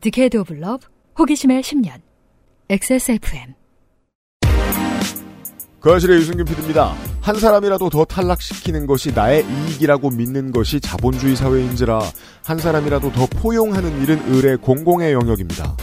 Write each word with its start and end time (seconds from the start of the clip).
Decade 0.00 0.36
of 0.36 0.52
love 0.54 0.86
호기심의 1.18 1.62
10년 1.62 2.00
XSFM 2.70 3.54
그알싫의 5.80 6.18
유승균 6.18 6.44
PD입니다. 6.44 6.94
한 7.20 7.36
사람이라도 7.36 7.88
더 7.88 8.04
탈락시키는 8.04 8.86
것이 8.86 9.12
나의 9.12 9.44
이익이라고 9.44 10.10
믿는 10.10 10.52
것이 10.52 10.80
자본주의 10.80 11.36
사회인지라 11.36 12.00
한 12.44 12.58
사람이라도 12.58 13.12
더 13.12 13.26
포용하는 13.26 14.02
일은 14.02 14.20
을의 14.34 14.58
공공의 14.58 15.12
영역입니다. 15.12 15.76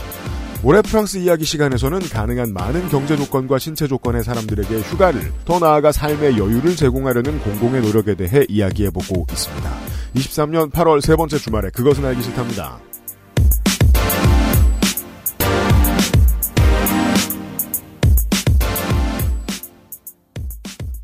올해 0.64 0.82
프랑스 0.82 1.18
이야기 1.18 1.44
시간에서는 1.44 2.00
가능한 2.00 2.52
많은 2.52 2.88
경제 2.88 3.16
조건과 3.16 3.58
신체 3.58 3.86
조건의 3.86 4.24
사람들에게 4.24 4.80
휴가를, 4.80 5.32
더 5.44 5.58
나아가 5.58 5.92
삶의 5.92 6.38
여유를 6.38 6.74
제공하려는 6.74 7.38
공공의 7.40 7.82
노력에 7.82 8.14
대해 8.14 8.44
이야기해보고 8.48 9.26
있습니다. 9.30 9.70
23년 10.14 10.72
8월 10.72 11.00
세 11.00 11.14
번째 11.14 11.38
주말에 11.38 11.70
그것은 11.70 12.04
알기 12.04 12.22
싫답니다. 12.22 12.80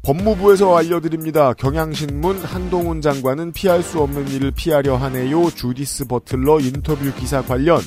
법무부에서 0.03 0.77
알려드립니다. 0.77 1.53
경향신문 1.55 2.39
한동훈 2.39 3.01
장관은 3.01 3.53
피할 3.53 3.83
수 3.85 4.01
없는 4.01 4.29
일을 4.29 4.51
피하려 4.51 4.97
하네요. 4.97 5.49
주디스 5.51 6.07
버틀러 6.07 6.59
인터뷰 6.59 7.13
기사 7.15 7.41
관련 7.43 7.81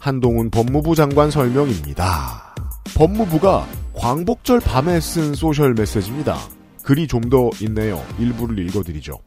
한동훈 0.00 0.50
법무부 0.50 0.96
장관 0.96 1.30
설명입니다. 1.30 2.54
법무부가 2.96 3.66
광복절 3.94 4.58
밤에 4.60 4.98
쓴 5.00 5.34
소셜 5.34 5.74
메시지입니다. 5.74 6.36
글이 6.82 7.06
좀 7.06 7.30
더 7.30 7.50
있네요. 7.60 8.04
일부를 8.18 8.58
읽어드리죠. 8.66 9.20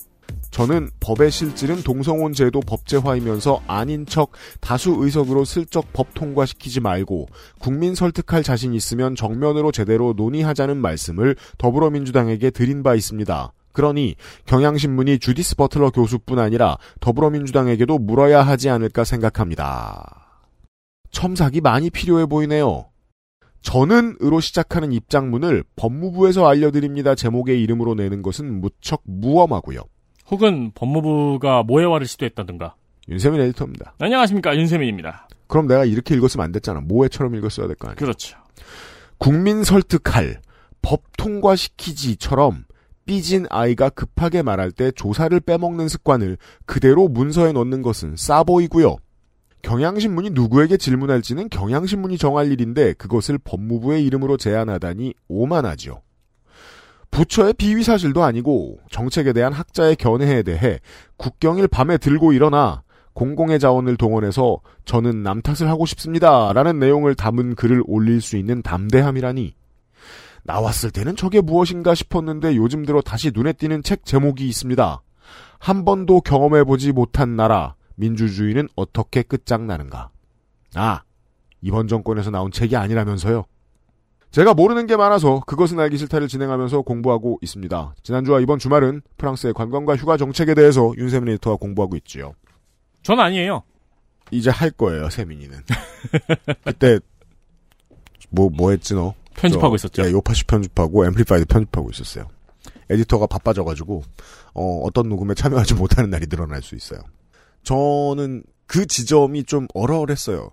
저는 0.55 0.89
법의 1.01 1.31
실질은 1.31 1.83
동성혼 1.83 2.31
제도 2.31 2.61
법제화이면서 2.61 3.61
아닌 3.67 4.05
척 4.05 4.31
다수 4.61 4.95
의석으로 4.99 5.43
슬쩍 5.43 5.91
법 5.91 6.13
통과시키지 6.13 6.79
말고 6.79 7.27
국민 7.59 7.93
설득할 7.93 8.41
자신 8.41 8.73
있으면 8.73 9.15
정면으로 9.15 9.73
제대로 9.73 10.13
논의하자는 10.15 10.77
말씀을 10.77 11.35
더불어민주당에게 11.57 12.51
드린 12.51 12.83
바 12.83 12.95
있습니다. 12.95 13.51
그러니 13.73 14.15
경향신문이 14.45 15.19
주디스 15.19 15.57
버틀러 15.57 15.89
교수뿐 15.89 16.39
아니라 16.39 16.77
더불어민주당에게도 17.01 17.97
물어야 17.97 18.41
하지 18.41 18.69
않을까 18.69 19.03
생각합니다. 19.03 20.39
첨삭이 21.11 21.59
많이 21.59 21.89
필요해 21.89 22.27
보이네요. 22.27 22.85
저는으로 23.61 24.39
시작하는 24.39 24.93
입장문을 24.93 25.65
법무부에서 25.75 26.47
알려드립니다 26.47 27.13
제목의 27.13 27.61
이름으로 27.61 27.95
내는 27.95 28.21
것은 28.21 28.61
무척 28.61 29.01
무엄하고요. 29.03 29.81
혹은 30.29 30.71
법무부가 30.73 31.63
모해화를 31.63 32.07
시도했다든가. 32.07 32.75
윤세민 33.09 33.39
에디터입니다. 33.41 33.93
안녕하십니까 33.99 34.55
윤세민입니다. 34.57 35.27
그럼 35.47 35.67
내가 35.67 35.85
이렇게 35.85 36.15
읽었으면 36.15 36.43
안 36.43 36.51
됐잖아. 36.51 36.81
모해처럼 36.81 37.35
읽었어야 37.35 37.67
될 37.67 37.75
거 37.75 37.87
아니야. 37.87 37.95
그렇죠. 37.95 38.37
국민 39.17 39.63
설득할 39.63 40.41
법 40.81 41.01
통과시키지처럼 41.17 42.65
삐진 43.05 43.45
아이가 43.51 43.89
급하게 43.89 44.41
말할 44.41 44.71
때 44.71 44.91
조사를 44.91 45.39
빼먹는 45.39 45.87
습관을 45.87 46.37
그대로 46.65 47.07
문서에 47.07 47.51
넣는 47.51 47.83
것은 47.83 48.15
싸 48.17 48.43
보이고요. 48.43 48.97
경향신문이 49.61 50.31
누구에게 50.31 50.77
질문할지는 50.77 51.49
경향신문이 51.49 52.17
정할 52.17 52.51
일인데 52.51 52.93
그것을 52.93 53.37
법무부의 53.37 54.03
이름으로 54.05 54.37
제안하다니 54.37 55.13
오만하지요. 55.27 56.01
부처의 57.15 57.53
비위 57.53 57.81
사실도 57.81 58.23
아니고 58.23 58.77
정책에 58.91 59.31
대한 59.31 59.53
학자의 59.53 59.95
견해에 59.95 60.43
대해 60.43 60.79
국경일 61.15 61.69
밤에 61.69 61.97
들고 61.97 62.33
일어나 62.33 62.83
공공의 63.13 63.57
자원을 63.57 63.95
동원해서 63.95 64.59
저는 64.83 65.23
남 65.23 65.41
탓을 65.41 65.69
하고 65.69 65.85
싶습니다. 65.85 66.51
라는 66.51 66.77
내용을 66.77 67.15
담은 67.15 67.55
글을 67.55 67.83
올릴 67.87 68.19
수 68.19 68.35
있는 68.35 68.61
담대함이라니. 68.61 69.55
나왔을 70.43 70.91
때는 70.91 71.15
저게 71.15 71.39
무엇인가 71.39 71.95
싶었는데 71.95 72.57
요즘 72.57 72.85
들어 72.85 73.01
다시 73.01 73.31
눈에 73.33 73.53
띄는 73.53 73.83
책 73.83 74.03
제목이 74.03 74.45
있습니다. 74.49 75.01
한 75.57 75.85
번도 75.85 76.19
경험해보지 76.19 76.91
못한 76.91 77.37
나라, 77.37 77.75
민주주의는 77.95 78.67
어떻게 78.75 79.23
끝장나는가. 79.23 80.09
아, 80.75 81.03
이번 81.61 81.87
정권에서 81.87 82.29
나온 82.29 82.51
책이 82.51 82.75
아니라면서요. 82.75 83.45
제가 84.35 84.53
모르는 84.53 84.85
게 84.85 84.97
많아서 84.97 85.39
그것은 85.47 85.79
알기 85.79 85.97
싫다를 85.97 86.27
진행하면서 86.27 86.81
공부하고 86.81 87.39
있습니다. 87.41 87.95
지난주와 88.03 88.41
이번 88.41 88.59
주말은 88.59 89.01
프랑스의 89.15 89.53
관광과 89.53 89.95
휴가 89.95 90.17
정책에 90.17 90.53
대해서 90.53 90.91
윤세민 90.97 91.29
에디터가 91.35 91.55
공부하고 91.55 91.95
있지요. 91.95 92.33
전 93.01 93.21
아니에요. 93.21 93.63
이제 94.31 94.49
할 94.49 94.71
거예요, 94.71 95.09
세민이는. 95.09 95.57
그때 96.65 96.99
뭐 98.29 98.49
뭐 98.49 98.71
했지 98.71 98.93
너? 98.93 99.13
편집하고 99.35 99.75
있었죠. 99.75 100.03
예, 100.03 100.11
요팟시 100.11 100.43
편집하고 100.47 101.05
앰플리파이드 101.05 101.45
편집하고 101.45 101.89
있었어요. 101.91 102.27
에디터가 102.89 103.27
바빠져가지고 103.27 104.03
어, 104.53 104.79
어떤 104.83 105.07
녹음에 105.07 105.33
참여하지 105.33 105.75
못하는 105.75 106.09
날이 106.09 106.27
늘어날 106.27 106.61
수 106.61 106.75
있어요. 106.75 106.99
저는 107.63 108.43
그 108.67 108.85
지점이 108.85 109.45
좀 109.45 109.67
얼얼했어요. 109.73 110.49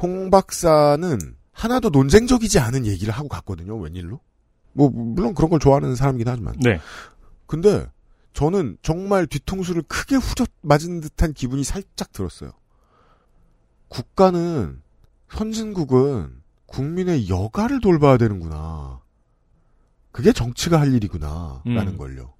홍 0.00 0.30
박사는 0.30 1.18
하나도 1.56 1.88
논쟁적이지 1.88 2.58
않은 2.58 2.84
얘기를 2.86 3.12
하고 3.14 3.28
갔거든요. 3.28 3.76
웬일로? 3.78 4.20
뭐 4.74 4.90
물론 4.90 5.34
그런 5.34 5.48
걸 5.50 5.58
좋아하는 5.58 5.94
사람이긴 5.96 6.28
하지만. 6.28 6.54
네. 6.60 6.78
근데 7.46 7.86
저는 8.34 8.76
정말 8.82 9.26
뒤통수를 9.26 9.82
크게 9.88 10.16
후져 10.16 10.44
맞은 10.60 11.00
듯한 11.00 11.32
기분이 11.32 11.64
살짝 11.64 12.12
들었어요. 12.12 12.52
국가는 13.88 14.82
선진국은 15.32 16.42
국민의 16.66 17.30
여가를 17.30 17.80
돌봐야 17.80 18.18
되는구나. 18.18 19.00
그게 20.12 20.32
정치가 20.32 20.78
할 20.78 20.92
일이구나. 20.94 21.62
라는 21.64 21.94
음. 21.94 21.96
걸요. 21.98 22.34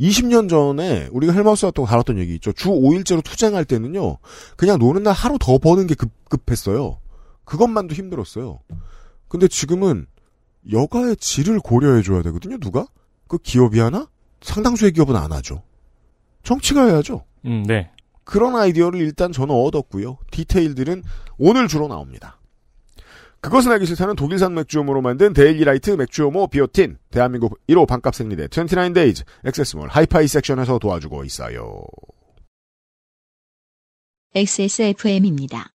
20년 0.00 0.48
전에 0.48 1.08
우리가 1.12 1.32
헬마우스와 1.32 1.72
또 1.72 1.84
다뤘던 1.84 2.18
얘기 2.18 2.34
있죠. 2.36 2.52
주 2.52 2.68
5일제로 2.70 3.24
투쟁할 3.24 3.64
때는요. 3.64 4.18
그냥 4.56 4.78
노는 4.78 5.02
날 5.02 5.14
하루 5.14 5.36
더 5.40 5.58
버는 5.58 5.86
게 5.88 5.94
급 5.94 6.10
급했어요. 6.28 6.98
그것만도 7.52 7.94
힘들었어요. 7.94 8.60
근데 9.28 9.46
지금은 9.46 10.06
여가의 10.72 11.16
질을 11.16 11.60
고려해줘야 11.60 12.22
되거든요, 12.22 12.56
누가? 12.56 12.86
그 13.28 13.36
기업이 13.36 13.78
하나? 13.78 14.08
상당수의 14.40 14.92
기업은 14.92 15.14
안 15.16 15.32
하죠. 15.32 15.62
정치가 16.42 16.86
해야죠. 16.86 17.26
음, 17.44 17.62
네. 17.64 17.90
그런 18.24 18.56
아이디어를 18.56 19.00
일단 19.00 19.32
저는 19.32 19.54
얻었고요. 19.54 20.16
디테일들은 20.30 21.02
오늘 21.36 21.68
주로 21.68 21.88
나옵니다. 21.88 22.40
그것은 23.42 23.70
알기 23.72 23.84
싫다는 23.84 24.16
독일산 24.16 24.54
맥주효모로 24.54 25.02
만든 25.02 25.34
데일리라이트 25.34 25.90
맥주효모 25.90 26.46
비오틴, 26.46 26.96
대한민국 27.10 27.60
1호 27.68 27.86
반값 27.86 28.14
생리대 28.14 28.46
29데이즈, 28.46 29.24
액세스몰 29.44 29.90
하이파이 29.90 30.26
섹션에서 30.26 30.78
도와주고 30.78 31.24
있어요. 31.24 31.82
XSFM입니다. 34.34 35.72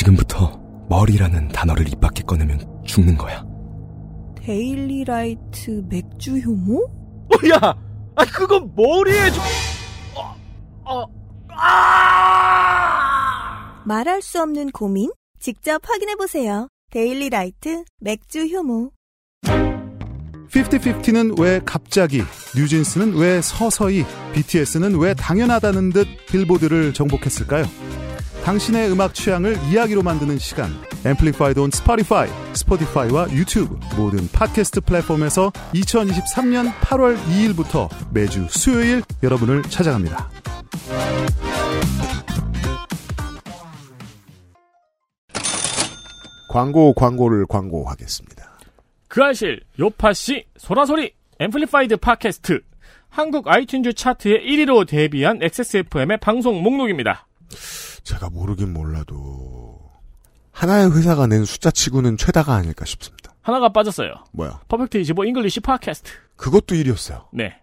지금부터 0.00 0.58
머리라는 0.88 1.48
단어를 1.48 1.86
입 1.88 2.00
밖에 2.00 2.22
꺼내면 2.22 2.58
죽는 2.86 3.18
거야. 3.18 3.44
데일리라이트 4.36 5.84
맥주 5.90 6.38
효모? 6.38 6.78
어, 6.84 7.36
야, 7.50 7.58
아 8.16 8.24
그건 8.24 8.72
머리에 8.74 9.30
좀. 9.30 9.42
어, 10.16 10.34
어, 10.86 11.04
아! 11.50 13.02
말할 13.84 14.22
수 14.22 14.40
없는 14.40 14.70
고민? 14.70 15.10
직접 15.38 15.82
확인해보세요. 15.86 16.68
데일리라이트 16.90 17.84
맥주 18.00 18.46
효모. 18.46 18.92
50-50는 20.48 21.38
왜 21.38 21.60
갑자기, 21.64 22.22
뉴진스는 22.56 23.16
왜 23.16 23.42
서서히, 23.42 24.06
BTS는 24.32 24.98
왜 24.98 25.12
당연하다는 25.14 25.90
듯 25.90 26.08
빌보드를 26.26 26.94
정복했을까요? 26.94 27.66
당신의 28.44 28.90
음악 28.90 29.14
취향을 29.14 29.56
이야기로 29.70 30.02
만드는 30.02 30.38
시간. 30.38 30.70
Amplified 31.04 31.60
on 31.60 31.70
Spotify, 31.70 32.28
Spotify와 32.54 33.30
YouTube 33.32 33.78
모든 33.96 34.28
팟캐스트 34.32 34.82
플랫폼에서 34.82 35.50
2023년 35.74 36.72
8월 36.80 37.16
2일부터 37.24 37.88
매주 38.12 38.46
수요일 38.50 39.02
여러분을 39.22 39.62
찾아갑니다. 39.62 40.30
광고 46.50 46.92
광고를 46.94 47.46
광고하겠습니다. 47.46 48.58
그알싫 49.06 49.60
요팟시 49.78 50.46
소라소리 50.56 51.12
Amplified 51.38 51.98
팟캐스트 51.98 52.60
한국 53.08 53.46
iTunes 53.46 53.96
차트의 53.96 54.40
1위로 54.44 54.86
데뷔한 54.86 55.42
XSFM의 55.42 56.18
방송 56.18 56.62
목록입니다. 56.62 57.26
제가 58.04 58.30
모르긴 58.30 58.72
몰라도 58.72 59.78
하나의 60.52 60.94
회사가 60.96 61.26
낸 61.26 61.44
숫자치고는 61.44 62.16
최다가 62.16 62.54
아닐까 62.54 62.84
싶습니다. 62.84 63.32
하나가 63.42 63.70
빠졌어요. 63.72 64.12
뭐야? 64.32 64.60
Perfect 64.68 64.98
25 64.98 65.24
English 65.24 65.60
팟캐스트. 65.60 66.10
그것도 66.36 66.74
1위였어요. 66.74 67.24
네. 67.32 67.56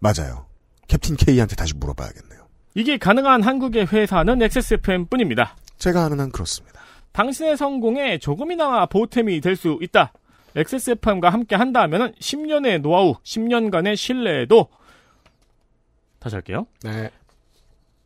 맞아요. 0.00 0.46
Captain 0.88 1.16
K한테 1.16 1.56
다시 1.56 1.74
물어봐야겠네요. 1.76 2.42
이게 2.74 2.98
가능한 2.98 3.42
한국의 3.42 3.86
회사는 3.86 4.42
XSFM뿐입니다. 4.42 5.56
제가 5.78 6.04
아는 6.04 6.20
한 6.20 6.30
그렇습니다. 6.30 6.80
당신의 7.12 7.56
성공에 7.56 8.18
조금이나마 8.18 8.86
보탬이 8.86 9.40
될 9.40 9.56
수 9.56 9.78
있다. 9.82 10.12
XSFM과 10.54 11.30
함께 11.30 11.56
한다면 11.56 12.12
10년의 12.20 12.80
노하우, 12.82 13.14
10년간의 13.22 13.96
신뢰에도 13.96 14.68
다시 16.18 16.36
할게요. 16.36 16.66
네. 16.82 17.10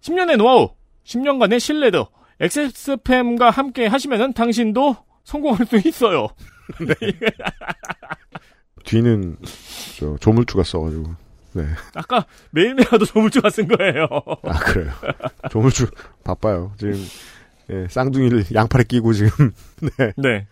10년의 0.03 0.37
노하우, 0.37 0.71
10년간의 1.06 1.61
신뢰도 1.61 2.08
XSFM과 2.41 3.50
함께 3.50 3.87
하시면은 3.87 4.32
당신도 4.32 4.97
성공할 5.25 5.67
수 5.67 5.76
있어요. 5.88 6.29
뒤는 8.85 9.37
저 9.99 10.17
조물주가 10.19 10.62
써가지고. 10.62 11.14
네. 11.55 11.64
아까 11.94 12.26
매일매일도 12.50 13.06
조물주가 13.06 13.49
쓴 13.50 13.67
거예요. 13.69 14.06
아 14.43 14.58
그래요. 14.58 14.93
조물주 15.50 15.87
바빠요. 16.23 16.73
지금 16.79 16.94
예, 17.70 17.87
쌍둥이를 17.88 18.44
양팔에 18.55 18.85
끼고 18.85 19.12
지금. 19.14 19.52
네. 19.99 20.12
네. 20.17 20.47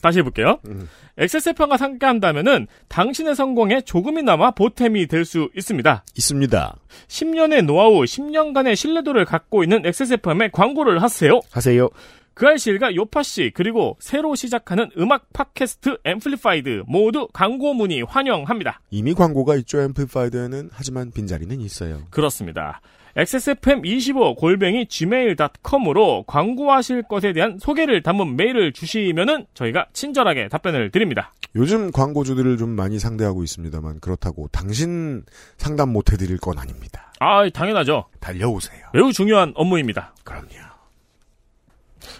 다시 0.00 0.20
해볼게요. 0.20 0.58
음. 0.66 0.88
XSFM과 1.18 1.76
함께 1.76 2.06
한다면은 2.06 2.66
당신의 2.88 3.34
성공에 3.36 3.82
조금이나마 3.82 4.50
보탬이 4.52 5.06
될 5.06 5.24
수 5.24 5.48
있습니다. 5.56 6.04
있습니다. 6.16 6.76
10년의 7.08 7.64
노하우, 7.66 8.00
10년간의 8.02 8.74
신뢰도를 8.76 9.24
갖고 9.26 9.62
있는 9.62 9.84
XSFM에 9.84 10.48
광고를 10.50 11.02
하세요. 11.02 11.40
하세요. 11.50 11.88
그알싫과 12.32 12.94
요팟시 12.94 13.50
그리고 13.54 13.98
새로 14.00 14.34
시작하는 14.34 14.88
음악 14.96 15.30
팟캐스트 15.34 15.98
Amplified 16.04 16.84
모두 16.86 17.28
광고 17.34 17.74
문의 17.74 18.02
환영합니다. 18.02 18.80
이미 18.90 19.12
광고가 19.12 19.56
있죠. 19.56 19.82
앰플리파이드에는 19.82 20.70
하지만 20.72 21.10
빈자리는 21.10 21.60
있어요. 21.60 22.00
그렇습니다. 22.10 22.80
XSFM25 23.20 24.36
골뱅이 24.36 24.86
gmail.com으로 24.86 26.24
광고하실 26.26 27.02
것에 27.02 27.32
대한 27.32 27.58
소개를 27.58 28.02
담은 28.02 28.36
메일을 28.36 28.72
주시면은 28.72 29.46
저희가 29.52 29.88
친절하게 29.92 30.48
답변을 30.48 30.90
드립니다. 30.90 31.32
요즘 31.54 31.90
광고주들을 31.90 32.56
좀 32.56 32.70
많이 32.70 32.98
상대하고 32.98 33.42
있습니다만 33.42 34.00
그렇다고 34.00 34.48
당신 34.52 35.24
상담 35.58 35.92
못 35.92 36.12
해드릴 36.12 36.38
건 36.38 36.58
아닙니다. 36.58 37.12
아, 37.18 37.46
당연하죠. 37.50 38.06
달려오세요. 38.20 38.86
매우 38.94 39.12
중요한 39.12 39.52
업무입니다. 39.54 40.14
그럼요. 40.24 40.48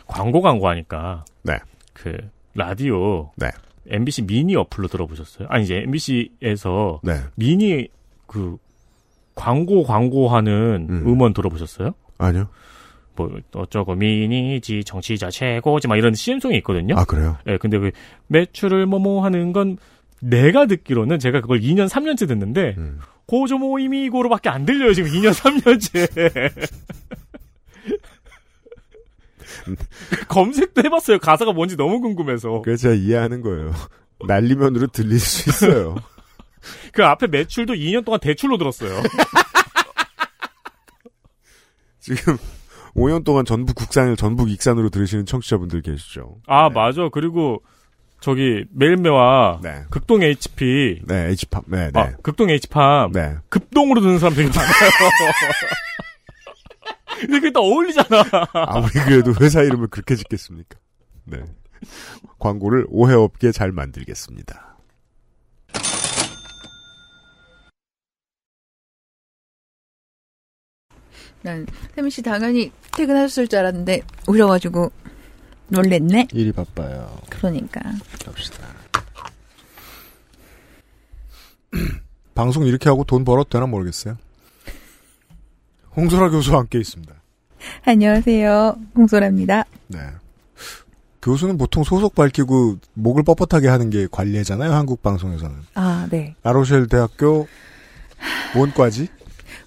광고 0.06 0.42
광고하니까 0.42 1.24
네. 1.44 1.56
그 1.94 2.18
라디오 2.54 3.30
네. 3.36 3.48
MBC 3.86 4.22
미니 4.26 4.56
어플로 4.56 4.88
들어보셨어요? 4.88 5.48
아니 5.48 5.64
이제 5.64 5.76
MBC에서 5.76 7.00
네. 7.02 7.20
미니 7.36 7.88
그 8.26 8.58
광고 9.40 9.82
광고하는 9.84 10.86
음. 10.90 11.02
음. 11.06 11.20
원 11.20 11.32
들어보셨어요? 11.32 11.92
아니요. 12.18 12.48
뭐 13.16 13.30
어쩌고 13.54 13.94
미니지 13.94 14.84
정치자 14.84 15.30
최고지 15.30 15.88
막 15.88 15.96
이런 15.96 16.14
CM송이 16.14 16.56
있거든요. 16.58 16.94
아 16.96 17.04
그래요? 17.04 17.38
예, 17.46 17.56
근데 17.56 17.78
그 17.78 17.90
매출을 18.28 18.86
뭐뭐 18.86 19.24
하는 19.24 19.52
건 19.52 19.78
내가 20.20 20.66
듣기로는 20.66 21.18
제가 21.18 21.40
그걸 21.40 21.60
2년 21.60 21.88
3년째 21.88 22.28
듣는데 22.28 22.74
음. 22.76 22.98
고조 23.26 23.58
모임이고로밖에 23.58 24.50
안 24.50 24.66
들려요 24.66 24.92
지금 24.92 25.10
2년 25.10 25.32
3년째. 25.32 26.52
검색도 30.28 30.82
해봤어요. 30.84 31.18
가사가 31.18 31.52
뭔지 31.52 31.76
너무 31.76 32.00
궁금해서. 32.00 32.62
그래서 32.62 32.82
제가 32.82 32.94
이해하는 32.94 33.40
거예요. 33.40 33.72
날리면으로 34.26 34.88
들릴 34.88 35.18
수 35.18 35.48
있어요. 35.48 35.96
그 36.92 37.04
앞에 37.04 37.26
매출도 37.26 37.74
2년 37.74 38.04
동안 38.04 38.20
대출로 38.20 38.58
들었어요. 38.58 39.02
지금 42.00 42.36
5년 42.94 43.24
동안 43.24 43.44
전북 43.44 43.76
국산을 43.76 44.16
전북 44.16 44.50
익산으로 44.50 44.90
들으시는 44.90 45.26
청취자분들 45.26 45.82
계시죠. 45.82 46.36
아 46.46 46.68
네. 46.68 46.74
맞아. 46.74 47.08
그리고 47.12 47.62
저기 48.20 48.64
매일매화 48.72 49.60
네. 49.62 49.82
극동 49.90 50.22
HP 50.22 51.02
네, 51.06 51.30
H팝. 51.30 51.64
네, 51.68 51.90
네. 51.92 52.00
아, 52.00 52.12
극동 52.22 52.50
H팜 52.50 53.12
네. 53.12 53.36
급동으로 53.48 54.00
듣는 54.00 54.18
사람 54.18 54.34
되게 54.34 54.48
많아요. 54.48 54.70
근데 57.20 57.38
그게 57.38 57.50
또 57.50 57.60
어울리잖아. 57.60 58.24
아무리 58.52 58.92
그래도 58.92 59.34
회사 59.40 59.62
이름을 59.62 59.88
그렇게 59.88 60.16
짓겠습니까? 60.16 60.78
네. 61.24 61.42
광고를 62.38 62.86
오해 62.88 63.14
없게 63.14 63.52
잘 63.52 63.72
만들겠습니다. 63.72 64.69
난 71.42 71.66
세민 71.94 72.10
씨 72.10 72.22
당연히 72.22 72.70
퇴근하셨을 72.96 73.48
줄 73.48 73.58
알았는데 73.60 74.02
오셔가지고 74.28 74.90
놀랬네. 75.68 76.28
일이 76.32 76.52
바빠요. 76.52 77.18
그러니까 77.30 77.80
갑시다. 78.24 78.66
방송 82.34 82.64
이렇게 82.66 82.88
하고 82.88 83.04
돈 83.04 83.24
벌어도 83.24 83.48
되나 83.50 83.66
모르겠어요. 83.66 84.16
홍소라 85.96 86.30
교수와 86.30 86.60
함께 86.60 86.78
있습니다. 86.78 87.14
안녕하세요, 87.84 88.76
홍소라입니다. 88.96 89.64
네. 89.88 89.98
교수는 91.22 91.58
보통 91.58 91.84
소속 91.84 92.14
밝히고 92.14 92.78
목을 92.94 93.22
뻣뻣하게 93.24 93.66
하는 93.66 93.90
게 93.90 94.06
관례잖아요. 94.10 94.72
한국 94.72 95.02
방송에서는. 95.02 95.56
아, 95.74 96.08
네. 96.10 96.34
라로셸 96.42 96.86
대학교 96.88 97.46
뭔과지? 98.56 99.08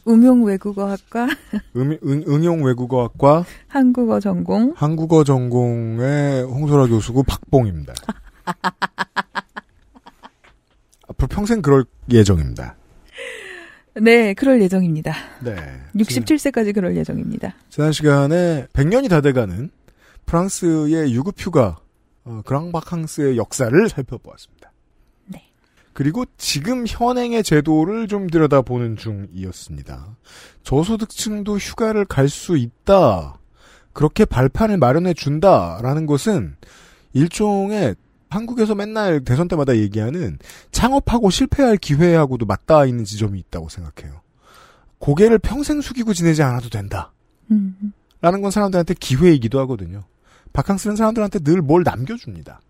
음용 0.07 0.43
외국어학과 0.43 1.27
음, 1.75 1.97
응, 2.03 2.23
응용 2.27 2.63
외국어학과 2.63 3.45
한국어 3.67 4.19
전공. 4.19 4.73
한국어 4.75 5.23
전공의 5.23 6.43
홍소라 6.43 6.87
교수고 6.87 7.23
박봉입니다. 7.23 7.93
앞으로 11.07 11.27
평생 11.27 11.61
그럴 11.61 11.85
예정입니다. 12.11 12.75
네, 14.01 14.33
그럴 14.33 14.61
예정입니다. 14.61 15.13
네. 15.43 15.55
67세까지 15.95 16.73
그럴 16.73 16.97
예정입니다. 16.97 17.53
지난 17.69 17.91
시간에 17.91 18.65
100년이 18.73 19.09
다 19.09 19.21
돼가는 19.21 19.69
프랑스의 20.25 21.13
유급 21.13 21.35
휴가 21.37 21.77
어, 22.25 22.41
그랑바캉스의 22.45 23.37
역사를 23.37 23.71
살펴보았습니다. 23.89 24.72
네. 25.93 26.03
그리고 26.03 26.25
지금 26.37 26.85
현행의 26.87 27.43
제도를 27.43 28.07
좀 28.07 28.27
들여다보는 28.27 28.97
중이었습니다. 28.97 30.17
저소득층도 30.63 31.57
휴가를 31.57 32.05
갈 32.05 32.27
수 32.29 32.57
있다. 32.57 33.37
그렇게 33.93 34.25
발판을 34.25 34.77
마련해 34.77 35.13
준다라는 35.13 36.07
것은 36.07 36.55
일종의 37.13 37.95
한국에서 38.29 38.73
맨날 38.73 39.23
대선 39.23 39.47
때마다 39.47 39.75
얘기하는 39.77 40.39
창업하고 40.71 41.29
실패할 41.29 41.77
기회하고도 41.77 42.47
맞닿아 42.47 42.85
있는 42.85 43.03
지점이 43.05 43.37
있다고 43.39 43.69
생각해요. 43.69 44.21
고개를 44.97 45.37
평생 45.37 45.81
숙이고 45.81 46.13
지내지 46.13 46.41
않아도 46.41 46.69
된다. 46.69 47.13
음, 47.51 47.93
라는 48.21 48.41
건 48.41 48.49
사람들한테 48.49 48.95
기회이기도 48.95 49.59
하거든요. 49.59 50.05
바캉스는 50.53 50.95
사람들한테 50.95 51.39
늘 51.39 51.61
뭘 51.61 51.83
남겨줍니다. 51.83 52.61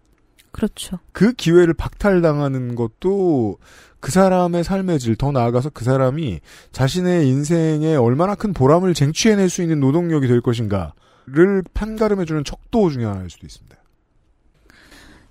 그렇죠. 0.53 1.00
그 1.12 1.33
기회를 1.33 1.74
박탈당하는 1.74 2.75
것도 2.75 3.57
그 4.00 4.12
사람의 4.12 4.63
삶의 4.63 5.00
질, 5.00 5.15
더 5.15 5.31
나아가서 5.31 5.72
그 5.72 5.83
사람이 5.83 6.39
자신의 6.72 7.27
인생에 7.27 7.95
얼마나 7.95 8.36
큰 8.36 8.53
보람을 8.53 8.93
쟁취해낼 8.93 9.50
수 9.50 9.62
있는 9.62 9.79
노동력이 9.79 10.27
될 10.27 10.41
것인가를 10.41 11.63
판가름해주는 11.74 12.43
척도 12.43 12.91
중에 12.91 13.03
하나일 13.03 13.29
수도 13.29 13.45
있습니다. 13.48 13.75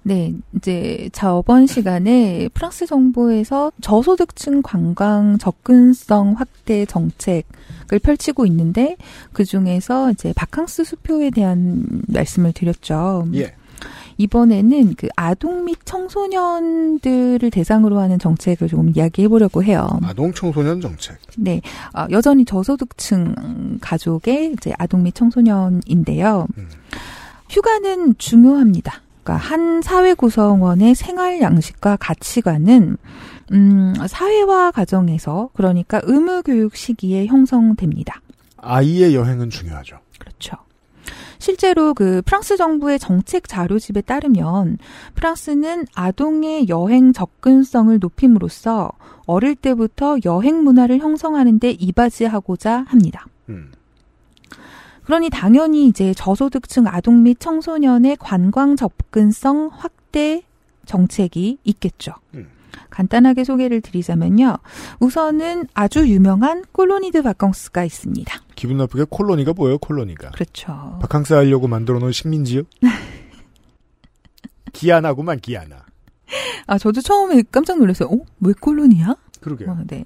네, 0.05 0.35
이제 0.57 1.09
저번 1.13 1.69
시간에 1.69 2.49
프랑스 2.55 2.87
정부에서 2.87 3.71
저소득층 3.81 4.61
관광 4.61 5.39
접근성 5.39 6.33
확대 6.33 6.85
정책을 6.85 8.01
펼치고 8.03 8.45
있는데 8.47 8.97
그 9.33 9.45
중에서 9.45 10.11
이제 10.11 10.33
바캉스 10.35 10.83
수표에 10.83 11.31
대한 11.31 11.85
말씀을 12.09 12.53
드렸죠. 12.53 13.29
예. 13.35 13.55
이번에는 14.17 14.95
그 14.97 15.09
아동 15.17 15.65
및 15.65 15.77
청소년들을 15.85 17.51
대상으로 17.51 17.99
하는 17.99 18.19
정책을 18.19 18.69
조금 18.69 18.91
이야기해 18.95 19.29
보려고 19.29 19.63
해요. 19.63 19.89
아동 20.03 20.33
청소년 20.33 20.81
정책. 20.81 21.19
네, 21.37 21.61
어, 21.95 22.07
여전히 22.11 22.45
저소득층 22.45 23.79
가족의 23.81 24.53
이제 24.53 24.73
아동 24.79 25.03
및 25.03 25.15
청소년인데요. 25.15 26.47
음. 26.59 26.69
휴가는 27.49 28.15
중요합니다. 28.19 29.03
그러니까 29.23 29.47
한 29.47 29.83
사회 29.83 30.15
구성원의 30.15 30.95
생활 30.95 31.41
양식과 31.41 31.97
가치관은 31.97 32.97
음, 33.53 33.95
사회와 34.09 34.71
가정에서 34.71 35.51
그러니까 35.55 36.01
의무 36.05 36.43
교육 36.43 36.75
시기에 36.75 37.27
형성됩니다. 37.27 38.21
아이의 38.57 39.15
여행은 39.15 39.51
중요하죠. 39.51 39.99
그렇죠. 40.19 40.57
실제로 41.43 41.93
그 41.93 42.23
프랑스 42.25 42.57
정부의 42.57 43.01
정책 43.01 43.49
자료집에 43.49 44.03
따르면 44.03 44.79
프랑스는 45.17 45.87
아동의 45.93 46.69
여행 46.69 47.13
접근성을 47.13 47.99
높임으로써 47.99 48.93
어릴 49.27 49.57
때부터 49.57 50.19
여행 50.25 50.63
문화를 50.63 51.01
형성하는 51.01 51.59
데 51.59 51.73
이바지하고자 51.73 52.85
합니다. 52.87 53.27
음. 53.49 53.73
그러니 55.03 55.31
당연히 55.31 55.89
이제 55.89 56.15
저소득층 56.15 56.87
아동 56.87 57.25
및 57.25 57.41
청소년의 57.41 58.19
관광 58.21 58.77
접근성 58.77 59.69
확대 59.73 60.45
정책이 60.87 61.59
있겠죠. 61.65 62.13
음. 62.35 62.47
간단하게 62.91 63.45
소개를 63.45 63.81
드리자면요. 63.81 64.57
우선은 65.01 65.67
아주 65.75 66.07
유명한 66.09 66.65
colonie 66.73 67.12
de 67.12 67.23
vacances가 67.23 67.85
있습니다. 67.85 68.35
기분 68.55 68.77
나쁘게 68.79 69.07
colonie가 69.11 69.53
뭐예요, 69.55 69.79
colonie가? 69.79 70.31
그렇죠. 70.31 70.99
바캉스 71.01 71.35
하려고 71.35 71.69
만들어 71.69 71.99
놓은 71.99 72.13
식민지요? 72.13 72.63
기아나구만, 74.73 75.41
기아나. 75.41 75.85
아, 76.67 76.79
저도 76.79 77.01
처음에 77.01 77.43
깜짝 77.51 77.79
놀랐어요. 77.79 78.09
어? 78.09 78.19
왜 78.41 78.53
colonie야? 78.59 79.17
그러게요. 79.41 79.71
어, 79.71 79.79
네. 79.87 80.05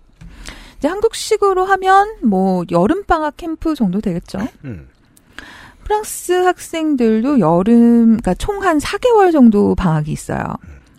이제 0.78 0.88
한국식으로 0.88 1.64
하면 1.64 2.16
뭐 2.24 2.64
여름방학 2.70 3.36
캠프 3.36 3.74
정도 3.74 4.00
되겠죠. 4.00 4.38
음. 4.64 4.88
프랑스 5.84 6.32
학생들도 6.32 7.38
여름, 7.38 8.04
그러니까 8.18 8.34
총 8.34 8.62
한 8.62 8.78
4개월 8.78 9.30
정도 9.30 9.74
방학이 9.76 10.10
있어요. 10.10 10.42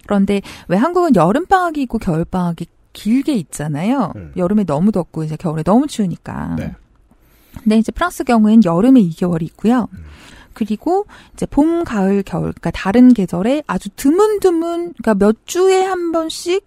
그런데 0.08 0.42
왜 0.68 0.78
한국은 0.78 1.16
여름방학이 1.16 1.82
있고 1.84 2.00
겨울방학이 2.00 2.66
길게 2.94 3.34
있잖아요. 3.36 4.12
음. 4.16 4.34
여름에 4.36 4.64
너무 4.64 4.92
덥고 4.92 5.24
이제 5.24 5.36
겨울에 5.36 5.62
너무 5.62 5.86
추우니까. 5.86 6.56
네. 6.58 6.74
근데 7.62 7.78
이제 7.78 7.92
프랑스 7.92 8.24
경우엔 8.24 8.64
여름에 8.66 9.02
2개월이 9.02 9.44
있고요. 9.44 9.88
음. 9.94 10.06
그리고 10.54 11.06
이제 11.34 11.46
봄, 11.46 11.84
가을, 11.84 12.24
겨울, 12.24 12.46
그러니까 12.46 12.72
다른 12.72 13.14
계절에 13.14 13.62
아주 13.68 13.90
드문드문, 13.96 14.94
그러니까 14.94 15.14
몇 15.14 15.46
주에 15.46 15.84
한 15.84 16.12
번씩 16.12 16.66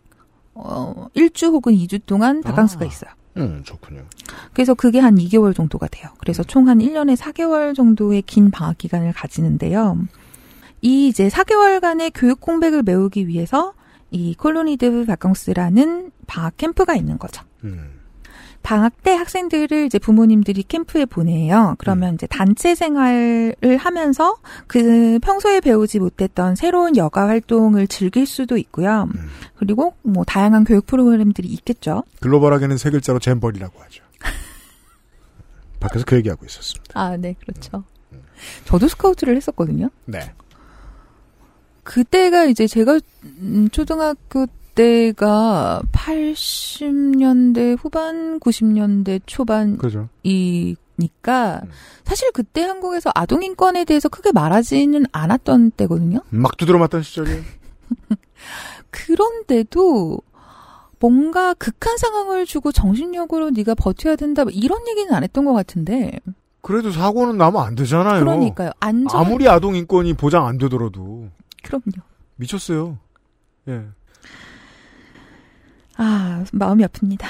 어, 0.55 1.09
1주 1.17 1.53
혹은 1.53 1.75
2주 1.75 2.01
동안 2.07 2.41
바캉스가 2.43 2.85
아. 2.85 2.89
있어요. 2.89 3.11
음, 3.37 3.63
좋군요. 3.65 4.03
그래서 4.53 4.75
그게 4.75 5.01
한 5.01 5.17
2개월 5.17 5.55
정도가 5.55 5.89
돼요. 5.89 6.11
그래서 6.19 6.43
총한 6.43 6.79
1년에 6.79 7.17
4개월 7.17 7.75
정도의 7.75 8.23
긴 8.23 8.51
방학 8.51 8.79
기간을 8.79 9.13
가지는데요. 9.13 9.99
이 10.83 11.09
이제 11.09 11.29
4개월간의 11.29 12.13
교육 12.15 12.41
공백을 12.41 12.83
메우기 12.83 13.29
위해서 13.29 13.75
이 14.11 14.35
colonie 14.35 14.91
de 14.91 15.07
vacances라는 15.07 16.13
방학 16.27 16.57
캠프가 16.57 16.95
있는 16.95 17.19
거죠. 17.19 17.45
음. 17.65 18.01
방학 18.63 19.03
때 19.03 19.15
학생들을 19.15 19.87
이제 19.87 19.99
부모님들이 19.99 20.63
캠프에 20.65 21.07
보내요. 21.07 21.77
그러면 21.79 22.15
이제 22.15 22.27
단체 22.27 22.75
생활을 22.75 23.55
하면서 23.79 24.37
그 24.67 25.19
평소에 25.23 25.61
배우지 25.61 25.99
못했던 25.99 26.55
새로운 26.57 26.97
여가 26.97 27.27
활동을 27.27 27.87
즐길 27.87 28.27
수도 28.27 28.59
있고요. 28.59 29.09
음. 29.15 29.29
그리고 29.57 29.95
뭐 30.03 30.25
다양한 30.25 30.65
교육 30.65 30.87
프로그램들이 30.87 31.49
있겠죠. 31.49 32.05
글로벌하게는 32.21 32.77
세 32.77 32.91
글자로 32.91 33.19
잼벌이라고 33.19 33.81
하죠. 33.81 34.05
밖에서 35.81 36.05
그 36.05 36.17
얘기하고 36.17 36.45
있었습니다. 36.45 37.01
아, 37.01 37.17
네, 37.17 37.35
그렇죠. 37.41 37.85
저도 38.67 38.89
스카우트를 38.89 39.37
했었거든요. 39.37 39.89
네. 40.05 40.33
그때가 41.83 42.45
이제 42.45 42.67
제가 42.67 43.01
음, 43.41 43.69
초등학교 43.71 44.47
때가 44.75 45.83
80년대 45.93 47.77
후반, 47.79 48.39
90년대 48.41 49.21
그죠. 49.79 50.09
초반이니까 50.25 51.61
음. 51.65 51.71
사실 52.05 52.31
그때 52.33 52.63
한국에서 52.63 53.11
아동 53.15 53.43
인권에 53.43 53.85
대해서 53.85 54.09
크게 54.09 54.33
말하지는 54.33 55.07
않았던 55.13 55.73
때거든요. 55.73 56.21
막 56.31 56.57
두드려 56.57 56.79
맞던 56.79 57.03
시절이에요. 57.03 57.43
그런데도 58.91 60.21
뭔가 60.99 61.55
극한 61.55 61.97
상황을 61.97 62.47
주고 62.47 62.73
정신력으로 62.73 63.51
네가 63.51 63.75
버텨야 63.75 64.17
된다 64.17 64.45
뭐 64.45 64.53
이런 64.53 64.87
얘기는 64.89 65.13
안 65.13 65.23
했던 65.23 65.45
것 65.45 65.53
같은데 65.53 66.21
그래도 66.63 66.91
사고는 66.91 67.39
나면 67.39 67.63
안 67.63 67.75
되잖아요. 67.75 68.21
그러니까요 68.21 68.71
안전 68.81 69.19
아무리 69.19 69.49
아동 69.49 69.75
인권이 69.75 70.15
보장 70.15 70.47
안 70.47 70.59
되더라도 70.59 71.29
그럼요 71.63 72.05
미쳤어요. 72.37 72.99
예. 73.69 73.85
아, 75.97 76.45
마음이 76.53 76.85
아픕니다. 76.85 77.27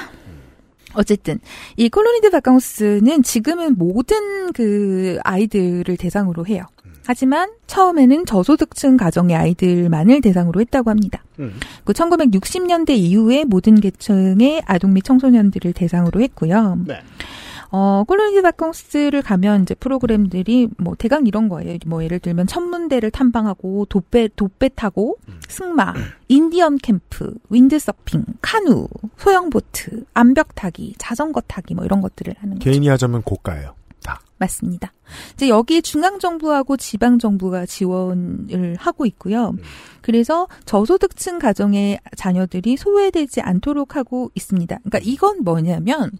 어쨌든 0.95 1.39
이 1.77 1.89
콜로니드 1.89 2.31
바캉스는 2.31 3.23
지금은 3.23 3.77
모든 3.77 4.53
그 4.53 5.19
아이들을 5.25 5.97
대상으로 5.97 6.47
해요. 6.47 6.65
하지만 7.07 7.51
처음에는 7.67 8.27
저소득층 8.27 8.97
가정의 8.97 9.35
아이들만을 9.35 10.21
대상으로 10.21 10.61
했다고 10.61 10.91
합니다. 10.91 11.25
음. 11.41 11.59
그 11.85 11.93
1960년대 11.93 12.91
이후에 12.91 13.45
모든 13.45 13.81
계층의 13.81 14.63
아동 14.67 14.93
및 14.93 15.03
청소년들을 15.03 15.73
대상으로 15.73 16.21
했고요. 16.21 16.79
네. 16.87 17.01
어, 17.73 18.05
colonie 18.07 18.35
de 18.35 18.43
vacances를 18.43 19.23
가면 19.23 19.62
이제 19.62 19.75
프로그램들이 19.75 20.69
뭐 20.77 20.95
대강 20.97 21.27
이런 21.27 21.49
거예요. 21.49 21.79
뭐 21.87 22.03
예를 22.03 22.19
들면 22.19 22.47
천문대를 22.47 23.11
탐방하고 23.11 23.87
돛배 23.87 24.31
돛배 24.37 24.71
타고 24.75 25.19
승마, 25.49 25.95
인디언 26.29 26.79
캠프, 26.79 27.35
윈드서핑, 27.49 28.25
카누, 28.43 28.89
소형 29.17 29.50
보트, 29.50 30.05
암벽 30.15 30.55
타기, 30.55 30.95
자전거 30.99 31.41
타기 31.43 31.75
뭐 31.75 31.85
이런 31.85 32.00
것들을 32.00 32.35
하는 32.39 32.55
거죠. 32.55 32.65
개인이 32.65 32.89
하자면 32.89 33.23
고가예요. 33.23 33.75
다. 34.40 34.47
맞습니다. 34.50 34.92
이제 35.35 35.49
여기에 35.49 35.82
중앙 35.82 36.18
정부하고 36.18 36.76
지방 36.76 37.18
정부가 37.18 37.66
지원을 37.66 38.76
하고 38.78 39.06
있고요. 39.06 39.54
그래서 40.00 40.49
저소득층 40.64 41.38
가정의 41.38 42.00
자녀들이 42.16 42.76
소외되지 42.76 43.42
않도록 43.42 43.97
하고 43.97 44.30
있습니다. 44.35 44.78
그러니까 44.78 44.99
이건 45.02 45.44
뭐냐면 45.44 46.11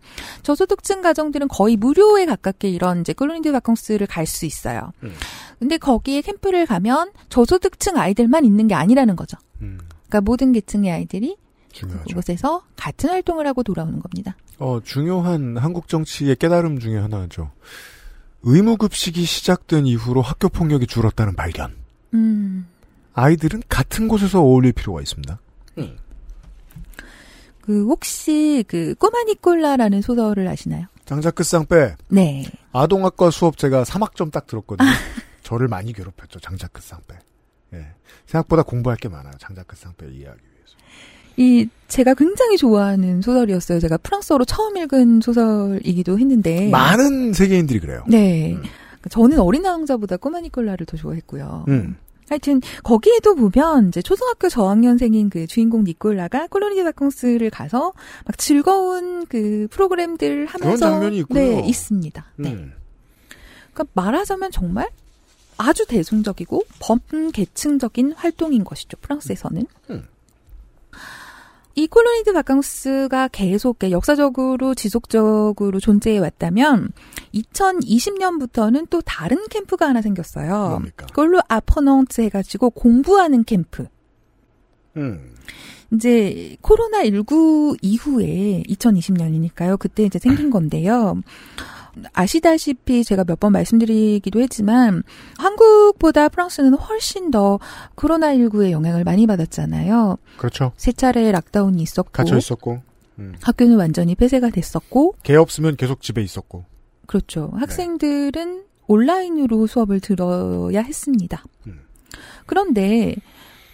저소득층 0.43 1.01
가정들은 1.01 1.49
거의 1.49 1.77
무료에 1.77 2.27
가깝게 2.27 2.69
이런 2.69 3.01
이제 3.01 3.13
콜로니드 3.13 3.51
바캉스를 3.53 4.07
갈 4.07 4.27
수 4.27 4.47
있어요. 4.47 4.93
음. 5.03 5.13
근데 5.59 5.77
거기에 5.77 6.21
캠프를 6.21 6.67
가면 6.67 7.11
저소득층 7.31 7.97
아이들만 7.97 8.45
있는 8.45 8.69
게 8.69 8.75
아니라는 8.75 9.17
거죠. 9.17 9.37
음. 9.61 9.79
그러니까 10.09 10.21
모든 10.21 10.53
계층의 10.53 10.93
아이들이 10.93 11.37
중요하죠. 11.73 12.05
그곳에서 12.07 12.63
같은 12.77 13.11
활동을 13.11 13.47
하고 13.47 13.63
돌아오는 13.63 13.99
겁니다. 13.99 14.37
어, 14.59 14.79
중요한 14.85 15.57
한국 15.57 15.89
정치의 15.89 16.37
깨달음 16.37 16.79
중에 16.79 16.99
하나죠. 16.99 17.51
의무급식이 18.43 19.25
시작된 19.25 19.87
이후로 19.87 20.23
학교 20.23 20.49
폭력이 20.49 20.87
줄었다는 20.87 21.37
발견. 21.37 21.75
음. 22.15 22.67
아이들은 23.13 23.63
같은 23.69 24.09
곳에서 24.09 24.41
어울릴 24.41 24.73
필요가 24.73 25.01
있습니다. 25.01 25.39
그 27.61 27.85
혹시 27.87 28.65
그 28.67 28.95
꼬마 28.97 29.23
니콜라라는 29.25 30.03
소설을 30.03 30.49
아시나요? 30.49 30.87
장작 31.05 31.35
끝쌍빼 31.37 31.97
네. 32.09 32.45
아동학과 32.73 33.31
수업 33.31 33.59
제가 33.59 33.85
3학점 33.85 34.33
딱 34.33 34.47
들었거든요. 34.47 34.89
저를 35.43 35.69
많이 35.69 35.93
괴롭혔죠. 35.93 36.41
장작 36.41 36.73
끝쌍빼. 36.73 37.19
예. 37.75 37.87
생각보다 38.27 38.63
공부할 38.63 38.97
게 38.97 39.09
많아요. 39.09 39.33
장작 39.39 39.69
끝쌍빼 39.69 40.07
이해하기 40.07 40.41
위해서. 40.41 40.50
이 41.41 41.67
제가 41.89 42.13
굉장히 42.13 42.59
좋아하는 42.59 43.23
소설이었어요. 43.23 43.81
제가 43.81 43.97
프랑스어로 43.97 44.45
처음 44.45 44.77
읽은 44.77 45.23
소설이기도 45.23 46.19
했는데. 46.19 46.69
많은 46.69 47.33
세계인들이 47.33 47.81
그래요. 47.81 48.05
네. 48.07 48.53
음. 48.53 48.63
저는 49.09 49.41
어린 49.41 49.65
왕자보다 49.65 50.19
꼬마 50.19 50.41
니콜라를 50.41 50.85
더 50.85 50.99
좋아했고요. 50.99 51.65
음. 51.69 51.97
하여튼 52.29 52.61
거기에도 52.85 53.35
보면 53.35 53.89
이제 53.89 54.03
초등학교 54.03 54.51
저학년생인 54.51 55.31
그 55.31 55.47
주인공 55.47 55.85
니콜라가 55.85 56.47
콜로니 56.49 56.85
바캉스를 56.85 57.49
가서 57.49 57.95
막 58.27 58.37
즐거운 58.37 59.25
그 59.27 59.67
프로그램들 59.71 60.45
하면서. 60.45 61.01
네, 61.31 61.63
있습니다. 61.67 62.25
네. 62.37 62.53
음. 62.53 62.75
그러니까 63.73 63.85
말하자면 63.95 64.51
정말 64.51 64.91
아주 65.57 65.87
대중적이고 65.87 66.65
범계층적인 66.81 68.13
활동인 68.13 68.63
것이죠. 68.63 68.99
프랑스에서는. 69.01 69.67
음. 69.89 70.05
이 71.81 71.87
colonie 71.87 72.24
de 72.24 72.35
vacances가 72.35 73.29
계속 73.29 73.79
역사적으로 73.91 74.75
지속적으로 74.75 75.81
존재해 75.81 76.19
왔다면 76.19 76.93
2020년부터는 77.35 78.91
또 78.91 79.01
다른 79.01 79.47
캠프가 79.49 79.89
하나 79.89 80.03
생겼어요. 80.03 80.69
뭡니까? 80.69 81.07
colo 81.07 81.41
apprenante 81.49 82.21
해가지고 82.21 82.71
공부하는 82.71 83.45
캠프. 83.45 83.87
음. 84.99 85.35
이제 85.95 86.55
코로나 86.61 87.03
19 87.03 87.77
이후에 87.81 88.63
2020년이니까요. 88.69 89.79
그때 89.79 90.05
이제 90.05 90.19
생긴 90.19 90.51
건데요. 90.51 91.23
아시다시피 92.13 93.05
제가 93.05 93.25
몇 93.25 93.41
번 93.41 93.53
말씀드리기도 93.53 94.41
했지만 94.41 95.03
한국보다 95.39 96.29
프랑스는 96.29 96.75
훨씬 96.75 97.31
더 97.31 97.59
코로나19의 97.97 98.71
영향을 98.71 99.03
많이 99.05 99.27
받았잖아요. 99.27 100.19
그렇죠. 100.37 100.73
세 100.77 100.93
차례 100.93 101.31
락다운이 101.33 101.83
있었고 101.83 102.11
갇혀 102.13 102.37
있었고. 102.37 102.83
음. 103.19 103.35
학교는 103.43 103.77
완전히 103.77 104.15
폐쇄가 104.15 104.51
됐었고 104.51 105.15
개 105.23 105.37
없으면 105.37 105.77
계속 105.77 106.01
집에 106.03 106.23
있었고. 106.23 106.65
그렇죠. 107.07 107.51
학생들은 107.57 108.65
온라인으로 108.87 109.67
수업을 109.67 110.01
들어야 110.01 110.81
했습니다. 110.83 111.43
음. 111.67 111.81
그런데 112.47 113.15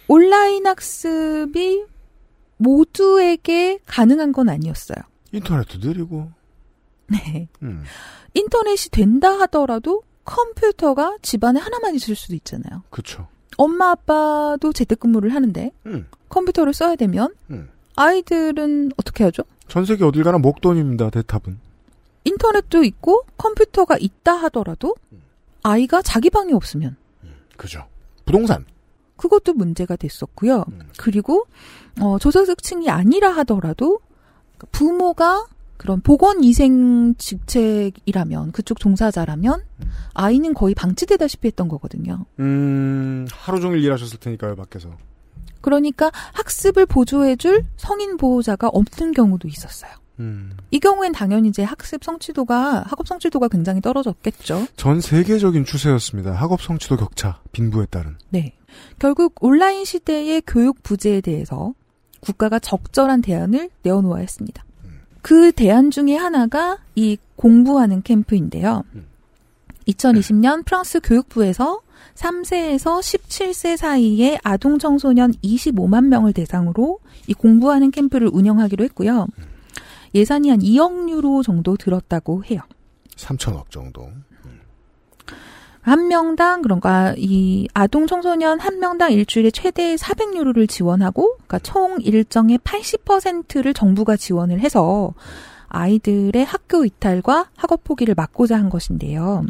온라인 0.07 0.65
학습이 0.65 1.83
모두에게 2.57 3.79
가능한 3.85 4.31
건 4.31 4.49
아니었어요. 4.49 4.97
인터넷도 5.31 5.79
느리고. 5.79 6.31
네. 7.11 7.47
음. 7.63 7.83
인터넷이 8.33 8.89
된다 8.91 9.39
하더라도 9.41 10.03
컴퓨터가 10.25 11.17
집안에 11.21 11.59
하나만 11.59 11.95
있을 11.95 12.15
수도 12.15 12.35
있잖아요. 12.35 12.83
그쵸. 12.89 13.27
엄마 13.57 13.91
아빠도 13.91 14.73
재택근무를 14.73 15.33
하는데 15.33 15.71
음. 15.85 16.07
컴퓨터를 16.29 16.73
써야 16.73 16.95
되면 16.95 17.33
음. 17.49 17.69
아이들은 17.95 18.91
어떻게 18.97 19.23
하죠? 19.23 19.43
전 19.67 19.85
세계 19.85 20.03
어딜 20.03 20.23
가나 20.23 20.37
목돈입니다, 20.37 21.09
대탑은. 21.09 21.59
인터넷도 22.25 22.83
있고 22.83 23.23
컴퓨터가 23.37 23.97
있다 23.99 24.33
하더라도 24.43 24.95
아이가 25.63 26.01
자기 26.01 26.29
방이 26.29 26.53
없으면 26.53 26.97
그죠. 27.55 27.85
부동산. 28.25 28.65
그것도 29.15 29.53
문제가 29.53 29.95
됐었고요. 29.95 30.65
음. 30.69 30.79
그리고 30.97 31.47
어, 31.99 32.19
저소득층이 32.19 32.89
아니라 32.89 33.31
하더라도 33.37 33.99
부모가 34.71 35.45
그런 35.77 36.01
보건위생 36.01 37.15
직책이라면 37.17 38.51
그쪽 38.51 38.79
종사자라면 38.79 39.61
음. 39.81 39.91
아이는 40.13 40.53
거의 40.53 40.75
방치되다시피 40.75 41.47
했던 41.47 41.67
거거든요. 41.67 42.25
음, 42.39 43.27
하루 43.31 43.59
종일 43.59 43.83
일하셨을 43.83 44.19
테니까요, 44.19 44.55
밖에서. 44.55 44.89
그러니까 45.61 46.11
학습을 46.33 46.85
보조해줄 46.85 47.65
성인 47.77 48.17
보호자가 48.17 48.69
없는 48.69 49.11
경우도 49.13 49.47
있었어요. 49.47 49.91
음. 50.19 50.51
이 50.71 50.79
경우엔 50.79 51.11
당연히 51.11 51.49
이제 51.49 51.63
학습 51.63 52.03
성취도가 52.03 52.83
학업 52.87 53.07
성취도가 53.07 53.47
굉장히 53.49 53.81
떨어졌겠죠. 53.81 54.67
전 54.75 54.99
세계적인 54.99 55.65
추세였습니다. 55.65 56.31
학업 56.31 56.61
성취도 56.61 56.97
격차, 56.97 57.39
빈부에 57.51 57.85
따른. 57.87 58.17
네. 58.29 58.55
결국 58.99 59.35
온라인 59.41 59.85
시대의 59.85 60.41
교육 60.45 60.81
부재에 60.83 61.21
대해서 61.21 61.73
국가가 62.19 62.59
적절한 62.59 63.21
대안을 63.21 63.69
내어놓아야 63.83 64.21
했습니다. 64.21 64.63
그 65.21 65.51
대안 65.51 65.91
중에 65.91 66.15
하나가 66.15 66.77
이 66.95 67.17
공부하는 67.35 68.01
캠프인데요. 68.01 68.83
2020년 69.87 70.65
프랑스 70.65 70.99
교육부에서 70.99 71.81
3세에서 72.15 72.99
17세 72.99 73.77
사이의 73.77 74.39
아동 74.43 74.79
청소년 74.79 75.31
25만 75.43 76.07
명을 76.07 76.33
대상으로 76.33 76.99
이 77.27 77.33
공부하는 77.33 77.91
캠프를 77.91 78.29
운영하기로 78.31 78.83
했고요. 78.85 79.27
예산이 80.15 80.49
한 80.49 80.59
2억 80.59 81.09
유로 81.09 81.43
정도 81.43 81.77
들었다고 81.77 82.43
해요. 82.45 82.61
3천억 83.15 83.69
정도. 83.69 84.09
한 85.87 86.09
명당 86.09 86.63
그러니까 86.63 87.13
이 87.17 87.67
아동 87.73 88.07
청소년 88.07 88.59
한 88.59 88.79
명당 88.79 89.13
일주일에 89.13 89.51
최대 89.51 89.95
400유로를 89.95 90.67
지원하고 90.67 91.35
그러니까 91.35 91.59
총 91.59 91.97
일정의 92.01 92.57
80%를 92.59 93.73
정부가 93.73 94.17
지원을 94.17 94.59
해서 94.59 95.13
아이들의 95.69 96.43
학교 96.43 96.83
이탈과 96.83 97.51
학업 97.55 97.85
포기를 97.85 98.15
막고자 98.15 98.57
한 98.57 98.69
것인데요. 98.69 99.45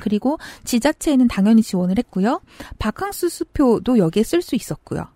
그리고 0.00 0.38
지자체에는 0.64 1.28
당연히 1.28 1.62
지원을 1.62 1.98
했고요. 1.98 2.40
바캉스 2.78 3.28
수표도 3.28 3.98
여기에 3.98 4.22
쓸 4.22 4.40
수 4.42 4.54
있었고요. 4.54 5.08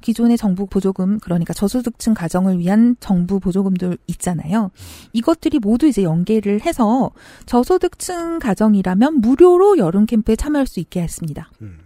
기존의 0.00 0.36
정부 0.36 0.66
보조금 0.66 1.18
그러니까 1.20 1.52
저소득층 1.52 2.14
가정을 2.14 2.58
위한 2.58 2.96
정부 3.00 3.40
보조금들 3.40 3.98
있잖아요. 4.06 4.70
이것들이 5.12 5.58
모두 5.58 5.86
이제 5.86 6.02
연계를 6.02 6.62
해서 6.62 7.10
저소득층 7.46 8.38
가정이라면 8.38 9.20
무료로 9.20 9.78
여름 9.78 10.06
캠프에 10.06 10.36
참여할 10.36 10.66
수 10.66 10.80
있게 10.80 11.02
했습니다. 11.02 11.50
음. 11.62 11.80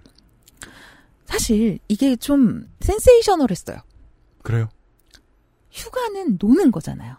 사실 1.24 1.78
이게 1.88 2.16
좀 2.16 2.68
센세이셔널했어요. 2.80 3.78
그래요? 4.42 4.68
휴가는 5.70 6.38
노는 6.40 6.70
거잖아요. 6.70 7.16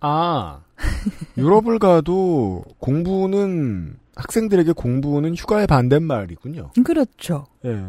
아, 0.00 0.60
유럽을 1.38 1.78
가도 1.78 2.64
공부는, 2.78 3.96
학생들에게 4.16 4.72
공부는 4.72 5.34
휴가의 5.34 5.66
반대말이군요. 5.66 6.72
그렇죠. 6.84 7.46
예. 7.64 7.82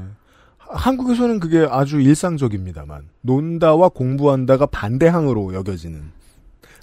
하- 0.67 0.75
한국에서는 0.75 1.39
그게 1.39 1.65
아주 1.69 1.99
일상적입니다만, 2.01 3.03
논다와 3.21 3.89
공부한다가 3.89 4.65
반대항으로 4.67 5.53
여겨지는. 5.53 6.01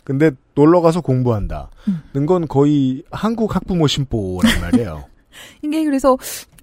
근데 0.04 0.32
놀러 0.54 0.80
가서 0.80 1.00
공부한다. 1.00 1.70
는건 2.12 2.48
거의 2.48 3.04
한국 3.12 3.54
학부모 3.54 3.86
심보란 3.86 4.60
말이에요. 4.60 5.04
이게 5.62 5.84
그래서 5.84 6.18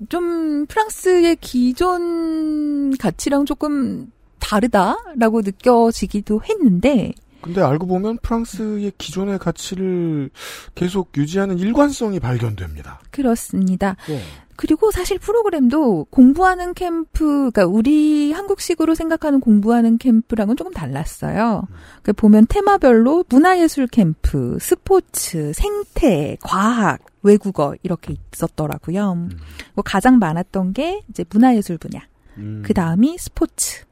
좀 0.10 0.66
프랑스의 0.68 1.38
기존 1.38 2.96
가치랑 2.98 3.46
조금 3.46 4.12
다르다라고 4.40 5.42
느껴지기도 5.42 6.42
했는데 6.44 7.14
근데 7.42 7.62
알고 7.62 7.88
보면 7.88 8.18
프랑스의 8.22 8.94
기존의 8.98 9.40
가치를 9.40 10.30
계속 10.76 11.12
유지하는 11.16 11.58
일관성이 11.58 12.20
발견됩니다. 12.20 13.00
그렇습니다. 13.12 13.96
예. 14.10 14.22
그리고 14.60 14.92
사실 14.92 15.18
프로그램도 15.20 16.08
공부하는 16.10 16.74
캠프, 16.74 17.50
그러니까 17.50 17.66
우리 17.66 18.34
한국식으로 18.34 18.94
생각하는 18.94 19.40
공부하는 19.40 19.98
캠프랑은 19.98 20.58
조금 20.58 20.74
달랐어요. 20.74 21.64
그 22.04 22.12
보면 22.12 22.46
테마별로 22.50 23.24
문화예술 23.30 23.88
캠프, 23.88 24.58
스포츠, 24.60 25.54
생태, 25.54 26.36
과학, 26.44 27.00
외국어 27.24 27.74
이렇게 27.84 28.16
있었더라고요. 28.34 29.30
뭐 29.76 29.84
가장 29.86 30.20
많았던 30.20 30.74
게 30.74 31.04
이제 31.10 31.24
문화예술 31.30 31.78
분야. 31.78 32.02
음. 32.38 32.62
그 32.66 32.74
다음이 32.74 33.18
스포츠. 33.18 33.86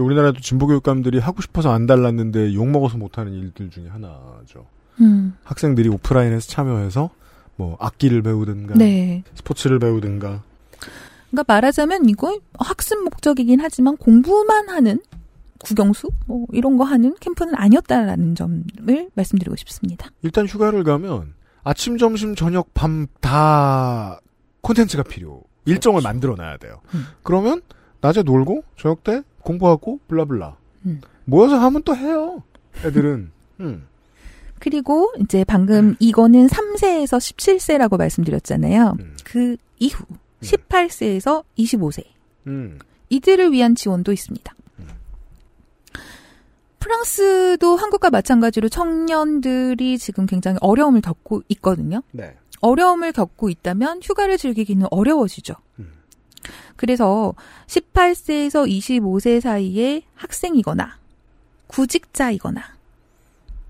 우리나라도 0.00 0.40
진보교육감들이 0.40 1.18
하고 1.18 1.42
싶어서 1.42 1.72
안 1.72 1.86
달랐는데 1.86 2.54
욕먹어서 2.54 2.98
못하는 2.98 3.32
일들 3.32 3.70
중에 3.70 3.88
하나죠. 3.88 4.66
음. 5.00 5.36
학생들이 5.44 5.88
오프라인에서 5.88 6.48
참여해서 6.48 7.10
뭐 7.56 7.76
악기를 7.80 8.22
배우든가 8.22 8.74
네. 8.74 9.22
스포츠를 9.34 9.78
배우든가 9.78 10.42
그러니까 11.30 11.52
말하자면 11.52 12.08
이거 12.08 12.38
학습 12.58 13.02
목적이긴 13.02 13.60
하지만 13.60 13.96
공부만 13.96 14.68
하는 14.68 15.00
국영수 15.60 16.10
뭐 16.26 16.46
이런 16.52 16.76
거 16.76 16.84
하는 16.84 17.14
캠프는 17.20 17.54
아니었다라는 17.54 18.34
점을 18.34 18.64
말씀드리고 19.14 19.56
싶습니다. 19.56 20.10
일단 20.22 20.46
휴가를 20.46 20.84
가면 20.84 21.34
아침 21.64 21.96
점심 21.98 22.34
저녁 22.34 22.72
밤 22.74 23.06
다 23.20 24.20
콘텐츠가 24.60 25.02
필요 25.02 25.42
일정을 25.64 26.02
만들어 26.02 26.34
놔야 26.34 26.58
돼요. 26.58 26.80
음. 26.94 27.06
그러면 27.22 27.62
낮에 28.00 28.22
놀고 28.22 28.64
저녁 28.76 29.02
때 29.02 29.22
공부하고 29.44 30.00
블라블라 30.08 30.56
음. 30.86 31.00
모여서 31.24 31.58
하면 31.58 31.82
또 31.84 31.96
해요. 31.96 32.42
애들은 32.84 33.30
음. 33.60 33.86
그리고 34.58 35.12
이제 35.20 35.44
방금 35.44 35.94
이거는 35.98 36.46
3세에서 36.46 37.18
17세라고 37.18 37.98
말씀드렸잖아요. 37.98 38.96
음. 38.98 39.16
그 39.24 39.56
이후 39.78 40.04
18세에서 40.40 41.44
25세 41.58 42.04
음. 42.46 42.78
이들을 43.10 43.52
위한 43.52 43.74
지원도 43.74 44.12
있습니다. 44.12 44.54
프랑스도 46.84 47.76
한국과 47.76 48.10
마찬가지로 48.10 48.68
청년들이 48.68 49.96
지금 49.96 50.26
굉장히 50.26 50.58
어려움을 50.60 51.00
겪고 51.00 51.42
있거든요. 51.48 52.02
네. 52.12 52.36
어려움을 52.60 53.12
겪고 53.12 53.48
있다면 53.48 54.00
휴가를 54.02 54.36
즐기기는 54.36 54.86
어려워지죠. 54.90 55.54
음. 56.48 56.74
그래서 56.76 57.34
18세에서 57.66 58.68
25세 58.68 59.40
사이의 59.40 60.02
학생이거나 60.14 60.98
구직자이거나 61.66 62.62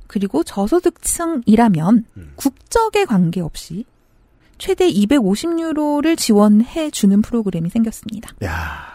그리고 0.07 0.43
저소득층이라면 0.45 2.05
음. 2.17 2.33
국적에 2.37 3.05
관계없이 3.05 3.85
최대 4.59 4.89
250유로를 4.91 6.17
지원해 6.17 6.91
주는 6.91 7.21
프로그램이 7.23 7.71
생겼습니다. 7.71 8.31
야 8.45 8.95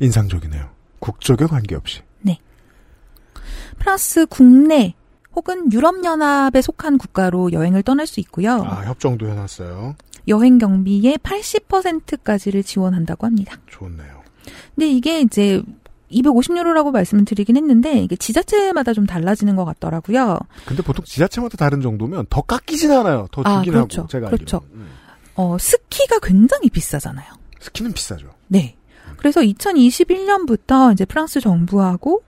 인상적이네요. 0.00 0.70
국적에 0.98 1.46
관계없이. 1.46 2.02
프랑스 3.78 4.26
국내 4.26 4.94
혹은 5.34 5.70
유럽연합에 5.72 6.62
속한 6.62 6.98
국가로 6.98 7.52
여행을 7.52 7.82
떠날 7.82 8.06
수 8.06 8.20
있고요. 8.20 8.62
아 8.62 8.84
협정도 8.84 9.28
해놨어요. 9.28 9.96
여행 10.28 10.58
경비의 10.58 11.18
80%까지를 11.18 12.62
지원한다고 12.62 13.26
합니다. 13.26 13.56
좋네요. 13.66 14.22
근데 14.74 14.88
이게 14.88 15.20
이제 15.20 15.62
250유로라고 16.10 16.92
말씀을 16.92 17.24
드리긴 17.24 17.56
했는데 17.56 17.98
이게 18.00 18.16
지자체마다 18.16 18.92
좀 18.92 19.06
달라지는 19.06 19.56
것 19.56 19.64
같더라고요. 19.64 20.38
근데 20.64 20.82
보통 20.82 21.04
지자체마다 21.04 21.56
다른 21.56 21.80
정도면 21.80 22.26
더 22.30 22.42
깎이진 22.42 22.92
않아요. 22.92 23.26
더 23.32 23.42
아, 23.44 23.58
주긴 23.58 23.72
그렇죠. 23.72 24.02
하고 24.02 24.08
제가 24.08 24.30
그렇죠. 24.30 24.60
음. 24.72 24.88
어, 25.36 25.56
스키가 25.58 26.20
굉장히 26.20 26.70
비싸잖아요. 26.70 27.26
스키는 27.60 27.92
비싸죠. 27.92 28.28
네. 28.48 28.76
그래서 29.16 29.40
2021년부터 29.40 30.92
이제 30.92 31.04
프랑스 31.04 31.40
정부하고 31.40 32.22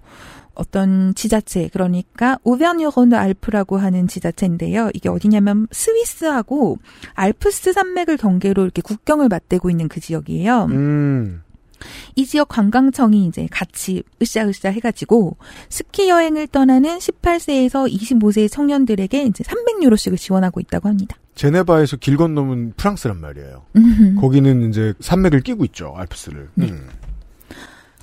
어떤 0.56 1.14
지자체 1.14 1.68
그러니까 1.72 2.38
오베르뉴 2.42 2.90
알프라고 3.12 3.76
하는 3.78 4.08
지자체인데요. 4.08 4.90
이게 4.94 5.08
어디냐면 5.08 5.68
스위스하고 5.70 6.78
알프스 7.14 7.72
산맥을 7.72 8.16
경계로 8.16 8.62
이렇게 8.62 8.82
국경을 8.82 9.28
맞대고 9.28 9.70
있는 9.70 9.88
그 9.88 10.00
지역이에요. 10.00 10.64
음. 10.70 11.42
이 12.14 12.24
지역 12.24 12.48
관광청이 12.48 13.26
이제 13.26 13.46
같이 13.50 14.02
으쌰으쌰 14.20 14.70
해가지고 14.70 15.36
스키 15.68 16.08
여행을 16.08 16.48
떠나는 16.48 16.98
18세에서 16.98 17.92
25세 17.92 18.50
청년들에게 18.50 19.24
이제 19.24 19.44
300유로씩을 19.44 20.16
지원하고 20.16 20.60
있다고 20.60 20.88
합니다. 20.88 21.16
제네바에서 21.34 21.98
길 21.98 22.16
건너면 22.16 22.72
프랑스란 22.78 23.20
말이에요. 23.20 23.62
음. 23.76 24.16
거기는 24.18 24.70
이제 24.70 24.94
산맥을 25.00 25.42
끼고 25.42 25.66
있죠, 25.66 25.92
알프스를. 25.94 26.48
네. 26.54 26.70
음. 26.70 26.88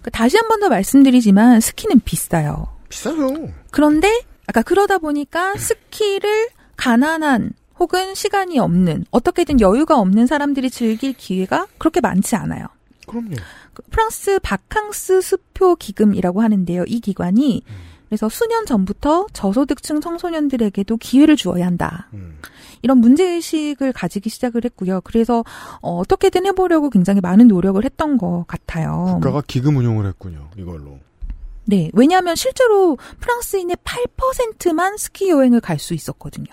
그러니까 0.03 0.09
다시 0.11 0.37
한 0.37 0.47
번 0.49 0.59
더 0.59 0.69
말씀드리지만 0.69 1.59
스키는 1.61 2.01
비싸요. 2.01 2.67
비싸요. 2.89 3.49
그런데 3.71 4.21
아까 4.47 4.61
그러다 4.61 4.97
보니까 4.99 5.55
스키를 5.57 6.49
가난한 6.75 7.53
혹은 7.79 8.13
시간이 8.13 8.59
없는 8.59 9.05
어떻게든 9.11 9.59
여유가 9.61 9.97
없는 9.97 10.27
사람들이 10.27 10.69
즐길 10.69 11.13
기회가 11.13 11.67
그렇게 11.77 12.01
많지 12.01 12.35
않아요. 12.35 12.67
그럼요. 13.07 13.35
그 13.73 13.81
프랑스 13.89 14.39
바캉스 14.43 15.21
수표 15.21 15.75
기금이라고 15.75 16.41
하는데요. 16.41 16.83
이 16.87 16.99
기관이 16.99 17.63
그래서 18.09 18.29
수년 18.29 18.65
전부터 18.65 19.27
저소득층 19.33 20.01
청소년들에게도 20.01 20.97
기회를 20.97 21.35
주어야 21.35 21.65
한다. 21.65 22.09
음. 22.13 22.37
이런 22.81 22.99
문제의식을 22.99 23.93
가지기 23.93 24.29
시작을 24.29 24.65
했고요. 24.65 25.01
그래서 25.03 25.43
어, 25.81 25.97
어떻게든 25.99 26.45
해보려고 26.45 26.89
굉장히 26.89 27.21
많은 27.21 27.47
노력을 27.47 27.83
했던 27.83 28.17
것 28.17 28.45
같아요. 28.47 29.13
국가가 29.15 29.41
기금 29.47 29.77
운용을 29.77 30.05
했군요, 30.05 30.49
이걸로. 30.57 30.99
네. 31.65 31.89
왜냐하면 31.93 32.35
실제로 32.35 32.97
프랑스인의 33.19 33.77
8%만 33.83 34.97
스키 34.97 35.29
여행을 35.29 35.61
갈 35.61 35.79
수 35.79 35.93
있었거든요. 35.93 36.47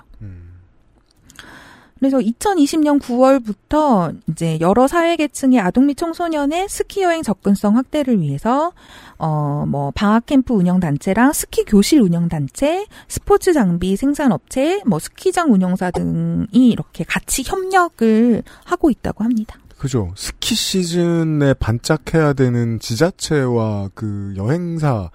음. 2.01 2.11
그래서 2.11 2.19
2020년 2.19 3.01
9월부터 3.01 4.19
이제 4.29 4.59
여러 4.61 4.89
사회 4.89 5.17
계층의 5.17 5.61
아동 5.61 5.87
및 5.87 5.97
청소년의 5.97 6.69
스키 6.69 7.03
여행 7.03 7.23
접근성 7.23 7.77
확대를 7.77 8.21
위해서 8.21 8.73
어 9.19 9.51
뭐 9.71 9.91
방학 9.95 10.27
캠프 10.27 10.55
운영 10.55 10.81
단체랑 10.81 11.33
스키 11.33 11.65
교실 11.65 12.01
운영 12.01 12.29
단체, 12.29 12.87
스포츠 13.09 13.53
장비 13.53 13.97
생산 13.97 14.33
업체, 14.33 14.83
뭐 14.87 14.99
스키장 14.99 15.53
운영사 15.53 15.91
등이 15.91 16.69
이렇게 16.71 17.05
같이 17.05 17.43
협력을 17.45 18.43
하고 18.65 18.91
있다고 18.91 19.25
합니다. 19.25 19.57
그죠. 19.79 20.13
스키 20.17 20.55
시즌에 20.55 21.55
반짝해야 21.55 22.35
되는 22.35 22.79
지자체와 22.81 23.91
그 23.95 24.35
여행사, 24.37 25.11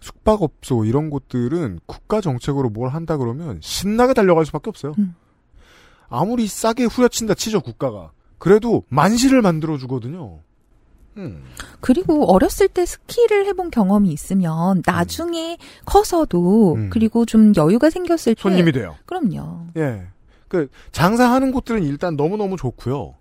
숙박업소 0.00 0.84
이런 0.84 1.08
곳들은 1.08 1.80
국가 1.86 2.20
정책으로 2.20 2.70
뭘 2.70 2.90
한다 2.90 3.16
그러면 3.16 3.60
신나게 3.62 4.14
달려갈 4.14 4.44
수밖에 4.44 4.68
없어요. 4.70 4.94
음. 4.98 5.14
아무리 6.10 6.46
싸게 6.46 6.84
후려친다 6.84 7.34
치죠, 7.34 7.60
국가가. 7.60 8.10
그래도 8.38 8.84
만시를 8.88 9.42
만들어 9.42 9.78
주거든요. 9.78 10.40
음. 11.16 11.42
그리고 11.80 12.32
어렸을 12.32 12.68
때 12.68 12.86
스키를 12.86 13.46
해본 13.46 13.70
경험이 13.70 14.10
있으면 14.12 14.82
나중에 14.86 15.58
커서도 15.84 16.74
음. 16.74 16.90
그리고 16.90 17.24
좀 17.26 17.52
여유가 17.56 17.90
생겼을 17.90 18.34
때 18.34 18.40
손님이 18.42 18.72
돼요. 18.72 18.96
그럼요. 19.06 19.66
예. 19.76 20.06
그 20.48 20.68
장사하는 20.92 21.52
곳들은 21.52 21.82
일단 21.84 22.16
너무너무 22.16 22.56
좋고요. 22.56 23.14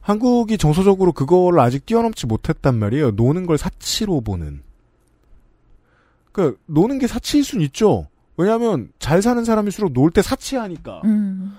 한국이 0.00 0.58
정서적으로 0.58 1.12
그걸 1.12 1.60
아직 1.60 1.84
뛰어넘지 1.86 2.26
못했단 2.26 2.78
말이에요. 2.78 3.12
노는 3.12 3.46
걸 3.46 3.58
사치로 3.58 4.20
보는. 4.22 4.62
그 6.32 6.58
노는 6.66 6.98
게 6.98 7.06
사치일 7.06 7.44
순 7.44 7.60
있죠. 7.62 8.08
왜냐하면 8.36 8.90
잘 8.98 9.22
사는 9.22 9.44
사람일수록 9.44 9.92
놀 9.92 10.10
때 10.10 10.22
사치하니까. 10.22 11.02
음. 11.04 11.56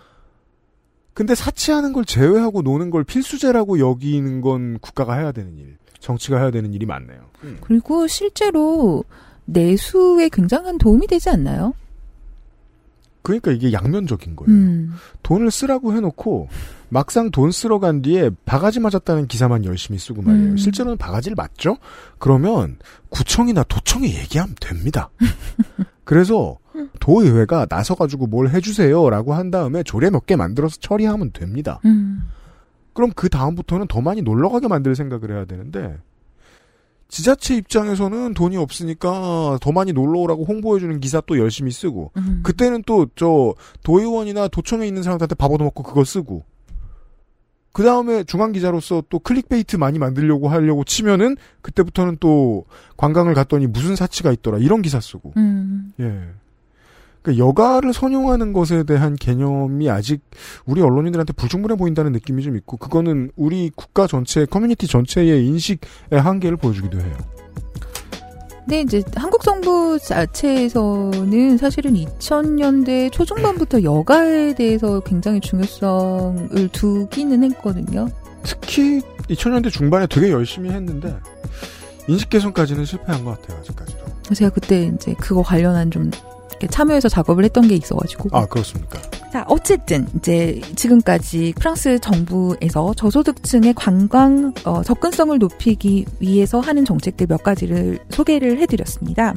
근데 1.20 1.36
사치하는 1.36 1.92
걸 1.92 2.06
제외하고 2.06 2.62
노는 2.62 2.92
걸 2.92 3.04
필수제라고 3.04 3.80
여기는 3.80 4.40
건 4.40 4.80
국가가 4.80 5.16
해야 5.16 5.34
되는 5.34 5.58
일, 5.58 5.76
정치가 6.00 6.38
해야 6.38 6.50
되는 6.50 6.74
일이 6.74 6.86
많네요. 6.86 7.20
그리고 7.60 8.08
실제로 8.08 9.04
내수에 9.44 10.30
굉장한 10.30 10.78
도움이 10.78 11.08
되지 11.08 11.30
않나요? 11.30 11.74
그러니까 13.22 13.52
이게 13.52 13.74
양면적인 13.74 14.38
거예요. 14.38 14.50
음. 14.50 14.94
돈을 15.22 15.52
쓰라고 15.52 15.94
해놓고 15.94 16.48
막상 16.88 17.32
돈 17.32 17.52
쓰러 17.52 17.80
간 17.80 18.02
뒤에 18.02 18.30
바가지 18.46 18.80
맞았다는 18.80 19.28
기사만 19.28 19.66
열심히 19.66 20.00
쓰고 20.00 20.22
말이에요. 20.22 20.52
음. 20.52 20.58
실제로는 20.58 20.96
바가지를 20.98 21.36
맞죠? 21.36 21.76
그러면 22.18 22.78
구청이나 23.10 23.64
도청에 23.64 24.08
얘기하면 24.08 24.56
됩니다. 24.62 25.10
그래서 26.06 26.58
도의회가 27.00 27.68
나서가지고 27.70 28.28
뭘 28.28 28.50
해주세요라고 28.50 29.34
한 29.34 29.52
다음에 29.52 29.84
조례 29.84 30.10
몇 30.10 30.26
개 30.26 30.36
만들어서 30.36 30.78
처리하면 30.80 31.32
됩니다. 31.32 31.80
음. 31.86 32.22
그럼 32.94 33.12
그 33.16 33.30
다음부터는 33.30 33.88
더 33.88 34.02
많이 34.02 34.22
놀러가게 34.22 34.68
만들 34.68 34.96
생각을 34.96 35.32
해야 35.32 35.46
되는데 35.46 35.98
지자체 37.08 37.56
입장에서는 37.56 38.34
돈이 38.36 38.58
없으니까 38.58 39.58
더 39.62 39.72
많이 39.72 39.94
놀러오라고 39.94 40.46
홍보해주는 40.46 41.00
기사 41.00 41.22
또 41.22 41.40
열심히 41.40 41.72
쓰고 41.72 42.12
음. 42.18 42.42
그때는 42.44 42.84
또 42.84 43.08
저 43.16 43.56
도의원이나 43.84 44.48
도청에 44.50 44.86
있는 44.88 45.02
사람들한테 45.02 45.36
밥 45.36 45.52
얻어먹고 45.52 45.82
그거 45.84 46.04
쓰고 46.04 46.44
그 47.72 47.84
다음에 47.84 48.24
중앙 48.24 48.52
기자로서 48.52 49.04
또 49.10 49.20
clickbait 49.20 49.78
많이 49.78 49.98
만들려고 50.00 50.50
하려고 50.50 50.84
치면은 50.84 51.38
그때부터는 51.62 52.18
또 52.20 52.66
관광을 52.98 53.34
갔더니 53.34 53.68
무슨 53.68 53.96
사치가 53.96 54.32
있더라 54.32 54.58
이런 54.58 54.82
기사 54.82 55.00
쓰고 55.00 55.34
음. 55.38 55.94
예. 56.00 56.30
그러니까 57.30 57.38
여가를 57.38 57.94
선용하는 57.94 58.54
것에 58.54 58.84
대한 58.84 59.16
개념이 59.16 59.90
아직 59.90 60.22
우리 60.66 60.82
언론인들한테 60.82 61.34
불충분해 61.34 61.76
보인다는 61.76 62.12
느낌이 62.12 62.44
좀 62.44 62.56
있고 62.58 62.78
그거는 62.78 63.32
우리 63.36 63.72
국가 63.76 64.08
전체 64.08 64.46
커뮤니티 64.46 64.88
전체의 64.88 65.46
인식의 65.46 65.80
한계를 66.12 66.58
보여주기도 66.58 67.00
해요. 67.00 67.16
근데 68.60 68.82
이제 68.82 69.04
한국 69.16 69.42
정부 69.42 69.98
자체에서는 70.00 71.58
사실은 71.58 71.94
2000년대 71.94 73.12
초중반부터 73.12 73.84
여가에 73.84 74.54
대해서 74.54 75.00
굉장히 75.00 75.40
중요성을 75.40 76.70
두기는 76.72 77.44
했거든요. 77.44 78.08
특히 78.44 79.02
2000년대 79.28 79.72
중반에 79.72 80.06
되게 80.08 80.30
열심히 80.32 80.70
했는데 80.70 81.16
인식 82.08 82.30
개선까지는 82.30 82.86
실패한 82.86 83.24
것 83.26 83.42
같아요 83.42 83.60
아직까지도. 83.60 84.00
제가 84.36 84.52
그때 84.52 84.84
이제 84.84 85.16
그거 85.20 85.42
관련한 85.42 85.90
좀 85.90 86.12
참여해서 86.68 87.10
작업을 87.10 87.44
했던 87.44 87.68
게 87.68 87.76
있어가지고. 87.76 88.30
아 88.32 88.46
그렇습니까? 88.46 89.00
자, 89.32 89.46
어쨌든 89.48 90.08
이제 90.18 90.60
지금까지 90.76 91.54
프랑스 91.58 92.00
정부에서 92.00 92.94
저소득층의 92.96 93.76
관광 93.76 94.54
어, 94.66 94.82
접근성을 94.82 95.38
높이기 95.38 96.06
위해서 96.20 96.60
하는 96.60 96.84
정책들 96.84 97.28
몇 97.28 97.44
가지를 97.44 98.00
소개를 98.10 98.58
해드렸습니다. 98.60 99.36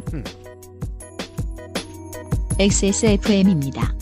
XSFM입니다. 2.59 3.95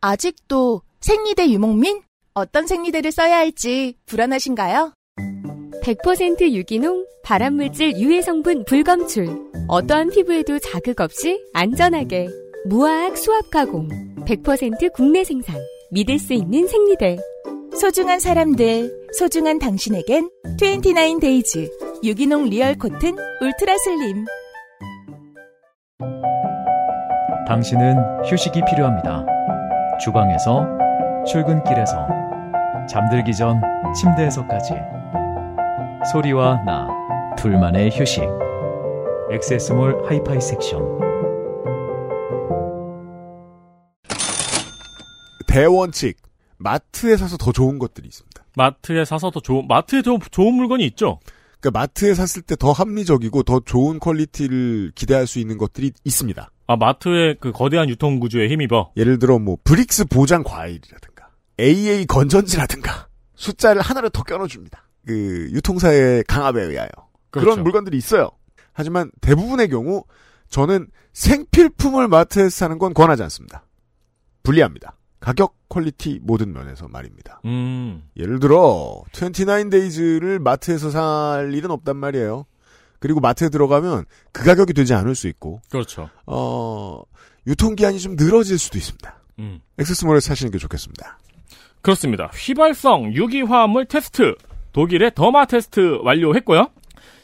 아직도 0.00 0.82
생리대 1.00 1.50
유목민? 1.50 2.07
어떤 2.38 2.68
생리대를 2.68 3.10
써야 3.10 3.38
할지 3.38 3.94
불안하신가요? 4.06 4.92
100% 5.82 6.52
유기농, 6.52 7.04
발암물질 7.24 7.96
유해 7.96 8.22
성분 8.22 8.64
불검출. 8.64 9.26
어떠한 9.66 10.10
피부에도 10.10 10.58
자극 10.60 11.00
없이 11.00 11.42
안전하게. 11.52 12.28
무화학 12.66 13.16
수압 13.16 13.50
가공. 13.50 13.88
100% 14.24 14.92
국내 14.92 15.24
생산. 15.24 15.56
믿을 15.90 16.18
수 16.18 16.32
있는 16.32 16.68
생리대. 16.68 17.16
소중한 17.74 18.20
사람들, 18.20 19.08
소중한 19.12 19.58
당신에겐 19.58 20.28
29Days 20.58 22.04
유기농 22.04 22.50
real 22.50 22.76
cotton 22.76 23.16
ultra 23.40 23.76
slim. 23.78 24.24
당신은 27.48 28.24
휴식이 28.26 28.62
필요합니다. 28.68 29.24
주방에서, 29.98 30.66
출근길에서, 31.26 32.27
잠들기 32.88 33.34
전 33.34 33.60
침대에서까지. 33.94 34.72
소리와 36.10 36.62
나, 36.64 36.88
둘만의 37.36 37.90
휴식. 37.90 38.24
XS몰 39.30 40.06
하이파이 40.06 40.40
섹션. 40.40 40.80
대원칙 45.46 46.16
마트에 46.56 47.16
사서 47.16 47.36
더 47.36 47.52
좋은 47.52 47.78
것들이 47.78 48.06
있습니다. 48.08 48.42
마트에 48.56 49.04
사서 49.04 49.30
더 49.30 49.40
좋은 49.40 49.66
마트에 49.68 50.02
더 50.02 50.18
좋은 50.30 50.54
물건이 50.54 50.84
있죠. 50.86 51.20
그러니까 51.60 51.80
마트에 51.80 52.14
샀을 52.14 52.42
때 52.46 52.56
더 52.56 52.72
합리적이고 52.72 53.42
더 53.42 53.60
좋은 53.60 53.98
quality를 53.98 54.92
기대할 54.94 55.26
수 55.26 55.38
있는 55.38 55.58
것들이 55.58 55.92
있습니다. 56.04 56.50
아 56.66 56.76
마트의 56.76 57.36
그 57.40 57.52
거대한 57.52 57.88
유통 57.88 58.20
구조에 58.20 58.48
힘입어. 58.48 58.92
예를 58.96 59.18
들어 59.18 59.38
뭐 59.38 59.56
Brix 59.64 60.06
보장 60.06 60.42
과일이라든가 60.42 61.07
AA 61.60 62.06
건전지라든가 62.06 63.08
숫자를 63.34 63.82
하나를 63.82 64.10
더 64.10 64.22
껴넣어줍니다. 64.22 64.82
그 65.06 65.48
유통사의 65.52 66.24
강압에 66.24 66.62
의하여 66.62 66.88
그런 67.30 67.44
그렇죠. 67.44 67.62
물건들이 67.62 67.96
있어요. 67.96 68.30
하지만 68.72 69.10
대부분의 69.20 69.68
경우 69.68 70.04
저는 70.50 70.88
생필품을 71.12 72.08
마트에서 72.08 72.50
사는 72.50 72.78
건 72.78 72.94
권하지 72.94 73.22
않습니다. 73.24 73.64
불리합니다. 74.42 74.96
가격, 75.20 75.56
quality 75.68 76.20
모든 76.22 76.52
면에서 76.52 76.88
말입니다. 76.88 77.40
음. 77.44 78.08
예를 78.16 78.38
들어 78.38 79.02
29Days를 79.12 80.38
마트에서 80.38 80.90
살 80.90 81.52
일은 81.54 81.70
없단 81.70 81.96
말이에요. 81.96 82.46
그리고 83.00 83.20
마트에 83.20 83.48
들어가면 83.48 84.04
그 84.32 84.44
가격이 84.44 84.72
되지 84.72 84.94
않을 84.94 85.14
수 85.14 85.28
있고 85.28 85.60
그렇죠. 85.70 86.08
어 86.26 87.02
유통기한이 87.46 87.98
좀 88.00 88.16
늘어질 88.16 88.58
수도 88.58 88.78
있습니다. 88.78 89.22
음. 89.40 89.60
엑세스몰에서 89.78 90.26
사시는 90.26 90.50
게 90.50 90.58
좋겠습니다. 90.58 91.18
그렇습니다. 91.82 92.30
휘발성 92.34 93.14
유기화합물 93.14 93.86
테스트 93.86 94.34
독일의 94.72 95.12
더마 95.14 95.46
테스트 95.46 95.98
완료했고요. 96.02 96.70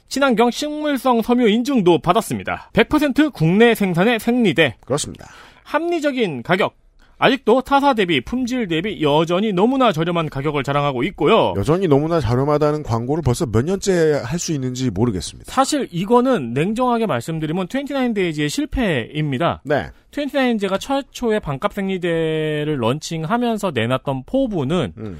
친환경 0.08 0.50
식물성 0.50 1.22
섬유 1.22 1.48
인증도 1.48 1.98
받았습니다. 1.98 2.70
100% 2.72 3.32
국내 3.32 3.74
생산의 3.74 4.20
생리대. 4.20 4.76
그렇습니다. 4.84 5.26
합리적인 5.64 6.42
가격. 6.42 6.76
아직도 7.18 7.62
타사 7.62 7.94
대비 7.94 8.20
품질 8.20 8.66
대비 8.68 9.02
여전히 9.02 9.52
너무나 9.52 9.92
저렴한 9.92 10.28
가격을 10.30 10.62
자랑하고 10.64 11.02
있고요. 11.04 11.54
여전히 11.56 11.86
너무나 11.88 12.20
저렴하다는 12.20 12.82
광고를 12.82 13.22
벌써 13.22 13.46
몇 13.46 13.64
년째 13.64 14.22
할 14.24 14.38
수 14.38 14.52
있는지 14.52 14.90
모르겠습니다. 14.90 15.50
사실 15.50 15.88
이거는 15.90 16.52
냉정하게 16.52 17.06
말씀드리면 17.06 17.68
29데이즈의 17.68 18.48
실패입니다. 18.50 19.62
네. 19.64 19.90
29데이즈가 20.10 20.78
최초의 20.78 21.40
반값 21.40 21.72
생리대를 21.72 22.76
런칭하면서 22.78 23.70
내놨던 23.74 24.24
포부는 24.26 24.92
음. 24.98 25.18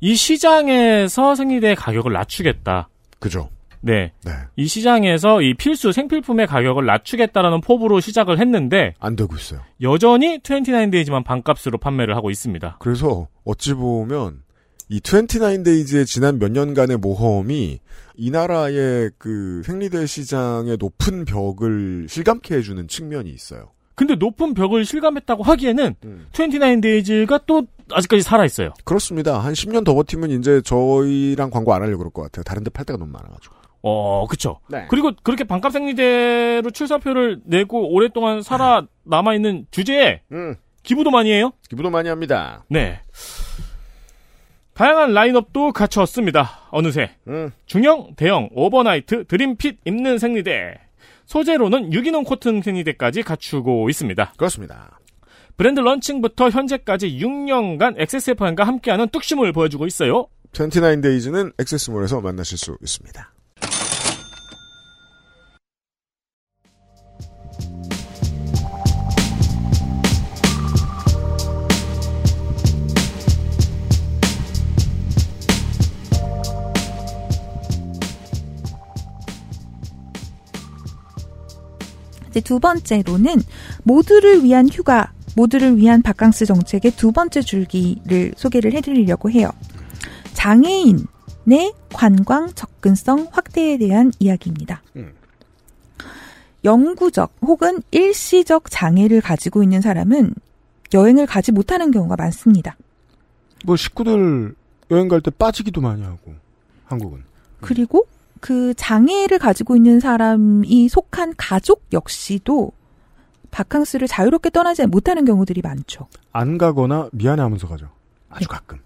이 0.00 0.14
시장에서 0.14 1.34
생리대 1.34 1.74
가격을 1.74 2.12
낮추겠다. 2.12 2.88
그죠. 3.18 3.48
네. 3.86 4.12
네. 4.24 4.32
이 4.56 4.66
시장에서 4.66 5.40
이 5.42 5.54
필수 5.54 5.92
생필품의 5.92 6.46
가격을 6.48 6.84
낮추겠다라는 6.86 7.60
포부로 7.60 8.00
시작을 8.00 8.38
했는데 8.40 8.94
안 8.98 9.14
되고 9.16 9.34
있어요. 9.36 9.60
여전히 9.80 10.38
29데이지만 10.40 11.24
반값으로 11.24 11.78
판매를 11.78 12.16
하고 12.16 12.30
있습니다. 12.30 12.76
그래서 12.80 13.28
어찌 13.44 13.74
보면 13.74 14.42
이 14.88 15.00
29데이즈의 15.00 16.06
지난 16.06 16.38
몇 16.38 16.50
년간의 16.52 16.98
모험이 16.98 17.80
이 18.16 18.30
나라의 18.30 19.10
그 19.18 19.62
생리대 19.64 20.06
시장의 20.06 20.76
높은 20.78 21.24
벽을 21.24 22.06
실감케 22.08 22.56
해주는 22.56 22.86
측면이 22.88 23.30
있어요. 23.30 23.70
근데 23.96 24.14
높은 24.14 24.52
벽을 24.54 24.84
실감했다고 24.84 25.42
하기에는 25.42 25.94
음. 26.04 26.26
29데이즈가 26.32 27.42
또 27.46 27.66
아직까지 27.90 28.22
살아있어요. 28.22 28.74
그렇습니다. 28.84 29.38
한 29.38 29.54
10년 29.54 29.84
더 29.84 29.94
버티면 29.94 30.30
이제 30.32 30.60
저희랑 30.62 31.50
광고 31.50 31.72
안 31.72 31.82
하려고 31.82 31.98
그럴 31.98 32.10
것 32.12 32.22
같아요. 32.22 32.42
다른 32.44 32.62
데 32.62 32.70
팔 32.70 32.84
데가 32.84 32.98
너무 32.98 33.10
많아가지고. 33.12 33.55
어, 33.88 34.26
그쵸. 34.26 34.58
네. 34.68 34.86
그리고 34.90 35.12
그렇게 35.22 35.44
반값 35.44 35.70
생리대로 35.70 36.68
출사표를 36.72 37.42
내고 37.44 37.88
오랫동안 37.94 38.42
살아 38.42 38.84
남아있는 39.04 39.66
주제에 39.70 40.22
음. 40.32 40.56
기부도 40.82 41.12
많이 41.12 41.30
해요? 41.30 41.52
기부도 41.68 41.90
많이 41.90 42.08
합니다. 42.08 42.64
네. 42.68 43.00
다양한 44.74 45.14
라인업도 45.14 45.70
갖췄습니다. 45.70 46.68
어느새. 46.70 47.12
음. 47.28 47.52
중형, 47.66 48.08
대형, 48.16 48.48
overnight, 48.52 49.24
드림핏 49.26 49.78
입는 49.84 50.18
생리대. 50.18 50.74
소재로는 51.26 51.92
유기농 51.92 52.24
코튼 52.24 52.62
생리대까지 52.62 53.22
갖추고 53.22 53.88
있습니다. 53.88 54.32
그렇습니다. 54.36 54.98
브랜드 55.56 55.78
런칭부터 55.78 56.50
현재까지 56.50 57.18
6년간 57.18 58.00
XSFM과 58.00 58.64
함께하는 58.64 59.10
뚝심을 59.10 59.52
보여주고 59.52 59.86
있어요. 59.86 60.26
29데이즈는 60.52 61.52
XS몰에서 61.58 62.20
만나실 62.20 62.58
수 62.58 62.76
있습니다. 62.82 63.32
이제 82.36 82.42
두 82.42 82.60
번째로는 82.60 83.40
모두를 83.82 84.44
위한 84.44 84.68
휴가, 84.68 85.10
모두를 85.36 85.78
위한 85.78 86.02
바캉스 86.02 86.44
정책의 86.44 86.92
두 86.92 87.10
번째 87.10 87.40
줄기를 87.40 88.34
소개를 88.36 88.74
해드리려고 88.74 89.30
해요. 89.30 89.50
장애인의 90.34 91.72
관광 91.94 92.52
접근성 92.54 93.28
확대에 93.32 93.78
대한 93.78 94.12
이야기입니다. 94.18 94.82
음. 94.96 95.14
영구적 96.62 97.32
혹은 97.40 97.82
일시적 97.90 98.70
장애를 98.70 99.22
가지고 99.22 99.62
있는 99.62 99.80
사람은 99.80 100.34
여행을 100.92 101.24
가지 101.26 101.52
못하는 101.52 101.90
경우가 101.90 102.16
많습니다. 102.16 102.76
뭐 103.64 103.76
식구들 103.76 104.54
여행 104.90 105.08
갈 105.08 105.22
때 105.22 105.30
빠지기도 105.30 105.80
많이 105.80 106.02
하고 106.02 106.34
한국은 106.84 107.24
그리고 107.62 108.06
그 108.46 108.74
장애를 108.74 109.40
가지고 109.40 109.74
있는 109.74 109.98
사람이 109.98 110.88
속한 110.88 111.34
가족 111.36 111.84
역시도 111.92 112.70
바캉스를 113.50 114.06
자유롭게 114.06 114.50
떠나지 114.50 114.86
못하는 114.86 115.24
경우들이 115.24 115.62
많죠. 115.62 116.06
안 116.30 116.56
가거나 116.56 117.08
미안해하면서 117.10 117.66
가죠. 117.66 117.88
아주 118.30 118.46
가끔. 118.46 118.78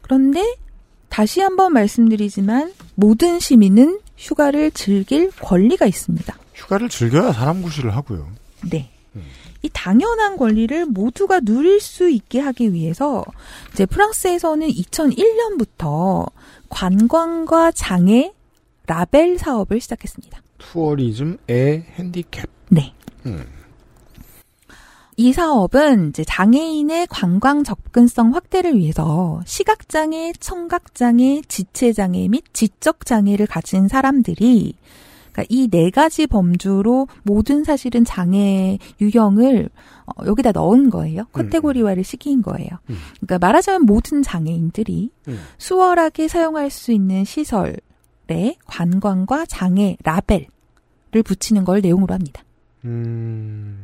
그런데 0.00 0.54
다시 1.08 1.40
한번 1.40 1.72
말씀드리지만 1.72 2.72
모든 2.94 3.40
시민은 3.40 3.98
휴가를 4.16 4.70
즐길 4.70 5.32
권리가 5.32 5.86
있습니다. 5.86 6.32
휴가를 6.54 6.88
즐겨야 6.88 7.32
사람 7.32 7.62
구실을 7.62 7.96
하고요. 7.96 8.28
네. 8.70 8.92
이 9.62 9.70
당연한 9.72 10.36
권리를 10.36 10.86
모두가 10.86 11.40
누릴 11.40 11.80
수 11.80 12.08
있게 12.08 12.38
하기 12.38 12.72
위해서 12.72 13.24
이제 13.72 13.86
프랑스에서는 13.86 14.68
2001년부터 14.68 16.30
관광과 16.68 17.72
장애 17.72 18.35
라벨 18.86 19.38
사업을 19.38 19.80
시작했습니다. 19.80 20.40
투어리즘 20.58 21.38
애 21.50 21.84
핸디캡. 21.96 22.44
네. 22.70 22.94
음. 23.26 23.44
이 25.18 25.32
사업은 25.32 26.10
이제 26.10 26.24
장애인의 26.24 27.06
관광 27.08 27.64
접근성 27.64 28.34
확대를 28.34 28.76
위해서 28.78 29.40
시각장애, 29.46 30.34
청각장애, 30.38 31.40
지체장애 31.48 32.28
및 32.28 32.44
지적장애를 32.52 33.46
가진 33.46 33.88
사람들이 33.88 34.74
그러니까 35.32 35.44
이 35.48 35.68
네 35.68 35.90
가지 35.90 36.26
범주로 36.26 37.08
모든 37.22 37.64
사실은 37.64 38.04
장애 38.04 38.78
유형을 39.00 39.68
어, 40.06 40.26
여기다 40.26 40.52
넣은 40.52 40.90
거예요. 40.90 41.24
카테고리화를 41.32 42.04
시킨 42.04 42.42
거예요. 42.42 42.68
음. 42.90 42.96
그러니까 43.20 43.38
말하자면 43.46 43.82
모든 43.86 44.22
장애인들이 44.22 45.10
음. 45.28 45.40
수월하게 45.58 46.28
사용할 46.28 46.70
수 46.70 46.92
있는 46.92 47.24
시설 47.24 47.76
에 48.28 48.56
관광과 48.66 49.46
장애 49.46 49.96
라벨을 50.02 51.22
붙이는 51.24 51.64
걸 51.64 51.80
내용으로 51.80 52.12
합니다. 52.14 52.42
음. 52.84 53.78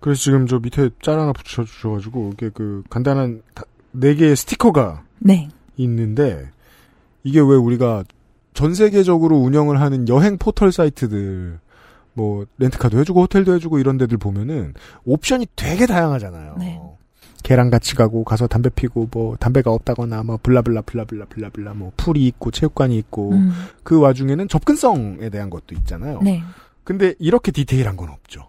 그래서 0.00 0.20
지금 0.20 0.46
저 0.46 0.58
밑에 0.58 0.90
짤 1.02 1.18
하나 1.18 1.32
붙여 1.32 1.64
주셔가지고 1.64 2.32
이게 2.34 2.50
그 2.52 2.82
간단한 2.90 3.42
다- 3.54 3.64
네 3.92 4.14
개의 4.14 4.36
스티커가 4.36 5.02
네. 5.18 5.48
있는데 5.76 6.50
이게 7.22 7.38
왜 7.40 7.46
우리가 7.56 8.04
전 8.54 8.74
세계적으로 8.74 9.36
운영을 9.38 9.80
하는 9.80 10.08
여행 10.08 10.36
포털 10.38 10.72
사이트들 10.72 11.58
뭐 12.12 12.46
렌트카도 12.58 12.98
해주고 13.00 13.22
호텔도 13.22 13.54
해주고 13.54 13.78
이런 13.78 13.96
데들 13.98 14.18
보면은 14.18 14.74
옵션이 15.04 15.46
되게 15.56 15.86
다양하잖아요. 15.86 16.56
네. 16.58 16.80
걔랑 17.44 17.70
같이 17.70 17.94
가고 17.94 18.24
가서 18.24 18.46
담배 18.48 18.70
피고 18.70 19.06
뭐 19.12 19.36
담배가 19.36 19.70
없다거나 19.70 20.22
뭐 20.24 20.38
블라블라 20.42 20.80
블라블라 20.82 21.26
블라블라 21.26 21.74
뭐 21.74 21.92
풀이 21.96 22.26
있고 22.26 22.50
체육관이 22.50 22.96
있고 22.98 23.32
음. 23.32 23.52
그 23.84 24.00
와중에는 24.00 24.48
접근성에 24.48 25.28
대한 25.28 25.50
것도 25.50 25.74
있잖아요. 25.76 26.20
네. 26.22 26.42
근데 26.84 27.14
이렇게 27.18 27.52
디테일한 27.52 27.96
건 27.96 28.08
없죠. 28.08 28.48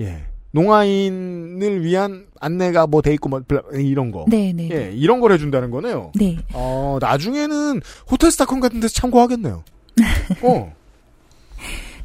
예. 0.00 0.24
농아인을 0.52 1.84
위한 1.84 2.26
안내가 2.40 2.86
뭐 2.86 3.02
돼 3.02 3.12
있고 3.14 3.28
뭐 3.28 3.42
이런 3.74 4.10
거. 4.10 4.24
네, 4.26 4.54
네. 4.54 4.70
예, 4.72 4.90
이런 4.94 5.20
걸 5.20 5.32
해준다는 5.32 5.70
거네요. 5.70 6.12
네. 6.14 6.38
어, 6.54 6.96
나중에는 7.02 7.82
호텔 8.10 8.30
스타컴 8.30 8.60
같은 8.60 8.80
데서 8.80 8.94
참고하겠네요. 8.94 9.62
어. 10.42 10.72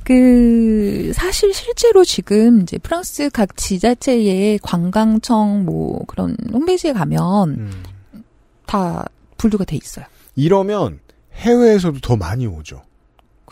그 0.05 1.11
사실 1.13 1.53
실제로 1.53 2.03
지금 2.03 2.61
이제 2.61 2.77
프랑스 2.77 3.29
각 3.29 3.55
지자체의 3.55 4.59
관광청 4.59 5.65
뭐 5.65 6.03
그런 6.07 6.35
홈페이지에 6.51 6.93
가면 6.93 7.49
음. 7.51 7.83
다 8.65 9.05
분류가 9.37 9.65
돼 9.65 9.75
있어요. 9.75 10.05
이러면 10.35 10.99
해외에서도 11.33 11.99
더 11.99 12.15
많이 12.15 12.47
오죠. 12.47 12.81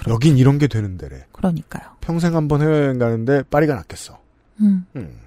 여긴 0.08 0.38
이런 0.38 0.58
게 0.58 0.68
되는 0.68 0.98
데래. 0.98 1.26
그러니까요. 1.32 1.84
평생 2.02 2.36
한번 2.36 2.62
해외여행 2.62 2.98
가는데 2.98 3.44
파리가 3.44 3.76
낫겠어. 3.76 4.18
음. 4.62 4.86
음. 4.96 5.20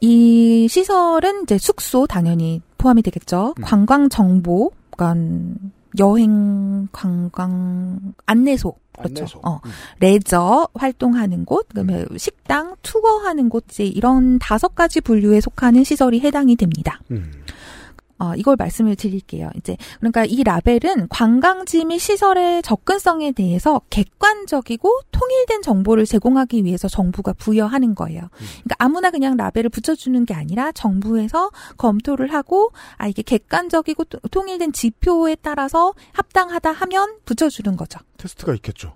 이 0.00 0.66
시설은 0.68 1.44
이제 1.44 1.58
숙소 1.58 2.06
당연히 2.06 2.60
포함이 2.78 3.02
되겠죠. 3.02 3.54
음. 3.58 3.62
관광 3.62 4.08
정보관 4.08 5.72
여행 5.98 6.88
관광 6.92 8.14
안내소 8.26 8.74
그렇죠. 8.98 9.22
안내소. 9.22 9.40
어, 9.42 9.60
레저 10.00 10.68
활동하는 10.74 11.44
곳, 11.44 11.68
그다음에 11.68 12.04
식당, 12.16 12.76
투어하는 12.82 13.48
곳 13.48 13.64
이제 13.70 13.84
이런 13.84 14.38
다섯 14.38 14.74
가지 14.74 15.00
분류에 15.00 15.40
속하는 15.40 15.84
시설이 15.84 16.20
해당이 16.20 16.56
됩니다. 16.56 17.00
음. 17.10 17.30
어, 18.22 18.34
이걸 18.36 18.54
말씀을 18.56 18.94
드릴게요. 18.94 19.50
이제 19.56 19.76
그러니까 19.98 20.24
이 20.24 20.44
라벨은 20.44 21.08
관광지 21.08 21.84
및 21.84 21.98
시설의 21.98 22.62
접근성에 22.62 23.32
대해서 23.32 23.80
객관적이고 23.90 25.00
통일된 25.10 25.62
정보를 25.62 26.06
제공하기 26.06 26.64
위해서 26.64 26.86
정부가 26.86 27.32
부여하는 27.32 27.96
거예요. 27.96 28.28
그러니까 28.38 28.76
아무나 28.78 29.10
그냥 29.10 29.36
라벨을 29.36 29.70
붙여주는 29.70 30.24
게 30.24 30.34
아니라 30.34 30.70
정부에서 30.70 31.50
검토를 31.78 32.32
하고 32.32 32.70
아 32.96 33.08
이게 33.08 33.22
객관적이고 33.22 34.04
또- 34.04 34.18
통일된 34.30 34.72
지표에 34.72 35.34
따라서 35.42 35.92
합당하다 36.12 36.70
하면 36.70 37.16
붙여주는 37.24 37.76
거죠. 37.76 37.98
테스트가 38.18 38.54
있겠죠. 38.54 38.94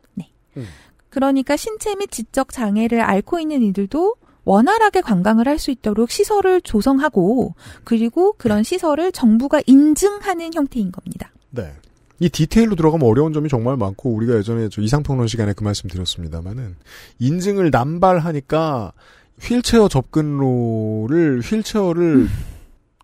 그러니까 1.11 1.57
신체 1.57 1.95
및 1.97 2.11
지적 2.11 2.53
장애를 2.53 3.01
앓고 3.01 3.41
있는 3.41 3.63
이들도 3.63 4.15
원활하게 4.47 5.03
관광을 5.03 5.47
할 5.47 5.57
수 5.59 5.71
있도록 5.71 6.11
시설을 6.11 6.61
조성하고 6.61 7.55
그리고 7.83 8.35
그런 8.35 8.63
시설을 8.63 9.11
정부가 9.11 9.63
인증하는 9.67 10.53
형태인 10.53 10.93
겁니다. 10.93 11.31
네. 11.51 11.73
이 12.21 12.29
디테일로 12.29 12.77
들어가면 12.77 13.09
어려운 13.09 13.33
점이 13.33 13.49
정말 13.49 13.77
많고 13.77 14.11
우리가 14.15 14.37
예전에 14.37 14.69
저 14.71 14.83
이상평론 14.83 15.29
시간에 15.29 15.55
그 15.55 15.65
말씀 15.65 15.89
드렸습니다만은 15.89 16.77
인증을 17.19 17.71
남발하니까 17.71 18.93
휠체어 19.41 19.89
접근로를 19.89 21.41
휠체어를 21.41 22.29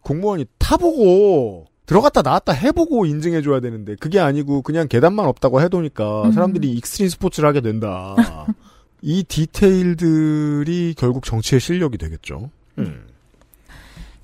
공무원이 0.03 0.47
타보고 0.59 1.67
들어갔다 1.87 2.23
나왔다 2.23 2.53
해보고 2.53 3.07
인증해줘야 3.07 3.61
되는데 3.61 3.97
그게 3.97 4.21
아니고 4.21 4.63
그냥 4.63 4.89
계단만 4.89 5.27
없다고 5.27 5.61
해도니까 5.63 6.25
음. 6.25 6.33
사람들이 6.33 6.71
익스트림 6.73 7.09
스포츠를 7.09 7.49
하게 7.49 7.61
된다. 7.61 8.15
이 9.03 9.25
디테일들이 9.25 10.95
결국 10.97 11.25
정치의 11.25 11.61
실력이 11.61 11.99
되겠죠. 11.99 12.51
음. 12.79 13.07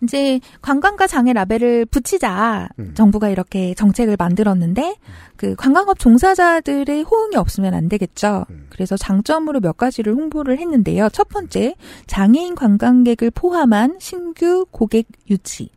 이제 0.00 0.38
관광과 0.62 1.08
장애 1.08 1.32
라벨을 1.32 1.84
붙이자 1.86 2.68
음. 2.78 2.94
정부가 2.94 3.28
이렇게 3.28 3.74
정책을 3.74 4.16
만들었는데 4.16 4.96
그 5.36 5.56
관광업 5.56 5.98
종사자들의 5.98 7.02
호응이 7.02 7.34
없으면 7.34 7.74
안 7.74 7.88
되겠죠. 7.88 8.46
그래서 8.70 8.96
장점으로 8.96 9.58
몇 9.58 9.76
가지를 9.76 10.14
홍보를 10.14 10.58
했는데요. 10.58 11.08
첫 11.12 11.28
번째 11.28 11.74
장애인 12.06 12.54
관광객을 12.54 13.32
포함한 13.32 13.98
신규 13.98 14.66
고객 14.70 15.06
유치. 15.28 15.70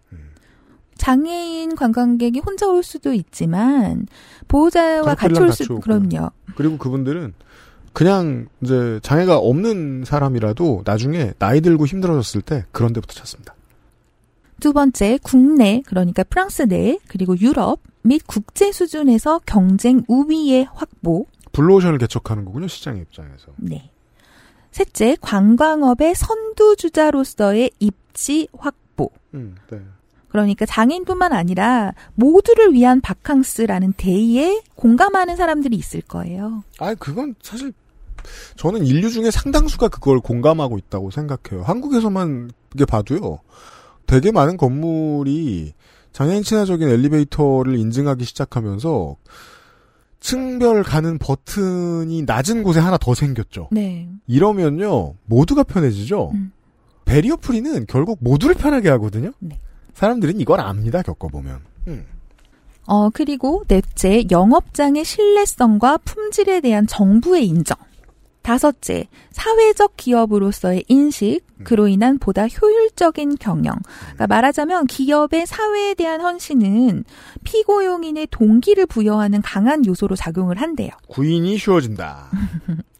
장애인 0.98 1.76
관광객이 1.76 2.42
혼자 2.46 2.68
올 2.68 2.84
수도 2.84 3.12
있지만 3.12 4.06
보호자와 4.48 5.16
같이 5.16 5.42
올 5.42 5.48
같이 5.48 5.64
수 5.64 5.74
오고. 5.74 5.82
그럼요. 5.82 6.30
그리고 6.56 6.78
그분들은 6.78 7.34
그냥 7.94 8.48
이제 8.62 9.00
장애가 9.04 9.38
없는 9.38 10.06
사람이라도 10.06 10.84
나중에 10.86 11.34
나이 11.40 11.62
들고 11.62 11.86
힘들어졌을 11.86 12.42
때 12.42 12.66
그런 12.72 12.94
데부터 12.94 13.14
찾습니다. 13.14 13.56
두 14.60 14.74
번째, 14.74 15.20
국내, 15.24 15.82
그러니까 15.88 16.24
프랑스 16.24 16.62
내, 16.64 17.00
그리고 17.08 17.38
유럽 17.40 17.80
및 18.04 18.22
국제 18.28 18.72
수준에서 18.72 19.42
경쟁 19.46 20.04
우위의 20.08 20.68
확보. 20.74 21.26
블루오션을 21.52 21.98
개척하는 21.98 22.46
거군요, 22.46 22.68
시장의 22.68 23.02
입장에서. 23.02 23.48
네. 23.58 23.92
셋째, 24.72 25.18
관광업의 25.20 26.16
선두주자로서의 26.16 27.72
입지 27.80 28.48
확보. 28.58 29.12
음, 29.34 29.56
네. 29.70 29.82
그러니까 30.30 30.66
장애인뿐만 30.66 31.34
아니라 31.34 31.94
모두를 32.16 32.74
위한 32.74 33.02
바캉스라는 33.02 33.94
대의에 33.94 34.62
공감하는 34.76 35.36
사람들이 35.36 35.76
있을 35.76 36.02
거예요. 36.02 36.64
아, 36.80 36.96
그건 36.96 37.36
사실 37.42 37.74
저는 38.56 38.86
인류 38.86 39.10
중에 39.10 39.32
상당수가 39.32 39.90
그걸 39.90 40.20
공감하고 40.20 40.78
있다고 40.78 41.12
생각해요. 41.12 41.64
한국에서만 41.64 42.52
이게 42.76 42.86
봐도요. 42.86 43.40
되게 44.08 44.32
많은 44.32 44.58
건물이 44.58 45.74
장애인 46.12 46.44
친화적인 46.44 46.90
엘리베이터를 46.90 47.78
인증하기 47.78 48.26
시작하면서 48.26 49.16
층별 50.20 50.84
가는 50.84 51.18
버튼이 51.18 52.24
낮은 52.24 52.64
곳에 52.64 52.80
하나 52.80 52.98
더 52.98 53.14
생겼죠. 53.14 53.70
네. 53.72 54.08
이러면요 54.28 55.16
모두가 55.26 55.64
편해지죠. 55.64 56.32
음. 56.34 56.52
베리어 57.06 57.38
프리는 57.38 57.86
결국 57.88 58.20
모두를 58.22 58.56
편하게 58.56 58.90
하거든요. 58.90 59.32
네. 59.40 59.60
사람들은 59.94 60.40
이걸 60.40 60.60
압니다 60.62 61.02
겪어보면. 61.02 61.60
음. 61.88 62.06
어, 62.86 63.10
그리고 63.10 63.64
넷째, 63.68 64.24
영업장의 64.30 65.06
신뢰성과 65.06 65.98
품질에 66.00 66.62
대한 66.62 66.88
정부의 66.88 67.48
인정. 67.48 67.78
다섯째, 68.42 69.08
사회적 69.32 69.98
기업으로서의 69.98 70.86
인식, 70.88 71.42
그로 71.64 71.88
인한 71.88 72.18
보다 72.18 72.48
효율적인 72.48 73.38
경영. 73.40 73.76
그러니까 74.02 74.28
말하자면 74.28 74.88
기업의 74.88 75.46
사회에 75.46 75.94
대한 75.94 76.22
헌신은 76.22 77.04
피고용인의 77.44 78.28
동기를 78.32 78.88
부여하는 78.88 79.42
강한 79.44 79.86
요소로 79.86 80.16
작용을 80.16 80.60
한대요. 80.60 80.90
구인이 81.08 81.58
쉬워진다. 81.58 82.30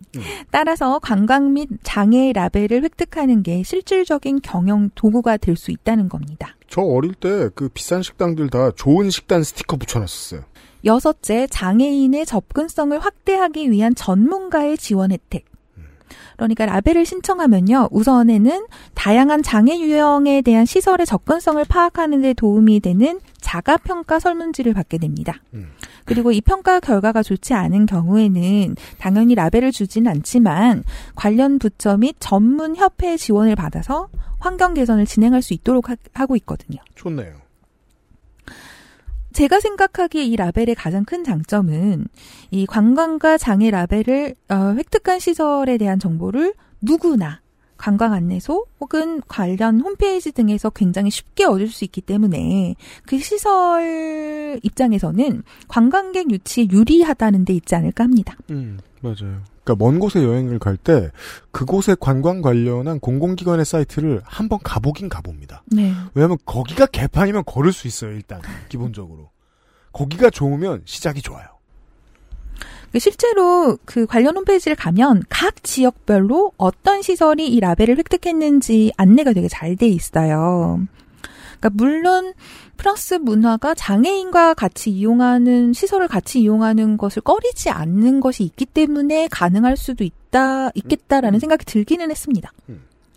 따라서 0.52 1.00
관광 1.00 1.54
및 1.54 1.70
장애 1.84 2.34
라벨을 2.34 2.84
획득하는 2.84 3.44
게 3.44 3.64
실질적인 3.64 4.42
경영 4.44 4.90
도구가 4.94 5.38
될 5.38 5.56
수 5.56 5.72
있다는 5.72 6.10
겁니다. 6.10 6.56
저 6.68 6.82
어릴 6.82 7.14
때 7.14 7.50
그 7.56 7.70
비싼 7.70 8.04
식당들 8.04 8.50
다 8.50 8.72
좋은 8.76 9.10
식단 9.10 9.44
스티커 9.44 9.78
붙여놨었어요. 9.78 10.42
여섯째, 10.86 11.48
장애인의 11.48 12.26
접근성을 12.26 12.98
확대하기 13.00 13.70
위한 13.72 13.94
전문가의 13.96 14.78
지원 14.78 15.12
혜택. 15.12 15.46
그러니까 16.38 16.66
라벨을 16.66 17.06
신청하면요. 17.06 17.90
우선에는 17.92 18.66
다양한 18.96 19.44
장애 19.44 19.80
유형에 19.80 20.42
대한 20.42 20.66
시설의 20.66 21.06
접근성을 21.06 21.64
파악하는 21.66 22.22
데 22.24 22.34
도움이 22.34 22.80
되는 22.80 23.20
자가 23.40 23.78
평가 23.78 24.18
설문지를 24.20 24.74
받게 24.74 24.98
됩니다. 24.98 25.36
그리고 26.06 26.32
이 26.32 26.42
평가 26.42 26.80
결과가 26.80 27.22
좋지 27.22 27.54
않은 27.54 27.86
경우에는 27.86 28.76
당연히 28.98 29.36
라벨을 29.36 29.72
주지는 29.72 30.10
않지만 30.10 30.84
관련 31.16 31.60
부처 31.60 31.96
및 31.98 32.16
전문 32.20 32.76
협회의 32.76 33.20
지원을 33.20 33.56
받아서 33.56 34.08
환경 34.40 34.74
개선을 34.74 35.06
진행할 35.06 35.44
수 35.44 35.54
있도록 35.54 35.90
하- 35.90 35.96
하고 36.14 36.36
있거든요. 36.38 36.80
좋네요. 36.96 37.36
제가 39.34 39.60
생각하기에 39.60 40.24
이 40.26 40.36
라벨의 40.36 40.76
가장 40.76 41.06
큰 41.06 41.24
장점은 41.24 42.08
이 42.52 42.66
관광가 42.66 43.38
장애 43.38 43.72
라벨을 43.72 44.36
어, 44.50 44.56
획득한 44.78 45.20
시설에 45.20 45.78
대한 45.78 46.00
정보를 46.00 46.54
누구나 46.82 47.42
관광 47.78 48.14
안내소 48.14 48.68
혹은 48.80 49.22
관련 49.28 49.82
홈페이지 49.82 50.32
등에서 50.32 50.70
굉장히 50.70 51.10
쉽게 51.10 51.46
얻을 51.46 51.68
수 51.68 51.84
있기 51.84 52.02
때문에 52.02 52.76
그 53.08 53.18
시설 53.18 54.60
입장에서는 54.62 55.42
관광객 55.68 56.30
유치에 56.30 56.68
유리하다는 56.70 57.46
데 57.46 57.54
있지 57.54 57.74
않을까 57.74 58.04
합니다. 58.04 58.38
음, 58.52 58.78
맞아요. 59.02 59.42
그러니까 59.64 59.86
먼 59.86 60.00
곳에 60.00 60.24
여행을 60.24 60.60
갈 60.60 60.78
때 60.78 61.12
그곳의 61.52 61.98
관광 62.00 62.42
관련한 62.42 63.00
공공기관의 63.00 63.66
사이트를 63.66 64.22
한번 64.26 64.60
가보긴 64.64 65.10
가봅니다. 65.10 65.64
네. 65.68 65.94
왜냐하면 66.14 66.38
거기가 66.46 66.86
개판이면 66.88 67.44
걸을 67.46 67.72
수 67.72 67.88
있어요. 67.88 68.12
일단 68.12 68.42
기본적으로 68.70 69.30
거기가 69.94 70.30
좋으면 70.30 70.82
시작이 70.86 71.22
좋아요. 71.22 71.46
그 72.92 73.00
실제로 73.00 73.78
그 73.86 74.06
관련 74.06 74.36
홈페이지를 74.36 74.76
가면 74.76 75.24
각 75.30 75.64
지역별로 75.64 76.52
어떤 76.58 77.02
시설이 77.02 77.48
이 77.48 77.60
라벨을 77.60 77.98
획득했는지 77.98 78.92
안내가 78.98 79.34
되게 79.34 79.48
잘 79.48 79.76
돼 79.78 79.88
있어요. 79.88 80.82
그러니까 81.60 81.70
물론 81.74 82.34
프랑스 82.82 83.14
문화가 83.14 83.76
장애인과 83.76 84.56
같이 84.56 84.90
이용하는 84.90 85.72
시설을 85.72 86.08
같이 86.08 86.42
이용하는 86.42 86.98
것을 86.98 87.22
꺼리지 87.22 87.70
않는 87.70 88.22
것이 88.22 88.44
있기 88.44 88.66
때문에 88.66 89.28
가능할 89.28 89.78
수도 89.78 90.04
있다 90.04 90.72
있겠다라는 90.74 91.38
생각이 91.38 91.64
들기는 91.64 92.10
했습니다. 92.10 92.52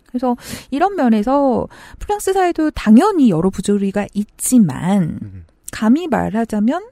그래서 0.05 0.37
이런 0.69 0.95
면에서 0.95 1.67
프랑스 1.97 2.31
사회도 2.31 2.71
당연히 2.71 3.31
여러 3.31 3.49
부조리가 3.49 4.05
있지만 4.13 5.45
감히 5.71 6.07
말하자면 6.07 6.87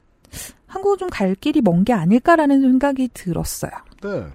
한국은 0.66 0.98
좀 0.98 1.10
갈 1.12 1.36
길이 1.36 1.62
먼 1.62 1.84
게 1.84 1.94
아닐까라는 1.94 2.60
생각이 2.62 3.10
들었어요. 3.14 3.72
네. 4.02 4.26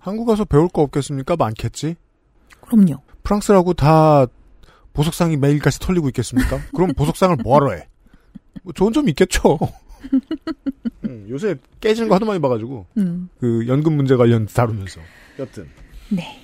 한국 0.00 0.24
가서 0.24 0.44
배울 0.44 0.66
거 0.68 0.82
없겠습니까? 0.82 1.36
많겠지. 1.36 1.94
그럼요. 2.60 2.96
프랑스라고 3.22 3.74
다 3.74 4.26
보석상이 4.94 5.36
매일같이 5.36 5.78
털리고 5.80 6.08
있겠습니까? 6.08 6.58
그럼 6.74 6.94
보석상을 6.94 7.36
뭐하러 7.42 7.72
해? 7.72 7.88
뭐 8.62 8.72
좋은 8.72 8.92
점 8.92 9.08
있겠죠. 9.10 9.58
음, 11.04 11.26
요새 11.28 11.56
깨지는 11.80 12.08
거 12.08 12.14
하도 12.14 12.24
많이 12.24 12.40
봐가지고 12.40 12.86
음. 12.96 13.28
그 13.38 13.66
연금 13.66 13.94
문제 13.94 14.16
관련 14.16 14.46
다루면서 14.46 15.00
여튼 15.38 15.68
네. 16.08 16.40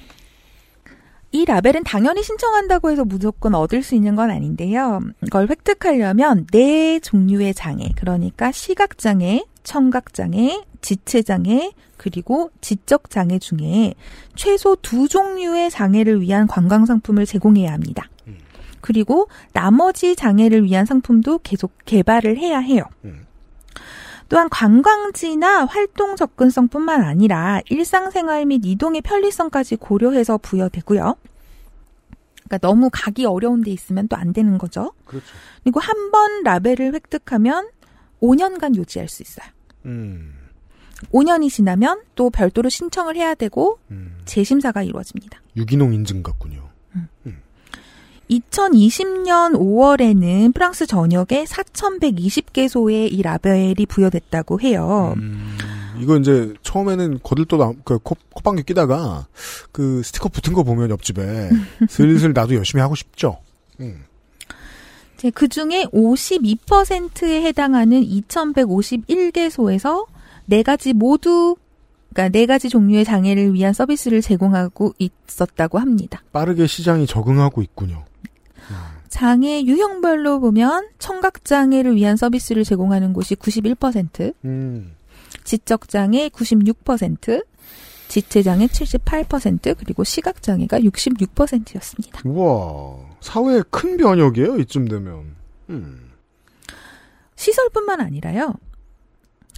이 1.33 1.45
라벨은 1.45 1.85
당연히 1.85 2.25
신청한다고 2.25 2.91
해서 2.91 3.05
무조건 3.05 3.55
얻을 3.55 3.85
수 3.85 3.95
있는 3.95 4.17
건 4.17 4.31
아닌데요. 4.31 5.01
이걸 5.25 5.47
획득하려면 5.49 6.47
네 6.51 6.99
종류의 6.99 7.55
장애, 7.55 7.93
그러니까 7.97 8.51
시각장애, 8.51 9.45
청각장애, 9.63 10.65
지체장애, 10.81 11.71
그리고 11.97 12.51
지적장애 12.61 13.39
중에 13.39 13.95
최소 14.35 14.75
두 14.75 15.07
종류의 15.07 15.71
장애를 15.71 16.21
위한 16.21 16.49
관광상품을 16.49 17.27
제공해야 17.27 17.73
합니다. 17.73 18.10
그리고 18.81 19.29
나머지 19.53 20.17
장애를 20.17 20.65
위한 20.65 20.87
상품도 20.87 21.41
계속 21.43 21.73
개발을 21.85 22.39
해야 22.39 22.59
해요. 22.59 22.85
또한 24.29 24.49
관광지나 24.49 25.65
활동 25.65 26.15
접근성뿐만 26.17 27.03
아니라 27.03 27.61
일상생활 27.69 28.47
및 28.47 28.63
이동의 28.65 29.01
편리성까지 29.03 29.77
고려해서 29.77 30.39
부여되고요. 30.39 31.17
그러니까 32.45 32.59
너무 32.59 32.91
가기 32.93 33.25
어려운 33.27 33.63
데 33.63 33.71
있으면 33.73 34.07
또 34.09 34.17
안 34.17 34.33
되는 34.33 34.57
거죠. 34.59 34.93
그렇죠. 35.05 35.27
그리고 35.63 35.81
한 35.81 36.11
번 36.11 36.43
라벨을 36.43 36.95
획득하면 36.95 37.69
5년간 38.21 38.75
유지할 38.77 39.09
수 39.09 39.23
있어요. 39.23 39.47
음. 39.87 40.35
5년이 41.13 41.49
지나면 41.51 42.03
또 42.15 42.31
별도로 42.31 42.69
신청을 42.69 43.17
해야 43.17 43.35
되고 43.35 43.79
음. 43.91 44.19
재심사가 44.27 44.83
이루어집니다. 44.83 45.41
유기농 45.57 45.95
인증 45.95 46.23
같군요. 46.23 46.69
2020년 48.31 49.55
5월에는 49.55 50.55
프랑스 50.55 50.87
전역에 50.87 51.45
4,120개소에 51.45 53.13
이 53.13 53.23
라벨이 53.23 53.87
부여됐다고 53.89 54.61
해요. 54.61 55.15
음. 55.17 55.59
이거 55.99 56.17
이제 56.17 56.55
처음에는 56.63 57.19
거들떠 57.23 57.57
나, 57.57 57.73
그 57.85 57.99
콧, 57.99 58.17
콧방귀 58.31 58.63
끼다가 58.63 59.27
그 59.73 60.03
스티커 60.03 60.29
붙은 60.29 60.55
거 60.55 60.63
보면 60.63 60.91
옆집에 60.91 61.51
슬슬 61.91 62.33
나도 62.33 62.55
열심히 62.55 62.81
하고 62.81 62.95
싶죠. 62.95 63.39
음. 63.81 64.05
그 65.35 65.49
중에 65.49 65.85
52%에 65.93 67.43
해당하는 67.43 68.01
2,151개소에서 68.01 70.07
네 70.47 70.63
가지 70.63 70.95
모두 70.95 71.57
그러니까 72.15 72.31
네 72.31 72.47
가지 72.47 72.71
종류의 72.71 73.05
장애를 73.05 73.53
위한 73.53 73.75
서비스를 73.75 74.23
제공하고 74.23 74.95
있었다고 74.99 75.79
합니다. 75.79 76.23
빠르게 76.33 76.67
시장이 76.67 77.07
적응하고 77.07 77.61
있군요. 77.61 78.07
장애 79.11 79.63
유형별로 79.65 80.41
보면 80.41 80.89
청각 80.99 81.45
장애를 81.45 81.97
위한 81.97 82.17
서비스를 82.17 82.65
제공하는 82.65 83.13
곳이 83.13 83.35
91%, 83.35 84.35
음. 84.45 84.95
지적 85.45 85.89
장애 85.89 86.29
96%, 86.29 87.45
지체 88.09 88.43
장애 88.43 88.67
78%, 88.67 89.77
그리고 89.79 90.05
시각 90.05 90.43
장애가 90.43 90.81
66%였습니다. 90.81 92.23
우와, 92.25 92.97
사회의 93.21 93.63
큰 93.71 93.97
변혁이에요, 93.97 94.59
이쯤 94.59 94.89
되면. 94.89 95.37
음. 95.69 96.11
시설뿐만 97.35 98.01
아니라요. 98.01 98.55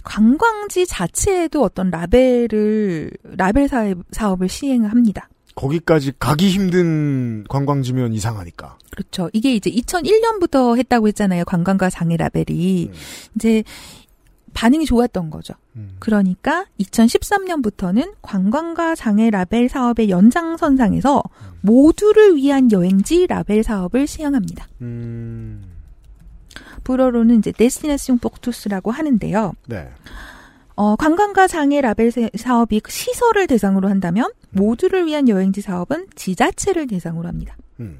관광지 0.03 0.85
자체에도 0.85 1.63
어떤 1.63 1.89
라벨을 1.89 3.11
라벨 3.23 3.67
사업, 3.67 3.97
사업을 4.11 4.49
시행합니다. 4.49 5.29
거기까지 5.55 6.13
가기 6.19 6.49
힘든 6.49 7.43
관광지면 7.47 8.13
이상하니까. 8.13 8.77
그렇죠. 8.91 9.29
이게 9.33 9.55
이제 9.55 9.69
2001년부터 9.69 10.77
했다고 10.77 11.07
했잖아요. 11.07 11.45
관광가 11.45 11.89
장애 11.89 12.17
라벨이. 12.17 12.91
이제 13.35 13.63
반응이 14.53 14.85
좋았던 14.85 15.29
거죠. 15.29 15.53
그러니까 15.99 16.65
2013년부터는 16.79 18.13
관광가 18.21 18.95
장애 18.95 19.29
라벨 19.29 19.67
사업의 19.67 20.09
연장선상에서 20.09 21.23
모두를 21.61 22.35
위한 22.35 22.71
여행지 22.71 23.25
라벨 23.25 23.63
사업을 23.63 24.05
시행합니다. 24.05 24.67
음. 24.81 25.63
불어로는 26.83 27.39
이제 27.39 27.51
destination 27.51 28.19
pour 28.19 28.43
tous라고 28.43 28.91
하는데요. 28.91 29.53
네. 29.67 29.89
어, 30.75 30.95
관광과 30.95 31.47
장애 31.47 31.81
라벨 31.81 32.11
세- 32.11 32.29
사업이 32.35 32.79
그 32.79 32.91
시설을 32.91 33.47
대상으로 33.47 33.89
한다면 33.89 34.31
모두를 34.49 35.05
위한 35.05 35.29
여행지 35.29 35.61
사업은 35.61 36.07
지자체를 36.15 36.87
대상으로 36.87 37.27
합니다. 37.27 37.55
음. 37.79 37.99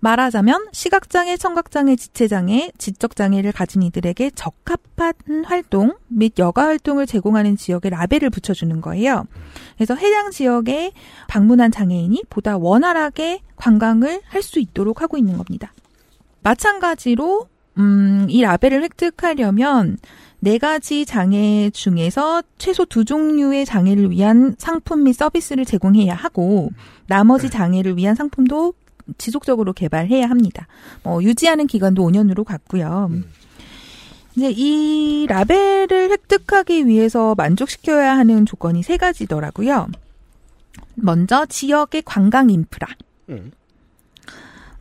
말하자면 0.00 0.68
시각장애, 0.72 1.36
청각장애, 1.36 1.96
지체장애, 1.96 2.70
지적장애를 2.78 3.50
가진 3.50 3.82
이들에게 3.82 4.30
적합한 4.30 5.12
활동 5.44 5.94
및 6.06 6.38
여가 6.38 6.66
활동을 6.66 7.04
제공하는 7.06 7.56
지역에 7.56 7.90
라벨을 7.90 8.30
붙여주는 8.30 8.80
거예요. 8.80 9.24
그래서 9.76 9.96
해당 9.96 10.30
지역에 10.30 10.92
방문한 11.26 11.72
장애인이 11.72 12.22
보다 12.30 12.56
원활하게 12.58 13.40
관광을 13.56 14.20
할 14.26 14.42
수 14.42 14.60
있도록 14.60 15.02
하고 15.02 15.16
있는 15.18 15.36
겁니다. 15.36 15.72
마찬가지로 16.42 17.48
음, 17.78 18.26
이 18.28 18.40
라벨을 18.42 18.82
획득하려면 18.84 19.98
네 20.40 20.58
가지 20.58 21.04
장애 21.04 21.68
중에서 21.70 22.42
최소 22.58 22.84
두 22.84 23.04
종류의 23.04 23.66
장애를 23.66 24.10
위한 24.10 24.54
상품 24.56 25.04
및 25.04 25.12
서비스를 25.12 25.64
제공해야 25.64 26.14
하고 26.14 26.70
나머지 27.06 27.50
장애를 27.50 27.96
위한 27.96 28.14
상품도 28.14 28.74
지속적으로 29.16 29.72
개발해야 29.72 30.28
합니다. 30.28 30.68
뭐 31.02 31.22
유지하는 31.22 31.66
기간도 31.66 32.06
5년으로 32.06 32.44
갔고요. 32.44 33.10
이제 34.36 34.52
이 34.54 35.26
라벨을 35.28 36.10
획득하기 36.10 36.86
위해서 36.86 37.34
만족시켜야 37.34 38.16
하는 38.16 38.46
조건이 38.46 38.84
세 38.84 38.96
가지더라고요. 38.96 39.88
먼저 40.94 41.46
지역의 41.46 42.02
관광 42.04 42.50
인프라. 42.50 42.86
음. 43.30 43.50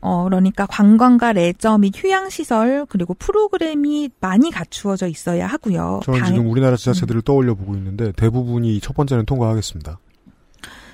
어, 0.02 0.24
그러니까 0.26 0.66
관광가 0.68 1.34
레저 1.34 1.78
및 1.78 1.94
휴양 1.96 2.30
시설 2.30 2.86
그리고 2.88 3.14
프로그램이 3.16 4.10
많이 4.20 4.52
갖추어져 4.52 5.08
있어야 5.08 5.48
하고요. 5.48 6.02
저는 6.06 6.20
당- 6.20 6.28
지금 6.30 6.50
우리나라 6.50 6.76
지자체들을 6.78 7.22
떠올려 7.24 7.56
보고 7.56 7.76
있는데 7.76 8.12
대부분이 8.14 8.80
첫 8.80 8.96
번째는 8.96 9.26
통과하겠습니다. 9.26 10.00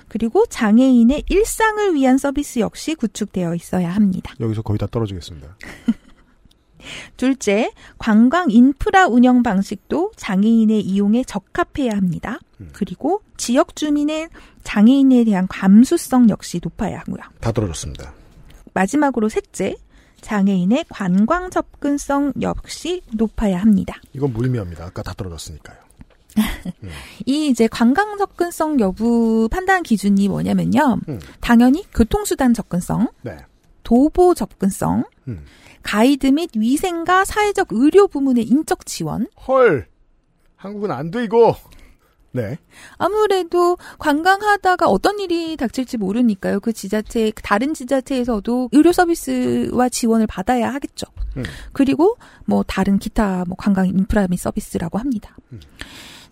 그리고 0.07 0.45
장애인의 0.45 1.23
일상을 1.27 1.95
위한 1.95 2.17
서비스 2.17 2.59
역시 2.59 2.93
구축되어 2.95 3.55
있어야 3.55 3.89
합니다. 3.93 4.33
여기서 4.39 4.61
거의 4.61 4.77
다 4.77 4.85
떨어지겠습니다. 4.89 5.57
둘째, 7.17 7.71
관광 7.97 8.51
인프라 8.51 9.07
운영 9.07 9.41
방식도 9.41 10.11
장애인의 10.17 10.81
이용에 10.81 11.23
적합해야 11.23 11.95
합니다. 11.95 12.39
그리고 12.73 13.21
지역 13.37 13.75
주민의 13.75 14.27
장애인에 14.63 15.23
대한 15.23 15.47
감수성 15.47 16.29
역시 16.29 16.59
높아야 16.61 16.99
하고요. 16.99 17.21
다 17.39 17.51
떨어졌습니다. 17.51 18.13
마지막으로 18.73 19.29
셋째, 19.29 19.75
장애인의 20.21 20.85
관광 20.89 21.49
접근성 21.49 22.33
역시 22.41 23.01
높아야 23.13 23.59
합니다. 23.59 23.95
이건 24.13 24.33
무의미합니다. 24.33 24.85
아까 24.85 25.03
다 25.03 25.13
떨어졌으니까요. 25.15 25.77
이 27.25 27.47
이제 27.47 27.67
관광 27.67 28.17
접근성 28.17 28.79
여부 28.79 29.47
판단 29.51 29.83
기준이 29.83 30.27
뭐냐면요. 30.29 30.99
음. 31.07 31.19
당연히 31.41 31.83
교통수단 31.93 32.53
접근성, 32.53 33.09
네. 33.21 33.37
도보 33.83 34.33
접근성, 34.33 35.03
음. 35.27 35.45
가이드 35.83 36.27
및 36.27 36.49
위생과 36.55 37.25
사회적 37.25 37.67
의료 37.71 38.07
부문의 38.07 38.45
인적 38.45 38.85
지원. 38.85 39.27
헐. 39.47 39.87
한국은 40.55 40.91
안 40.91 41.11
돼, 41.11 41.25
이거. 41.25 41.55
네. 42.33 42.57
아무래도 42.97 43.77
관광하다가 43.99 44.87
어떤 44.87 45.19
일이 45.19 45.55
닥칠지 45.55 45.97
모르니까요. 45.97 46.59
그 46.59 46.73
지자체, 46.73 47.31
다른 47.43 47.73
지자체에서도 47.73 48.69
의료 48.71 48.91
서비스와 48.91 49.89
지원을 49.89 50.27
받아야 50.27 50.73
하겠죠. 50.73 51.05
음. 51.37 51.43
그리고 51.71 52.17
뭐 52.45 52.63
다른 52.67 52.99
기타 52.99 53.45
뭐 53.47 53.55
관광 53.57 53.87
인프라 53.87 54.27
및 54.27 54.37
서비스라고 54.37 54.97
합니다. 54.97 55.35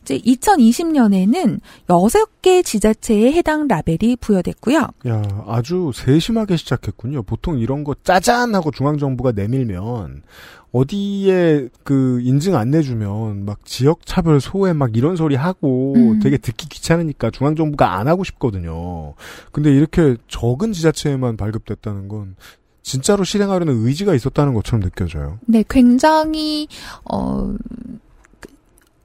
이제 0.03 0.17
2020년에는 0.19 1.59
6개 1.87 2.63
지자체에 2.63 3.31
해당 3.33 3.67
라벨이 3.67 4.17
부여됐고요. 4.19 4.87
야, 5.07 5.43
아주 5.47 5.91
세심하게 5.93 6.57
시작했군요. 6.57 7.23
보통 7.23 7.59
이런 7.59 7.83
거 7.83 7.95
짜잔 8.03 8.55
하고 8.55 8.71
중앙정부가 8.71 9.33
내밀면 9.33 10.23
어디에 10.71 11.67
그 11.83 12.21
인증 12.21 12.55
안 12.55 12.71
내주면 12.71 13.45
막 13.45 13.63
지역 13.65 14.05
차별 14.05 14.39
소외 14.39 14.73
막 14.73 14.95
이런 14.95 15.15
소리 15.15 15.35
하고 15.35 15.93
음. 15.95 16.19
되게 16.19 16.37
듣기 16.37 16.69
귀찮으니까 16.69 17.29
중앙 17.29 17.55
정부가 17.55 17.97
안 17.97 18.07
하고 18.07 18.23
싶거든요. 18.23 19.13
근데 19.51 19.71
이렇게 19.71 20.15
적은 20.27 20.71
지자체에만 20.71 21.35
발급됐다는 21.35 22.07
건 22.07 22.35
진짜로 22.83 23.23
실행하려는 23.23 23.85
의지가 23.85 24.15
있었다는 24.15 24.53
것처럼 24.53 24.81
느껴져요. 24.81 25.39
네, 25.45 25.63
굉장히 25.69 26.67
어 27.03 27.47
그, 27.47 27.57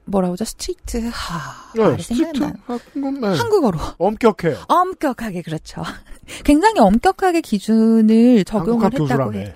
뭐라 0.07 0.29
그러죠? 0.29 0.45
strict 0.45 1.09
하 1.11 1.71
네, 1.75 1.97
strict 2.01 2.39
생각나. 2.93 3.33
한국어로 3.37 3.77
엄격해요. 3.97 4.57
엄격하게 4.67 5.41
그렇죠. 5.43 5.83
굉장히 6.43 6.79
엄격하게 6.79 7.41
기준을 7.41 8.43
적용을 8.45 8.85
했다고 8.85 9.05
교수라며. 9.07 9.37
해. 9.39 9.53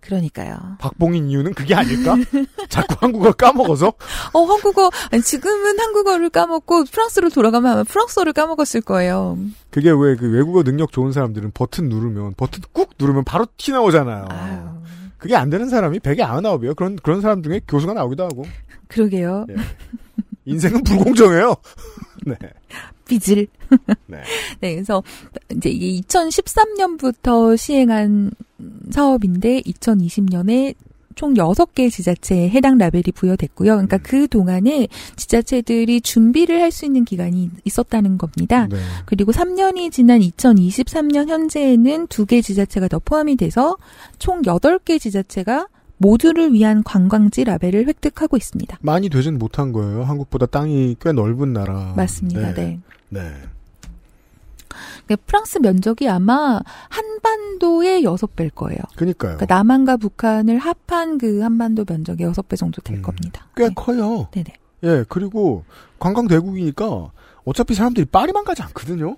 그러니까요. 0.00 0.56
박봉인 0.80 1.28
이유는 1.30 1.54
그게 1.54 1.76
아닐까? 1.76 2.16
자꾸 2.68 2.96
한국어 2.98 3.30
까먹어서? 3.32 3.92
어, 4.32 4.44
한국어, 4.44 4.90
아니, 5.12 5.22
지금은 5.22 5.78
한국어를 5.78 6.28
까먹고 6.28 6.86
프랑스로 6.86 7.28
돌아가면 7.30 7.70
아마 7.72 7.82
프랑스어를 7.84 8.32
까먹었을 8.32 8.80
거예요. 8.80 9.38
그게 9.70 9.90
왜 9.90 10.16
그 10.16 10.28
외국어 10.28 10.64
능력 10.64 10.90
좋은 10.90 11.12
사람들은 11.12 11.52
버튼 11.54 11.88
누르면 11.88 12.34
버튼 12.36 12.62
꾹 12.72 12.90
누르면 12.98 13.22
바로 13.22 13.46
티 13.56 13.70
나오잖아요. 13.70 14.82
그게 15.18 15.36
안 15.36 15.50
되는 15.50 15.68
사람이 15.68 16.00
100에 16.00 16.18
99이에요. 16.18 16.74
그런 16.74 16.96
그런 16.96 17.20
사람 17.20 17.40
중에 17.44 17.60
교수가 17.68 17.92
나오기도 17.94 18.24
하고. 18.24 18.44
그러게요. 18.92 19.46
예. 19.50 19.54
인생은 20.44 20.82
불공정해요. 20.82 21.54
네. 22.26 22.36
빚을. 23.06 23.46
네. 24.06 24.18
네, 24.60 24.74
그래서 24.74 25.02
이제 25.54 25.70
이게 25.70 26.00
2013년부터 26.02 27.56
시행한 27.56 28.30
사업인데 28.90 29.60
2020년에 29.62 30.74
총 31.14 31.34
6개 31.34 31.90
지자체에 31.90 32.48
해당 32.48 32.78
라벨이 32.78 33.12
부여됐고요. 33.14 33.72
그러니까 33.72 33.98
그 33.98 34.26
동안에 34.28 34.88
지자체들이 35.16 36.00
준비를 36.00 36.60
할 36.62 36.72
수 36.72 36.86
있는 36.86 37.04
기간이 37.04 37.50
있었다는 37.64 38.16
겁니다. 38.16 38.66
네. 38.70 38.78
그리고 39.04 39.30
3년이 39.30 39.92
지난 39.92 40.20
2023년 40.20 41.28
현재에는 41.28 42.06
2개 42.06 42.42
지자체가 42.42 42.88
더 42.88 42.98
포함이 42.98 43.36
돼서 43.36 43.76
총 44.18 44.40
8개 44.40 44.98
지자체가 44.98 45.66
모두를 46.02 46.52
위한 46.52 46.82
관광지 46.82 47.44
라벨을 47.44 47.86
획득하고 47.86 48.36
있습니다. 48.36 48.78
많이 48.82 49.08
되진 49.08 49.38
못한 49.38 49.72
거예요. 49.72 50.02
한국보다 50.02 50.46
땅이 50.46 50.96
꽤 51.00 51.12
넓은 51.12 51.52
나라. 51.52 51.94
맞습니다. 51.96 52.52
네. 52.54 52.80
네. 53.08 53.20
그러니까 55.06 55.24
프랑스 55.26 55.58
면적이 55.58 56.08
아마 56.08 56.60
한반도의 56.88 58.02
6배일 58.02 58.54
거예요. 58.54 58.80
그니까요. 58.96 59.36
그러니까 59.36 59.54
남한과 59.54 59.96
북한을 59.98 60.58
합한 60.58 61.18
그 61.18 61.40
한반도 61.40 61.84
면적의 61.88 62.26
6배 62.26 62.56
정도 62.56 62.82
될 62.82 63.00
겁니다. 63.00 63.46
꽤 63.56 63.68
커요. 63.74 64.28
네네. 64.32 64.52
예, 64.84 65.04
그리고 65.08 65.64
관광 66.00 66.26
대국이니까 66.26 67.12
어차피 67.44 67.74
사람들이 67.74 68.06
파리만 68.06 68.44
가지 68.44 68.62
않거든요. 68.62 69.16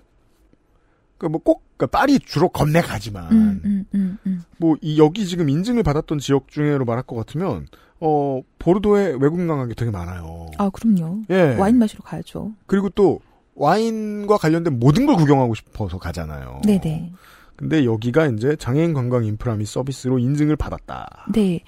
그러니까 1.16 1.28
뭐 1.30 1.40
꼭, 1.42 1.62
그러니까 1.76 1.98
파리 1.98 2.18
주로 2.20 2.48
겁내 2.48 2.80
가지만. 2.80 3.32
음, 3.32 3.60
음, 3.64 3.84
음, 3.94 4.18
음. 4.26 4.42
뭐, 4.58 4.76
이, 4.80 4.98
여기 4.98 5.26
지금 5.26 5.48
인증을 5.48 5.82
받았던 5.82 6.18
지역 6.18 6.48
중에로 6.48 6.84
말할 6.84 7.02
것 7.02 7.16
같으면, 7.16 7.66
어, 8.00 8.40
보르도에 8.58 9.16
외국인 9.20 9.46
관광객 9.46 9.76
되게 9.76 9.90
많아요. 9.90 10.50
아, 10.58 10.70
그럼요. 10.70 11.22
예. 11.30 11.54
와인 11.56 11.78
마시러 11.78 12.02
가야죠. 12.02 12.52
그리고 12.66 12.88
또, 12.90 13.20
와인과 13.56 14.36
관련된 14.38 14.78
모든 14.78 15.06
걸 15.06 15.16
구경하고 15.16 15.54
싶어서 15.54 15.98
가잖아요. 15.98 16.62
네네. 16.64 17.12
근데 17.56 17.84
여기가 17.84 18.26
이제 18.26 18.56
장애인 18.56 18.94
관광 18.94 19.24
인프라 19.24 19.54
및 19.54 19.66
서비스로 19.66 20.18
인증을 20.18 20.56
받았다. 20.56 21.26
네. 21.32 21.60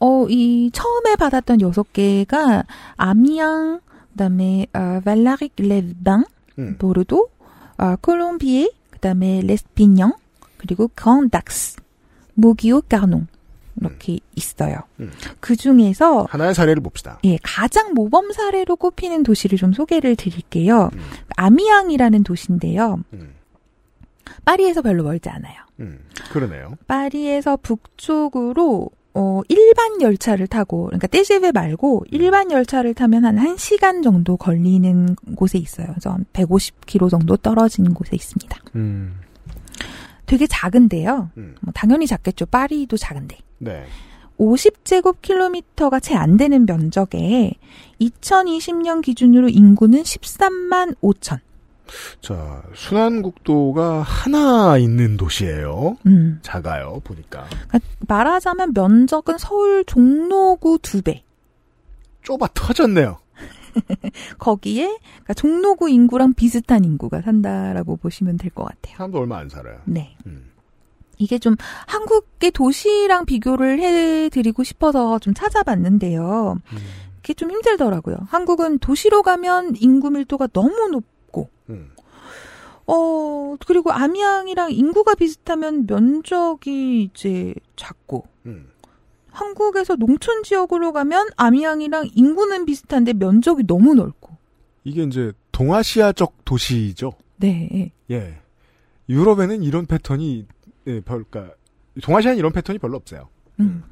어, 0.00 0.26
이 0.30 0.70
처음에 0.72 1.16
받았던 1.16 1.60
여섯 1.60 1.92
개가 1.92 2.64
아미앙, 2.96 3.80
그다음에 4.12 4.66
어, 4.72 5.00
발라릭 5.04 5.52
레방, 5.58 6.24
음. 6.58 6.76
보르도, 6.78 7.28
어, 7.76 7.96
콜롬비에, 8.00 8.70
그다음에 9.06 9.40
레스피뇽, 9.42 10.12
그리고 10.56 10.90
그랑닥스, 10.94 11.76
모기오 12.34 12.82
까농 12.82 13.28
이렇게 13.80 14.18
있어요. 14.34 14.78
음. 14.98 15.12
그 15.38 15.54
중에서 15.54 16.26
하나의 16.28 16.54
사례를 16.54 16.82
봅시다. 16.82 17.18
예, 17.24 17.38
가장 17.42 17.92
모범 17.94 18.32
사례로 18.32 18.76
꼽히는 18.76 19.22
도시를 19.22 19.58
좀 19.58 19.72
소개를 19.72 20.16
드릴게요. 20.16 20.90
음. 20.92 21.00
아미앙이라는 21.36 22.24
도시인데요. 22.24 23.02
파리에서 24.44 24.82
별로 24.82 25.04
멀지 25.04 25.28
않아요. 25.28 25.54
음, 25.80 26.00
그러네요. 26.32 26.76
파리에서 26.86 27.56
북쪽으로 27.58 28.90
어, 29.18 29.40
일반 29.48 30.02
열차를 30.02 30.46
타고, 30.46 30.84
그러니까 30.86 31.06
떼제베 31.06 31.52
말고 31.52 32.04
일반 32.10 32.50
열차를 32.50 32.92
타면 32.92 33.24
한 33.24 33.36
1시간 33.36 34.02
정도 34.02 34.36
걸리는 34.36 35.16
곳에 35.34 35.56
있어요. 35.58 35.86
그래서 35.88 36.10
한 36.10 36.26
150km 36.34 37.08
정도 37.10 37.36
떨어진 37.38 37.94
곳에 37.94 38.10
있습니다. 38.14 38.58
음, 38.74 39.14
되게 40.26 40.46
작은데요. 40.46 41.30
음. 41.38 41.54
뭐 41.62 41.72
당연히 41.74 42.06
작겠죠. 42.06 42.44
파리도 42.46 42.98
작은데. 42.98 43.38
네. 43.58 43.84
50제곱킬로미터가 44.38 46.02
채 46.02 46.14
안 46.14 46.36
되는 46.36 46.66
면적에 46.66 47.54
2020년 48.00 49.02
기준으로 49.02 49.48
인구는 49.48 50.02
13만 50.02 50.94
5천. 51.00 51.38
자, 52.20 52.62
순환국도가 52.74 54.02
하나 54.02 54.78
있는 54.78 55.16
도시예요. 55.16 55.96
음. 56.06 56.38
작아요, 56.42 57.00
보니까. 57.04 57.46
그러니까 57.68 57.78
말하자면 58.08 58.72
면적은 58.74 59.38
서울 59.38 59.84
종로구 59.84 60.78
두 60.82 61.02
배. 61.02 61.22
좁아 62.22 62.48
터졌네요. 62.54 63.18
거기에 64.38 64.86
그러니까 64.86 65.34
종로구 65.34 65.88
인구랑 65.90 66.34
비슷한 66.34 66.84
인구가 66.84 67.20
산다라고 67.20 67.96
보시면 67.96 68.36
될 68.38 68.50
것 68.50 68.64
같아요. 68.64 68.96
사람도 68.96 69.18
얼마 69.18 69.38
안 69.38 69.48
살아요. 69.48 69.78
네. 69.84 70.16
음. 70.26 70.50
이게 71.18 71.38
좀 71.38 71.56
한국의 71.86 72.50
도시랑 72.50 73.24
비교를 73.26 73.80
해드리고 73.80 74.64
싶어서 74.64 75.18
좀 75.18 75.34
찾아봤는데요. 75.34 76.58
음. 76.72 76.78
그게 77.16 77.34
좀 77.34 77.50
힘들더라고요. 77.50 78.16
한국은 78.28 78.78
도시로 78.78 79.22
가면 79.22 79.74
인구 79.80 80.10
밀도가 80.10 80.48
너무 80.48 80.88
높 80.90 81.04
고, 81.36 81.50
음. 81.68 81.90
어, 82.86 83.56
그리고 83.66 83.92
아미앵이랑 83.92 84.72
인구가 84.72 85.14
비슷하면 85.14 85.86
면적이 85.86 87.10
이제 87.12 87.54
작고, 87.76 88.24
음. 88.46 88.70
한국에서 89.30 89.96
농촌 89.96 90.44
지역으로 90.44 90.92
가면 90.92 91.28
아미앵이랑 91.36 92.10
인구는 92.14 92.64
비슷한데 92.64 93.12
면적이 93.12 93.66
너무 93.66 93.94
넓고, 93.94 94.34
이게 94.84 95.02
이제 95.02 95.32
동아시아적 95.52 96.44
도시죠. 96.44 97.12
네. 97.36 97.92
예. 98.10 98.40
유럽에는 99.08 99.62
이런 99.62 99.86
패턴이 99.86 100.46
예, 100.86 101.00
별, 101.00 101.24
그러니까 101.24 101.54
동아시아는 102.02 102.38
이런 102.38 102.52
패턴이 102.52 102.78
별로 102.78 102.96
없어요. 102.96 103.28
음. 103.60 103.82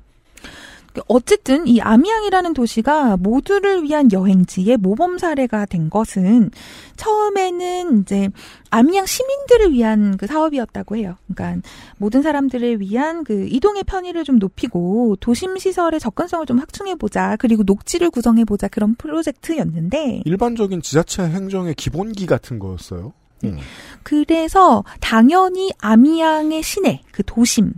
어쨌든 1.06 1.66
이 1.66 1.80
아미앙이라는 1.80 2.54
도시가 2.54 3.16
모두를 3.18 3.82
위한 3.82 4.10
여행지의 4.10 4.78
모범 4.78 5.18
사례가 5.18 5.66
된 5.66 5.90
것은 5.90 6.50
처음에는 6.96 8.00
이제 8.00 8.28
아미앙 8.70 9.06
시민들을 9.06 9.72
위한 9.72 10.16
그 10.16 10.26
사업이었다고 10.26 10.96
해요. 10.96 11.16
그러니까 11.32 11.68
모든 11.98 12.22
사람들을 12.22 12.80
위한 12.80 13.24
그 13.24 13.46
이동의 13.48 13.84
편의를 13.84 14.24
좀 14.24 14.38
높이고 14.38 15.16
도심 15.20 15.58
시설의 15.58 16.00
접근성을 16.00 16.44
좀 16.46 16.58
확충해 16.58 16.94
보자. 16.94 17.36
그리고 17.36 17.62
녹지를 17.64 18.10
구성해 18.10 18.44
보자. 18.44 18.68
그런 18.68 18.94
프로젝트였는데 18.94 20.22
일반적인 20.24 20.82
지자체 20.82 21.22
행정의 21.22 21.74
기본기 21.74 22.26
같은 22.26 22.58
거였어요. 22.58 23.12
음. 23.44 23.58
그래서 24.02 24.84
당연히 25.00 25.70
아미앙의 25.78 26.62
시내, 26.62 27.02
그 27.12 27.22
도심, 27.24 27.74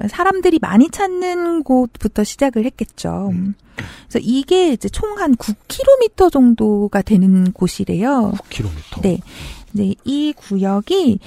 그러니까 0.00 0.16
사람들이 0.16 0.58
많이 0.60 0.88
찾는 0.90 1.62
곳부터 1.62 2.24
시작을 2.24 2.64
했겠죠. 2.64 3.30
그래서 3.76 4.18
이게 4.20 4.72
이제 4.72 4.88
총 4.88 5.10
한 5.18 5.36
9km 5.36 6.32
정도가 6.32 7.02
되는 7.02 7.52
곳이래요. 7.52 8.32
9km. 8.50 9.02
네. 9.02 9.18
네, 9.72 9.94
이 10.04 10.32
구역이 10.36 11.18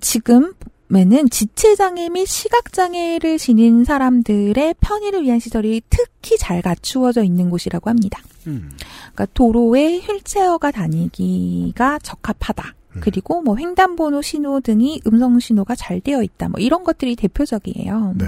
지금에는 0.00 1.30
지체장애 1.30 2.10
및 2.10 2.26
시각장애를 2.26 3.38
지닌 3.38 3.84
사람들의 3.84 4.74
편의를 4.80 5.22
위한 5.24 5.38
시설이 5.38 5.80
특히 5.88 6.36
잘 6.36 6.60
갖추어져 6.62 7.24
있는 7.24 7.48
곳이라고 7.50 7.88
합니다. 7.88 8.20
음. 8.46 8.70
그러니까 9.14 9.26
도로에 9.34 9.98
휠체어가 9.98 10.70
다니기가 10.70 11.98
적합하다. 12.00 12.74
그리고 13.00 13.42
뭐 13.42 13.56
횡단번호 13.56 14.22
신호 14.22 14.60
등이 14.60 15.02
음성 15.06 15.38
신호가 15.38 15.74
잘 15.74 16.00
되어 16.00 16.22
있다. 16.22 16.48
뭐 16.48 16.60
이런 16.60 16.84
것들이 16.84 17.16
대표적이에요. 17.16 18.14
네. 18.16 18.26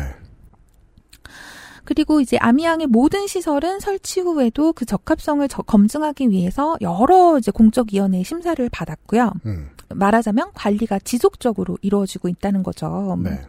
그리고 1.84 2.20
이제 2.20 2.36
아미앙의 2.38 2.86
모든 2.86 3.26
시설은 3.26 3.80
설치 3.80 4.20
후에도 4.20 4.72
그 4.72 4.84
적합성을 4.84 5.46
저- 5.48 5.62
검증하기 5.62 6.30
위해서 6.30 6.76
여러 6.82 7.38
이제 7.38 7.50
공적위원회 7.50 8.22
심사를 8.22 8.68
받았고요. 8.68 9.32
음. 9.46 9.70
말하자면 9.92 10.50
관리가 10.54 11.00
지속적으로 11.00 11.78
이루어지고 11.82 12.28
있다는 12.28 12.62
거죠. 12.62 13.18
네. 13.22 13.40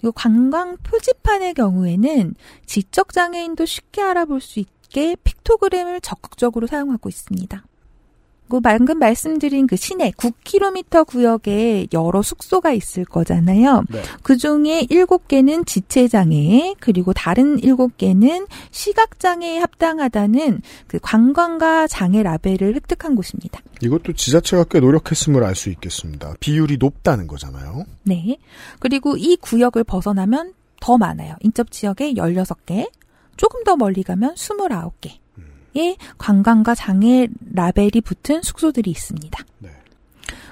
그리고 0.00 0.12
관광 0.12 0.76
표지판의 0.78 1.54
경우에는 1.54 2.34
지적 2.66 3.12
장애인도 3.12 3.66
쉽게 3.66 4.02
알아볼 4.02 4.40
수 4.40 4.58
있게 4.58 5.14
픽토그램을 5.22 6.00
적극적으로 6.00 6.66
사용하고 6.66 7.08
있습니다. 7.08 7.62
그 8.48 8.60
방금 8.60 8.98
말씀드린 8.98 9.66
그 9.66 9.76
시내 9.76 10.10
9km 10.12 11.06
구역에 11.06 11.88
여러 11.92 12.22
숙소가 12.22 12.72
있을 12.72 13.04
거잖아요. 13.04 13.84
네. 13.90 14.02
그 14.22 14.36
중에 14.36 14.86
7개는 14.90 15.66
지체장애, 15.66 16.76
그리고 16.78 17.12
다른 17.12 17.56
7개는 17.56 18.46
시각장애에 18.70 19.58
합당하다는 19.58 20.62
그 20.86 20.98
관광가 21.02 21.86
장애 21.88 22.22
라벨을 22.22 22.74
획득한 22.74 23.16
곳입니다. 23.16 23.60
이것도 23.82 24.12
지자체가 24.12 24.64
꽤 24.70 24.80
노력했음을 24.80 25.42
알 25.44 25.56
수 25.56 25.70
있겠습니다. 25.70 26.34
비율이 26.38 26.76
높다는 26.78 27.26
거잖아요. 27.26 27.84
네. 28.02 28.36
그리고 28.78 29.16
이 29.16 29.36
구역을 29.36 29.84
벗어나면 29.84 30.52
더 30.80 30.98
많아요. 30.98 31.34
인접 31.40 31.70
지역에 31.70 32.12
16개, 32.12 32.90
조금 33.36 33.64
더 33.64 33.74
멀리 33.76 34.02
가면 34.02 34.34
29개. 34.34 35.12
의 35.76 35.96
관광가 36.18 36.74
장애 36.74 37.28
라벨이 37.52 38.00
붙은 38.04 38.42
숙소들이 38.42 38.90
있습니다. 38.90 39.44
네. 39.58 39.70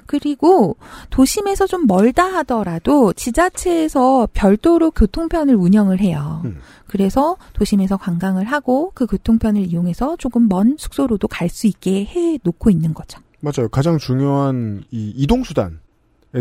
그리고 0.07 0.77
도심에서 1.11 1.67
좀 1.67 1.87
멀다 1.87 2.25
하더라도 2.37 3.13
지자체에서 3.15 4.29
별도로 4.35 4.91
교통편을 4.91 5.55
운영을 5.55 6.01
해요. 6.01 6.43
음. 6.45 6.59
그래서 6.87 7.37
도심에서 7.55 7.97
관광을 7.97 8.45
하고 8.45 8.93
그 8.95 9.07
교통편을 9.07 9.63
이용해서 9.63 10.17
조금 10.17 10.49
먼 10.49 10.77
숙소로도 10.79 11.29
갈 11.29 11.49
수 11.49 11.67
있게 11.67 12.05
해 12.05 12.39
놓고 12.43 12.71
있는 12.71 12.93
거죠. 12.95 13.21
맞아요. 13.41 13.69
가장 13.71 13.99
중요한 13.99 14.85
이 14.91 15.13
이동 15.17 15.43
수단에 15.43 15.73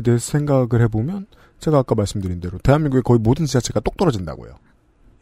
대해서 0.04 0.32
생각을 0.32 0.82
해보면 0.82 1.28
제가 1.60 1.80
아까 1.80 1.96
말씀드린 1.96 2.40
대로 2.42 2.58
대한민국의 2.60 3.04
거의 3.04 3.20
모든 3.20 3.46
지자체가 3.46 3.80
똑 3.80 3.96
떨어진다고요. 3.98 4.56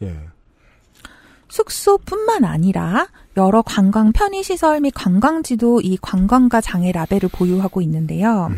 예. 0.04 0.18
숙소뿐만 1.52 2.46
아니라 2.46 3.08
여러 3.38 3.62
관광 3.62 4.12
편의시설 4.12 4.80
및 4.82 4.92
관광지도 4.96 5.82
이 5.82 5.98
관광가 6.02 6.62
장애 6.62 6.92
라벨을 6.92 7.30
보유하고 7.32 7.82
있는데요. 7.82 8.50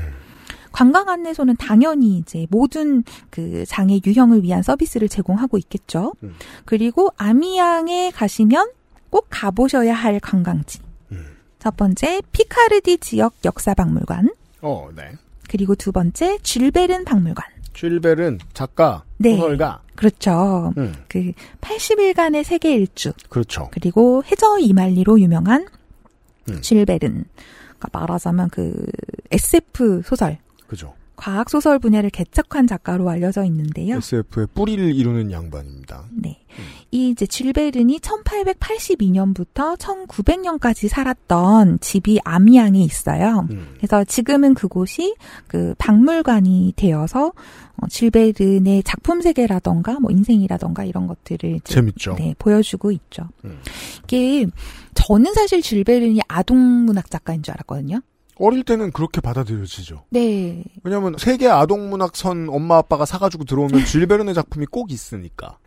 관광 0.71 1.09
안내소는 1.09 1.55
당연히 1.57 2.17
이제 2.17 2.47
모든 2.49 3.03
그 3.29 3.65
장애 3.67 3.99
유형을 4.03 4.43
위한 4.43 4.63
서비스를 4.63 5.09
제공하고 5.09 5.57
있겠죠. 5.57 6.13
음. 6.23 6.33
그리고 6.65 7.09
아미양에 7.17 8.11
가시면 8.11 8.71
꼭 9.09 9.27
가보셔야 9.29 9.93
할 9.93 10.19
관광지. 10.19 10.79
첫 11.59 11.77
번째 11.77 12.21
피카르디 12.31 12.97
지역 12.97 13.35
역사박물관. 13.45 14.29
어, 14.61 14.89
네. 14.95 15.13
그리고 15.47 15.75
두 15.75 15.91
번째 15.91 16.37
줄베른 16.39 17.05
박물관. 17.05 17.45
쉴벨은 17.75 18.39
작가, 18.53 19.03
네. 19.17 19.35
소설가. 19.35 19.81
그렇죠. 19.95 20.73
음. 20.77 20.93
그 21.07 21.31
80일간의 21.61 22.43
세계 22.43 22.75
일주. 22.75 23.13
그렇죠. 23.29 23.69
그리고 23.71 24.23
해저 24.25 24.57
이말리로 24.59 25.19
유명한 25.19 25.67
음. 26.49 26.61
줄베른. 26.61 27.25
그러니까 27.77 27.99
말하자면 27.99 28.49
그 28.49 28.85
SF 29.31 30.01
소설, 30.05 30.37
그죠. 30.67 30.93
과학 31.15 31.49
소설 31.49 31.79
분야를 31.79 32.09
개척한 32.09 32.67
작가로 32.67 33.09
알려져 33.09 33.43
있는데요. 33.45 33.97
SF의 33.97 34.47
뿌리를 34.53 34.93
이루는 34.93 35.31
양반입니다. 35.31 36.05
네. 36.11 36.39
이 36.91 37.09
이제 37.09 37.25
줄베른이 37.25 37.99
1882년부터 37.99 39.77
1900년까지 39.77 40.87
살았던 40.87 41.79
집이 41.79 42.19
아미양에 42.23 42.79
있어요. 42.79 43.47
음. 43.51 43.73
그래서 43.77 44.03
지금은 44.03 44.53
그곳이 44.53 45.15
그 45.47 45.73
박물관이 45.77 46.73
되어서 46.75 47.33
어, 47.77 47.87
줄베른의 47.87 48.83
작품 48.83 49.21
세계라던가 49.21 49.99
뭐 49.99 50.11
인생이라던가 50.11 50.83
이런 50.83 51.07
것들을 51.07 51.61
재밌죠. 51.63 52.15
네, 52.17 52.35
보여주고 52.37 52.91
있죠. 52.91 53.27
음. 53.45 53.59
이게 54.03 54.45
저는 54.93 55.33
사실 55.33 55.61
줄베른이 55.61 56.21
아동 56.27 56.85
문학 56.85 57.09
작가인 57.09 57.41
줄 57.41 57.53
알았거든요. 57.53 58.01
어릴 58.37 58.63
때는 58.63 58.91
그렇게 58.91 59.21
받아들여지죠. 59.21 60.05
네. 60.09 60.63
왜냐하면 60.83 61.15
세계 61.17 61.47
아동 61.47 61.89
문학선 61.89 62.49
엄마 62.49 62.77
아빠가 62.77 63.05
사가지고 63.05 63.45
들어오면 63.45 63.85
줄베른의 63.85 64.33
작품이 64.33 64.65
꼭 64.67 64.91
있으니까. 64.91 65.57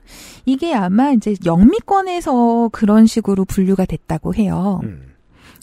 이게 0.45 0.75
아마 0.75 1.11
이제 1.11 1.35
영미권에서 1.45 2.71
그런 2.73 3.07
식으로 3.07 3.45
분류가 3.45 3.85
됐다고 3.85 4.35
해요. 4.35 4.81
음. 4.85 5.14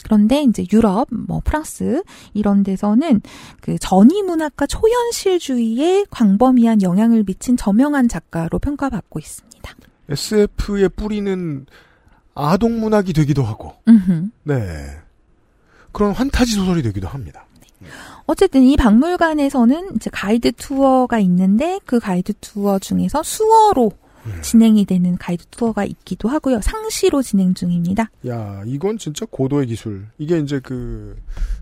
그런데 0.04 0.42
이제 0.42 0.64
유럽, 0.70 1.08
뭐 1.10 1.40
프랑스 1.42 2.02
이런 2.34 2.62
데서는 2.62 3.22
그 3.60 3.78
전위 3.78 4.22
문학과 4.22 4.66
초현실주의에 4.66 6.04
광범위한 6.10 6.82
영향을 6.82 7.24
미친 7.24 7.56
저명한 7.56 8.08
작가로 8.08 8.58
평가받고 8.58 9.18
있습니다. 9.18 9.74
SF의 10.10 10.90
뿌리는 10.90 11.64
아동 12.34 12.80
문학이 12.80 13.14
되기도 13.14 13.42
하고, 13.44 13.72
음흠. 13.88 14.28
네. 14.42 15.03
그런 15.94 16.12
환타지 16.12 16.52
소설이 16.52 16.82
되기도 16.82 17.08
합니다. 17.08 17.46
어쨌든 18.26 18.62
이 18.62 18.76
박물관에서는 18.76 19.96
이제 19.96 20.10
가이드 20.12 20.52
투어가 20.52 21.18
있는데 21.20 21.80
그 21.86 21.98
가이드 21.98 22.34
투어 22.40 22.78
중에서 22.78 23.22
수어로 23.22 23.92
진행이 24.40 24.86
되는 24.86 25.16
가이드 25.16 25.44
투어가 25.50 25.84
있기도 25.84 26.28
하고요. 26.28 26.60
상시로 26.62 27.22
진행 27.22 27.52
중입니다. 27.54 28.10
야, 28.26 28.62
이건 28.66 28.98
진짜 28.98 29.26
고도의 29.30 29.66
기술. 29.66 30.06
이게 30.18 30.38
이제 30.38 30.60
그, 30.62 31.16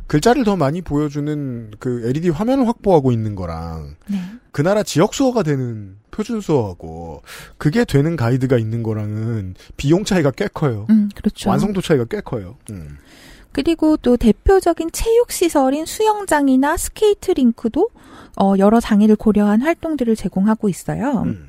글자를 0.06 0.44
더 0.44 0.56
많이 0.56 0.80
보여주는 0.80 1.72
그 1.78 2.06
LED 2.08 2.30
화면을 2.30 2.68
확보하고 2.68 3.10
있는 3.10 3.34
거랑, 3.34 3.96
네. 4.06 4.18
그 4.52 4.62
나라 4.62 4.82
지역 4.82 5.14
수어가 5.14 5.42
되는 5.42 5.96
표준 6.12 6.40
수어하고, 6.40 7.22
그게 7.58 7.84
되는 7.84 8.14
가이드가 8.14 8.58
있는 8.58 8.82
거랑은 8.84 9.54
비용 9.76 10.04
차이가 10.04 10.30
꽤 10.30 10.46
커요. 10.46 10.86
음, 10.90 11.08
그렇죠. 11.14 11.50
완성도 11.50 11.80
차이가 11.80 12.04
꽤 12.04 12.20
커요. 12.20 12.58
음. 12.70 12.96
그리고 13.52 13.96
또 13.98 14.16
대표적인 14.16 14.90
체육시설인 14.92 15.86
수영장이나 15.86 16.76
스케이트 16.76 17.30
링크도 17.30 17.90
어, 18.40 18.54
여러 18.58 18.80
장애를 18.80 19.16
고려한 19.16 19.60
활동들을 19.62 20.16
제공하고 20.16 20.68
있어요. 20.68 21.22
음. 21.26 21.48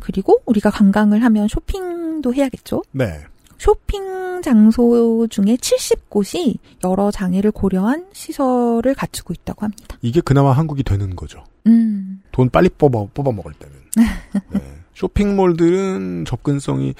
그리고 0.00 0.40
우리가 0.46 0.70
관광을 0.70 1.22
하면 1.24 1.48
쇼핑도 1.48 2.32
해야겠죠. 2.32 2.82
네. 2.92 3.22
쇼핑 3.58 4.42
장소 4.42 5.26
중에 5.28 5.56
70곳이 5.56 6.58
여러 6.84 7.10
장애를 7.10 7.50
고려한 7.50 8.06
시설을 8.12 8.94
갖추고 8.94 9.32
있다고 9.32 9.64
합니다. 9.64 9.98
이게 10.02 10.20
그나마 10.20 10.52
한국이 10.52 10.82
되는 10.82 11.16
거죠. 11.16 11.42
음. 11.66 12.22
돈 12.32 12.50
빨리 12.50 12.68
뽑아, 12.68 13.06
뽑아 13.14 13.32
먹을 13.32 13.52
때는. 13.54 13.74
네. 14.52 14.60
쇼핑몰들은 14.94 16.24
접근성이 16.26 16.94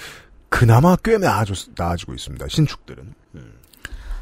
그나마 0.49 0.97
꽤 0.97 1.19
나아져, 1.19 1.55
나아지고 1.77 2.15
있습니다. 2.15 2.47
신축들은. 2.49 3.15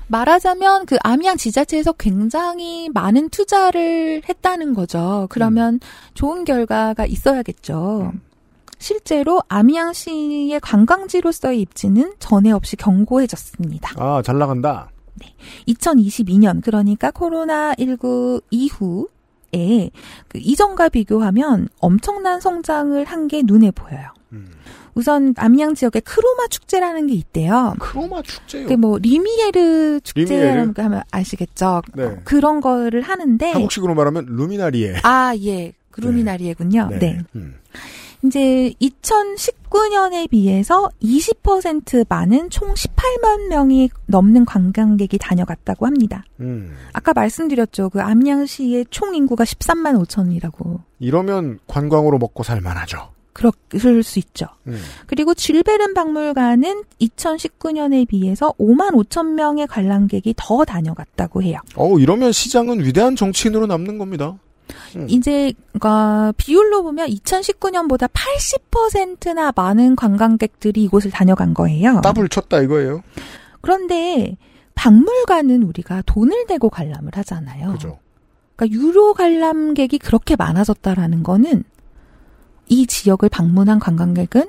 말하자면 0.09 0.87
그 0.87 0.97
아미앵 1.03 1.37
지자체에서 1.37 1.93
굉장히 1.93 2.89
많은 2.93 3.29
투자를 3.31 4.23
했다는 4.29 4.75
거죠. 4.75 5.27
그러면 5.31 5.81
좋은 6.15 6.45
결과가 6.45 7.07
있어야겠죠. 7.07 8.13
실제로 8.79 9.41
아미앵시의 9.49 10.61
관광지로서의 10.61 11.61
입지는 11.61 12.13
전에 12.19 12.51
없이 12.51 12.77
견고해졌습니다. 12.77 13.95
아, 13.97 14.21
잘 14.23 14.39
나간다. 14.39 14.91
2022년 15.69 16.63
그러니까 16.63 17.11
코로나19 17.13 18.43
이후에 18.51 19.91
그 20.29 20.39
이전과 20.39 20.89
비교하면 20.91 21.69
엄청난 21.79 22.41
성장을 22.41 23.03
한 23.05 23.29
게 23.29 23.43
눈에 23.43 23.71
보여요. 23.71 24.09
우선 24.95 25.35
아미앵 25.37 25.75
지역에 25.75 26.01
크로마 26.01 26.47
축제라는 26.49 27.09
게 27.09 27.15
있대요. 27.15 27.75
크로마 27.79 28.23
축제요? 28.23 28.69
그 28.69 28.82
뭐 28.82 28.99
Lumière 28.99 30.01
축제라는? 30.03 30.75
거 30.75 30.83
하면 30.85 31.03
아시겠죠? 31.11 31.83
네. 31.95 32.05
어, 32.05 32.17
그런 32.25 32.61
거를 32.61 33.03
하는데 33.03 33.51
한국식으로 33.51 33.95
말하면 33.95 34.27
루미나리에. 34.29 34.97
아, 35.03 35.35
예. 35.43 35.73
루미나리에군요. 35.97 36.91
네. 36.99 37.19
음. 37.37 37.57
이제 38.25 38.73
2019년에 38.81 40.31
비해서 40.31 40.89
20% 41.03 42.07
많은 42.09 42.49
총 42.49 42.73
18만 42.73 43.49
명이 43.49 43.91
넘는 44.07 44.47
관광객이 44.47 45.19
다녀갔다고 45.19 45.87
합니다. 45.87 46.25
음. 46.41 46.75
아까 46.95 47.13
말씀드렸죠. 47.13 47.91
그 47.91 48.01
암양시의 48.01 48.87
총 48.91 49.15
인구가 49.15 49.45
13만 49.45 50.03
5천이라고. 50.07 50.81
이러면 51.01 51.59
관광으로 51.67 52.17
먹고 52.19 52.43
살만하죠. 52.43 53.14
그럴 53.35 54.03
수 54.03 54.19
있죠. 54.21 54.47
음. 54.69 54.81
그리고 55.07 55.35
질베른 55.35 55.93
박물관은 55.93 56.85
2019년에 57.01 58.09
비해서 58.09 58.53
5만 58.59 58.93
5천 58.93 59.33
명의 59.35 59.67
관람객이 59.67 60.35
더 60.37 60.65
다녀갔다고 60.65 61.43
해요. 61.43 61.59
어우, 61.75 62.01
이러면 62.01 62.33
시장은 62.33 62.83
위대한 62.85 63.17
정치인으로 63.17 63.67
남는 63.67 63.99
겁니다. 63.99 64.39
음. 64.97 65.07
이제 65.11 65.53
그 65.79 66.33
비율로 66.37 66.85
보면 66.85 67.09
2019년보다 67.09 68.09
80%나 68.11 69.53
많은 69.55 69.97
관광객들이 69.97 70.85
이곳을 70.85 71.11
다녀간 71.11 71.53
거예요. 71.53 72.01
따블 72.03 72.29
쳤다 72.29 72.61
이거예요. 72.61 73.03
그런데 73.61 74.37
박물관은 74.77 75.65
우리가 75.65 76.03
돈을 76.07 76.47
내고 76.49 76.71
관람을 76.71 77.11
하잖아요. 77.15 77.73
그죠. 77.73 77.99
그러니까 78.57 78.81
유료 78.81 79.13
관람객이 79.15 79.99
그렇게 79.99 80.37
많아졌다라는 80.37 81.25
거는 81.25 81.65
이 82.69 82.87
지역을 82.87 83.29
방문한 83.29 83.79
관광객은 83.79 84.49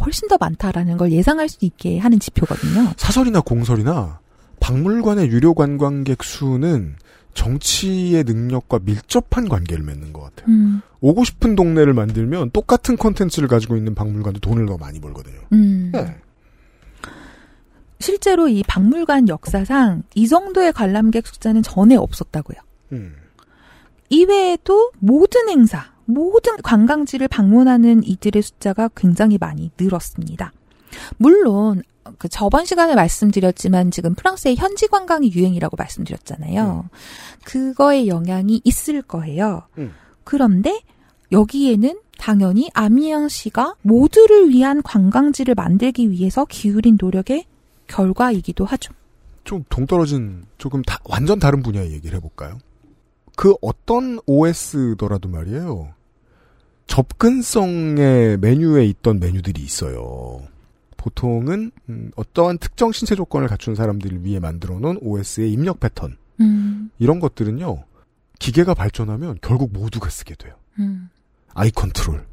훨씬 0.00 0.28
더 0.28 0.36
많다라는 0.38 0.96
걸 0.96 1.12
예상할 1.12 1.48
수 1.48 1.58
있게 1.60 1.98
하는 1.98 2.20
지표거든요. 2.20 2.92
사설이나 2.96 3.40
공설이나 3.40 4.20
박물관의 4.60 5.28
유료 5.28 5.54
관광객 5.54 6.22
수는 6.22 6.96
정치의 7.34 8.24
능력과 8.24 8.80
밀접한 8.82 9.48
관계를 9.48 9.84
맺는 9.84 10.12
것 10.12 10.22
같아요. 10.22 10.46
음, 10.48 10.80
오고 11.00 11.24
싶은 11.24 11.54
동네를 11.54 11.92
만들면 11.92 12.50
똑같은 12.50 12.96
콘텐츠를 12.96 13.46
가지고 13.46 13.76
있는 13.76 13.94
박물관도 13.94 14.40
돈을 14.40 14.66
더 14.66 14.78
많이 14.78 15.00
벌거든요. 15.00 15.40
음. 15.52 15.90
네. 15.92 16.16
실제로 18.00 18.48
이 18.48 18.62
박물관 18.66 19.28
역사상 19.28 20.02
이 20.14 20.28
정도의 20.28 20.72
관람객 20.72 21.26
숫자는 21.26 21.62
전에 21.62 21.96
없었다고요. 21.96 22.58
음. 22.92 23.14
이외에도 24.08 24.92
모든 24.98 25.48
행사, 25.48 25.92
모든 26.06 26.56
관광지를 26.62 27.28
방문하는 27.28 28.02
이들의 28.04 28.42
숫자가 28.42 28.90
굉장히 28.96 29.38
많이 29.38 29.70
늘었습니다. 29.78 30.52
물론 31.18 31.82
그 32.18 32.28
저번 32.28 32.64
시간에 32.64 32.94
말씀드렸지만 32.94 33.90
지금 33.90 34.14
프랑스의 34.14 34.56
현지 34.56 34.86
관광이 34.86 35.32
유행이라고 35.32 35.76
말씀드렸잖아요. 35.76 36.88
그거의 37.44 38.08
영향이 38.08 38.60
있을 38.64 39.02
거예요. 39.02 39.62
음. 39.78 39.92
그런데 40.24 40.80
여기에는 41.32 41.98
당연히 42.18 42.70
아미앙시가 42.74 43.74
모두를 43.82 44.48
위한 44.48 44.82
관광지를 44.82 45.54
만들기 45.54 46.10
위해서 46.10 46.44
기울인 46.44 46.96
노력의 47.00 47.44
결과이기도 47.88 48.64
하죠. 48.64 48.94
좀 49.44 49.64
동떨어진 49.68 50.44
조금 50.58 50.82
다, 50.82 50.98
완전 51.04 51.38
다른 51.38 51.62
분야의 51.62 51.92
얘기를 51.92 52.16
해볼까요? 52.16 52.58
그 53.36 53.54
어떤 53.60 54.18
OS더라도 54.26 55.28
말이에요. 55.28 55.92
접근성의 56.86 58.38
메뉴에 58.38 58.86
있던 58.86 59.20
메뉴들이 59.20 59.62
있어요. 59.62 60.46
보통은 60.96 61.70
음, 61.88 62.10
어떠한 62.16 62.58
특정 62.58 62.92
신체 62.92 63.14
조건을 63.14 63.48
갖춘 63.48 63.74
사람들을 63.74 64.24
위해 64.24 64.40
만들어 64.40 64.78
놓은 64.78 64.98
OS의 65.00 65.52
입력 65.52 65.78
패턴 65.80 66.16
음, 66.40 66.90
이런 66.98 67.20
것들은요. 67.20 67.84
기계가 68.38 68.74
발전하면 68.74 69.38
결국 69.40 69.72
모두가 69.72 70.10
쓰게 70.10 70.34
돼요. 70.34 70.54
음. 70.78 71.08
eye 71.54 71.70
control, 71.70 72.26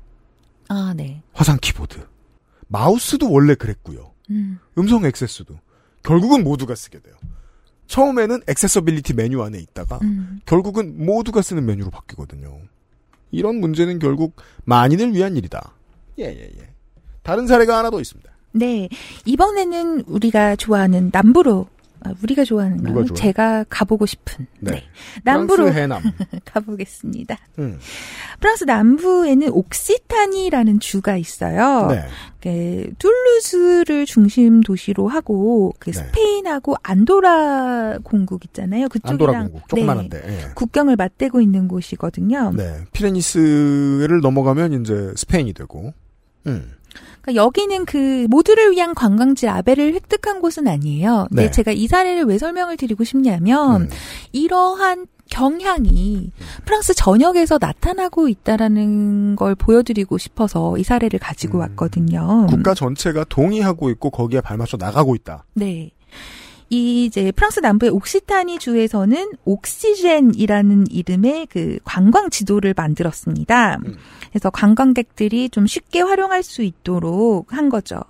아, 0.67 0.93
네. 0.95 1.21
화상 1.33 1.57
키보드, 1.61 2.05
마우스도 2.67 3.31
원래 3.31 3.55
그랬고요. 3.55 4.11
음. 4.31 4.59
음성 4.77 5.05
액세스도 5.05 5.57
결국은 6.03 6.43
모두가 6.43 6.75
쓰게 6.75 6.99
돼요. 6.99 7.15
처음에는 7.87 8.41
accessibility 8.47 9.13
메뉴 9.13 9.43
안에 9.43 9.59
있다가 9.59 9.99
음. 10.01 10.41
결국은 10.45 11.05
모두가 11.05 11.41
쓰는 11.41 11.65
메뉴로 11.65 11.89
바뀌거든요. 11.89 12.59
이런 13.33 13.55
문제는 13.59 13.99
결국 13.99 14.35
만인을 14.65 15.13
위한 15.13 15.35
일이다. 15.35 15.73
예 16.19 16.25
예 16.25 16.43
예. 16.43 16.69
다른 17.23 17.47
사례가 17.47 17.77
하나 17.77 17.89
더 17.89 17.99
있습니다. 17.99 18.31
네. 18.53 18.87
이번에는 19.25 20.03
우리가 20.07 20.55
좋아하는 20.55 21.09
남부로, 21.11 21.67
아, 22.05 22.13
우리가 22.21 22.43
좋아하는 22.43 22.77
누가 22.77 22.93
건 22.93 23.05
좋아해요? 23.05 23.13
제가 23.15 23.65
가보고 23.69 24.05
싶은. 24.05 24.45
네. 24.59 24.71
네. 24.71 24.83
남부로 25.23 25.71
해남. 25.71 26.01
가보겠습니다. 26.45 27.37
음. 27.59 27.79
프랑스 28.39 28.65
남부에는 28.65 29.49
옥시타니라는 29.49 30.79
주가 30.79 31.15
있어요. 31.17 31.87
네. 31.87 32.05
그 32.41 32.91
툴루즈를 32.99 34.05
중심 34.05 34.61
도시로 34.61 35.07
하고 35.07 35.73
그 35.79 35.91
네. 35.91 35.97
스페인하고 35.97 36.75
안도라 36.83 37.99
공국 38.03 38.43
있잖아요. 38.45 38.89
그쪽이랑 38.89 39.49
공국 39.49 39.69
조그만한데. 39.69 40.21
네, 40.21 40.39
예. 40.39 40.53
국경을 40.53 40.97
맞대고 40.97 41.39
있는 41.39 41.69
곳이거든요. 41.69 42.51
네. 42.53 42.81
피레니스를 42.91 44.19
넘어가면 44.21 44.81
이제 44.81 45.13
스페인이 45.15 45.53
되고. 45.53 45.93
음. 46.47 46.73
그러니까 47.23 47.43
여기는 47.43 47.85
그 47.85 48.27
모두를 48.29 48.71
위한 48.71 48.93
관광지 48.93 49.45
라벨을 49.45 49.93
획득한 49.93 50.41
곳은 50.41 50.67
아니에요. 50.67 51.27
근데 51.29 51.43
네. 51.43 51.51
제가 51.51 51.71
이 51.71 51.87
사례를 51.87 52.25
왜 52.25 52.37
설명을 52.37 52.77
드리고 52.77 53.03
싶냐면 53.05 53.83
음. 53.83 53.89
이러한 54.33 55.07
경향이 55.29 56.31
프랑스 56.65 56.93
전역에서 56.93 57.57
나타나고 57.59 58.27
있다라는 58.27 59.37
걸 59.37 59.55
보여드리고 59.55 60.17
싶어서 60.17 60.77
이 60.77 60.83
사례를 60.83 61.17
가지고 61.19 61.59
왔거든요. 61.59 62.41
음. 62.43 62.47
국가 62.47 62.73
전체가 62.73 63.23
동의하고 63.29 63.89
있고 63.91 64.09
거기에 64.09 64.41
발맞춰 64.41 64.77
나가고 64.77 65.15
있다. 65.15 65.45
네. 65.53 65.91
이 66.69 67.05
이제 67.05 67.31
프랑스 67.31 67.59
남부의 67.59 67.91
옥시타니 67.91 68.59
주에서는 68.59 69.31
옥시젠이라는 69.45 70.85
이름의 70.89 71.47
그 71.47 71.79
관광 71.83 72.29
지도를 72.29 72.73
만들었습니다. 72.75 73.79
그래서 74.29 74.49
관광객들이 74.49 75.49
좀 75.49 75.67
쉽게 75.67 76.01
활용할 76.01 76.41
수 76.41 76.63
있도록 76.63 77.53
한 77.53 77.69
거죠. 77.69 78.01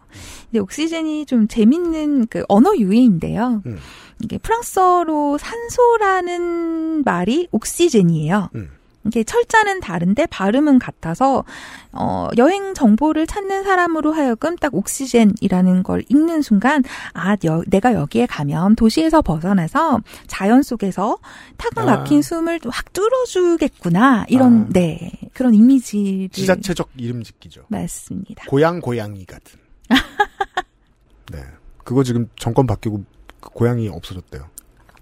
근데 0.45 0.59
옥시젠이 0.59 1.25
좀 1.25 1.47
재밌는 1.47 2.27
그 2.27 2.43
언어 2.47 2.73
유해인데요. 2.77 3.61
음. 3.65 3.77
이게 4.23 4.37
프랑스어로 4.37 5.37
산소라는 5.37 7.03
말이 7.03 7.47
옥시젠이에요. 7.51 8.49
음. 8.55 8.69
이게 9.05 9.23
철자는 9.23 9.79
다른데 9.81 10.27
발음은 10.27 10.79
같아서 10.79 11.43
어 11.91 12.27
여행 12.37 12.73
정보를 12.73 13.27
찾는 13.27 13.63
사람으로 13.63 14.13
하여금 14.13 14.55
딱 14.55 14.73
옥시젠이라는 14.73 15.83
걸 15.83 16.03
읽는 16.09 16.41
순간 16.41 16.83
아 17.13 17.35
여- 17.45 17.63
내가 17.67 17.93
여기에 17.93 18.25
가면 18.27 18.75
도시에서 18.75 19.21
벗어나서 19.21 19.99
자연 20.27 20.63
속에서 20.63 21.17
타고 21.57 21.85
막힌 21.85 22.19
아. 22.19 22.21
숨을 22.21 22.59
확 22.69 22.93
뚫어주겠구나 22.93 24.25
이런 24.29 24.63
아. 24.63 24.69
네 24.73 25.11
그런 25.33 25.53
이미지를 25.53 26.29
지자체적 26.29 26.89
이름 26.97 27.23
짓기죠. 27.23 27.63
맞습니다. 27.67 28.45
고양 28.47 28.79
고양이 28.79 29.25
같은. 29.25 29.59
네. 31.31 31.43
그거 31.83 32.03
지금 32.03 32.29
정권 32.37 32.65
바뀌고 32.67 33.03
그 33.41 33.49
고양이 33.49 33.89
없어졌대요. 33.89 34.47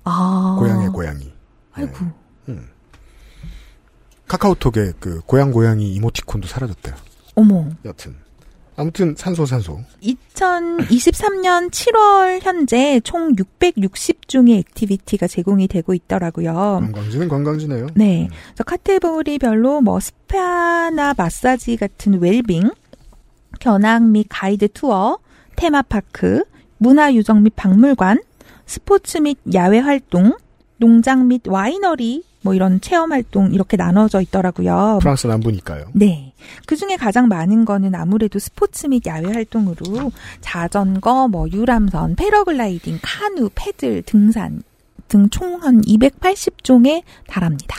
아 0.04 0.56
고양의 0.60 0.90
고양이. 0.90 1.32
아이고 1.74 1.98
음. 2.50 2.68
카카오톡에 4.32 4.94
그 4.98 5.20
고양 5.26 5.52
고양이 5.52 5.94
이모티콘도 5.94 6.48
사라졌대요. 6.48 6.96
어머 7.36 7.66
여튼. 7.84 8.16
아무튼 8.78 9.14
산소 9.18 9.46
산소. 9.46 9.82
2023년 10.02 11.70
7월 11.70 12.42
현재 12.42 13.02
총 13.04 13.36
660종의 13.36 14.60
activity가 14.60 15.28
제공이 15.28 15.68
되고 15.68 15.94
있더라고요. 15.94 16.54
관광지는 16.54 17.28
관광지네요. 17.28 17.88
네. 17.94 18.30
그래서 18.46 18.64
카테고리별로 18.64 19.82
뭐 19.82 20.00
스파나 20.00 21.14
마사지 21.18 21.76
같은 21.76 22.22
웰빙, 22.22 22.72
견학 23.60 24.04
및 24.04 24.28
가이드 24.30 24.70
투어, 24.70 25.20
테마파크, 25.58 26.46
문화유적 26.78 27.42
및 27.42 27.52
박물관, 27.58 28.24
스포츠 28.66 29.18
및 29.18 29.38
야외 29.54 29.80
활동, 29.80 30.38
농장 30.78 31.28
및 31.28 31.46
와이너리, 31.46 32.31
뭐 32.42 32.54
이런 32.54 32.82
체험 32.82 33.12
활동 33.12 33.54
이렇게 33.54 33.78
나눠져 33.78 34.22
있더라고요. 34.22 35.00
프랑스 35.02 35.28
남부니까요. 35.28 35.86
네. 35.94 36.34
그 36.66 36.76
중에 36.76 36.96
가장 36.98 37.28
많은 37.28 37.66
거는 37.66 37.94
아무래도 37.96 38.40
스포츠 38.40 38.88
및 38.88 39.06
야외 39.06 39.32
활동으로 39.32 40.12
자전거, 40.42 41.28
뭐 41.28 41.48
유람선, 41.50 42.16
패러글라이딩, 42.16 43.00
카누, 43.02 43.50
패들, 43.54 44.02
등산 44.04 44.64
등 45.08 45.30
총 45.30 45.62
한 45.62 45.82
280종에 45.82 47.04
달합니다. 47.28 47.76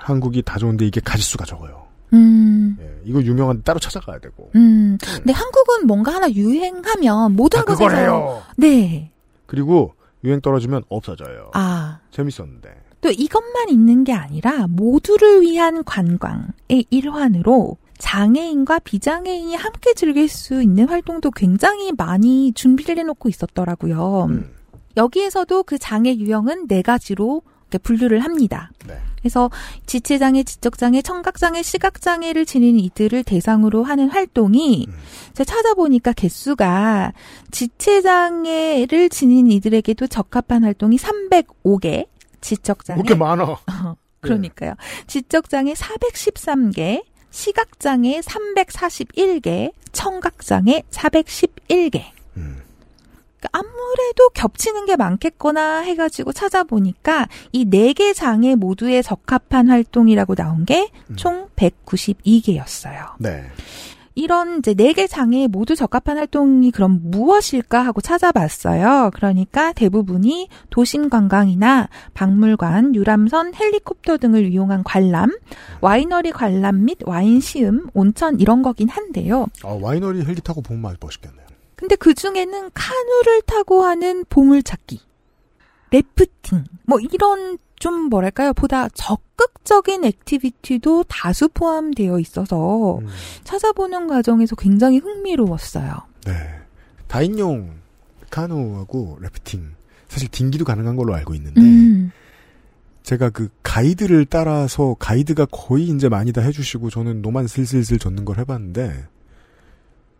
한국이 0.00 0.42
다 0.42 0.58
좋은데 0.58 0.86
이게 0.86 1.00
가지수가 1.00 1.44
적어요. 1.44 1.86
음. 2.12 2.76
예, 2.80 3.00
이거 3.04 3.22
유명한 3.22 3.58
데 3.58 3.62
따로 3.62 3.78
찾아가야 3.78 4.18
되고. 4.18 4.50
음. 4.56 4.98
근데 5.00 5.32
한국은 5.32 5.86
뭔가 5.86 6.14
하나 6.14 6.28
유행하면 6.30 7.36
모든 7.36 7.60
다 7.60 7.64
곳에서. 7.66 8.42
네. 8.56 9.10
그리고 9.46 9.94
유행 10.24 10.40
떨어지면 10.40 10.82
없어져요. 10.88 11.50
아. 11.54 12.00
재밌었는데. 12.10 12.68
또 13.00 13.10
이것만 13.10 13.68
있는 13.70 14.04
게 14.04 14.12
아니라 14.12 14.66
모두를 14.68 15.40
위한 15.42 15.84
관광의 15.84 16.86
일환으로 16.90 17.76
장애인과 17.98 18.80
비장애인이 18.80 19.54
함께 19.54 19.94
즐길 19.94 20.28
수 20.28 20.62
있는 20.62 20.88
활동도 20.88 21.30
굉장히 21.30 21.92
많이 21.96 22.52
준비를 22.52 22.98
해놓고 22.98 23.28
있었더라고요. 23.28 24.26
음. 24.30 24.50
여기에서도 24.96 25.62
그 25.62 25.78
장애 25.78 26.14
유형은 26.14 26.66
네 26.66 26.82
가지로 26.82 27.42
분류를 27.82 28.20
합니다. 28.20 28.70
네. 28.86 28.98
그래서 29.20 29.50
지체장애, 29.86 30.42
지적장애, 30.42 31.02
청각장애, 31.02 31.62
시각장애를 31.62 32.46
지니는 32.46 32.80
이들을 32.80 33.22
대상으로 33.22 33.84
하는 33.84 34.08
활동이 34.08 34.86
음. 34.88 34.94
제가 35.34 35.44
찾아보니까 35.44 36.12
개수가 36.12 37.12
지체장애를 37.50 39.10
지닌 39.10 39.50
이들에게도 39.50 40.06
적합한 40.06 40.64
활동이 40.64 40.96
305개, 40.96 42.06
지적장애 42.40 43.00
그렇게 43.02 43.14
많아. 43.14 43.44
어, 43.44 43.96
그러니까요. 44.20 44.74
지적장애 45.06 45.72
413개, 45.74 47.04
시각장애 47.30 48.20
341개, 48.20 49.72
청각장애 49.92 50.82
411개. 50.90 52.02
음. 52.36 52.62
그러니까 53.38 53.48
아무래도 53.52 54.28
겹치는 54.34 54.84
게 54.84 54.96
많겠거나 54.96 55.78
해가지고 55.80 56.32
찾아보니까 56.32 57.28
이 57.52 57.64
네 57.64 57.94
개 57.94 58.12
장애 58.12 58.54
모두에 58.54 59.00
적합한 59.00 59.68
활동이라고 59.70 60.34
나온 60.34 60.64
게 60.66 60.90
총 61.16 61.48
192개였어요. 61.56 63.12
네. 63.18 63.44
이런 64.20 64.58
이제 64.58 64.74
네 64.74 64.92
개 64.92 65.06
장애에 65.06 65.46
모두 65.48 65.74
적합한 65.74 66.18
활동이 66.18 66.70
그럼 66.70 67.00
무엇일까 67.02 67.80
하고 67.84 68.00
찾아봤어요. 68.00 69.10
그러니까 69.14 69.72
대부분이 69.72 70.48
도심 70.70 71.08
관광이나 71.08 71.88
박물관, 72.14 72.94
유람선, 72.94 73.54
헬리콥터 73.54 74.18
등을 74.18 74.52
이용한 74.52 74.84
관람, 74.84 75.30
와이너리 75.80 76.32
관람 76.32 76.84
및 76.84 76.98
와인 77.06 77.40
시음, 77.40 77.86
온천 77.94 78.40
이런 78.40 78.62
거긴 78.62 78.88
한데요. 78.88 79.46
아, 79.64 79.76
와이너리 79.80 80.24
헬기 80.24 80.40
타고 80.42 80.60
보면 80.60 80.84
아주 80.90 80.98
멋있겠네요. 81.00 81.46
근데 81.76 81.96
그 81.96 82.12
중에는 82.12 82.70
카누를 82.74 83.42
타고 83.46 83.84
하는 83.84 84.24
보물찾기, 84.28 85.00
래프팅, 85.90 86.64
뭐 86.86 86.98
이런 87.00 87.58
좀 87.80 88.10
뭐랄까요, 88.10 88.52
보다 88.52 88.88
적극적인 88.90 90.04
activity도 90.04 91.04
다수 91.08 91.48
포함되어 91.48 92.20
있어서 92.20 92.98
음. 92.98 93.06
찾아보는 93.42 94.06
과정에서 94.06 94.54
굉장히 94.54 94.98
흥미로웠어요. 94.98 95.96
네. 96.26 96.32
다인용 97.08 97.74
카누하고 98.30 99.18
래프팅 99.20 99.72
사실 100.08 100.28
딩기도 100.28 100.64
가능한 100.64 100.94
걸로 100.94 101.14
알고 101.14 101.34
있는데 101.34 101.60
음. 101.60 102.12
제가 103.02 103.30
그 103.30 103.48
가이드를 103.62 104.26
따라서 104.26 104.94
가이드가 104.98 105.46
거의 105.46 105.88
이제 105.88 106.08
많이 106.08 106.32
다 106.32 106.42
해주시고 106.42 106.90
저는 106.90 107.22
노만 107.22 107.46
슬슬슬 107.46 107.98
젓는 107.98 108.24
걸 108.26 108.38
해봤는데 108.38 109.06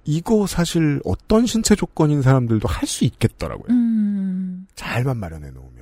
이거 0.04 0.46
사실 0.46 1.00
어떤 1.04 1.44
신체 1.46 1.76
조건인 1.76 2.22
사람들도 2.22 2.66
할 2.66 2.88
수 2.88 3.04
있겠더라고요. 3.04 3.66
음. 3.68 4.66
잘만 4.74 5.18
마련해 5.18 5.50
놓으면 5.50 5.79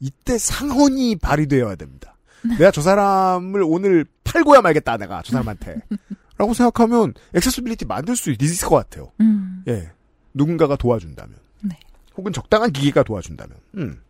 이때 0.00 0.38
상헌이 0.38 1.16
발휘되어야 1.16 1.76
됩니다. 1.76 2.16
내가 2.58 2.70
저 2.70 2.80
사람을 2.80 3.62
오늘 3.64 4.06
팔고야 4.24 4.62
말겠다 4.62 4.96
내가 4.96 5.22
저 5.22 5.32
사람한테 5.32 5.80
라고 6.38 6.54
생각하면 6.54 7.12
액세서빌리티 7.34 7.84
만들 7.84 8.16
수 8.16 8.30
있을 8.30 8.68
것 8.68 8.76
같아요. 8.76 9.12
음. 9.20 9.62
예 9.68 9.90
누군가가 10.32 10.76
도와준다면 10.76 11.36
네. 11.62 11.78
혹은 12.16 12.32
적당한 12.32 12.72
기계가 12.72 13.02
도와준다면 13.02 13.56
음. 13.76 14.00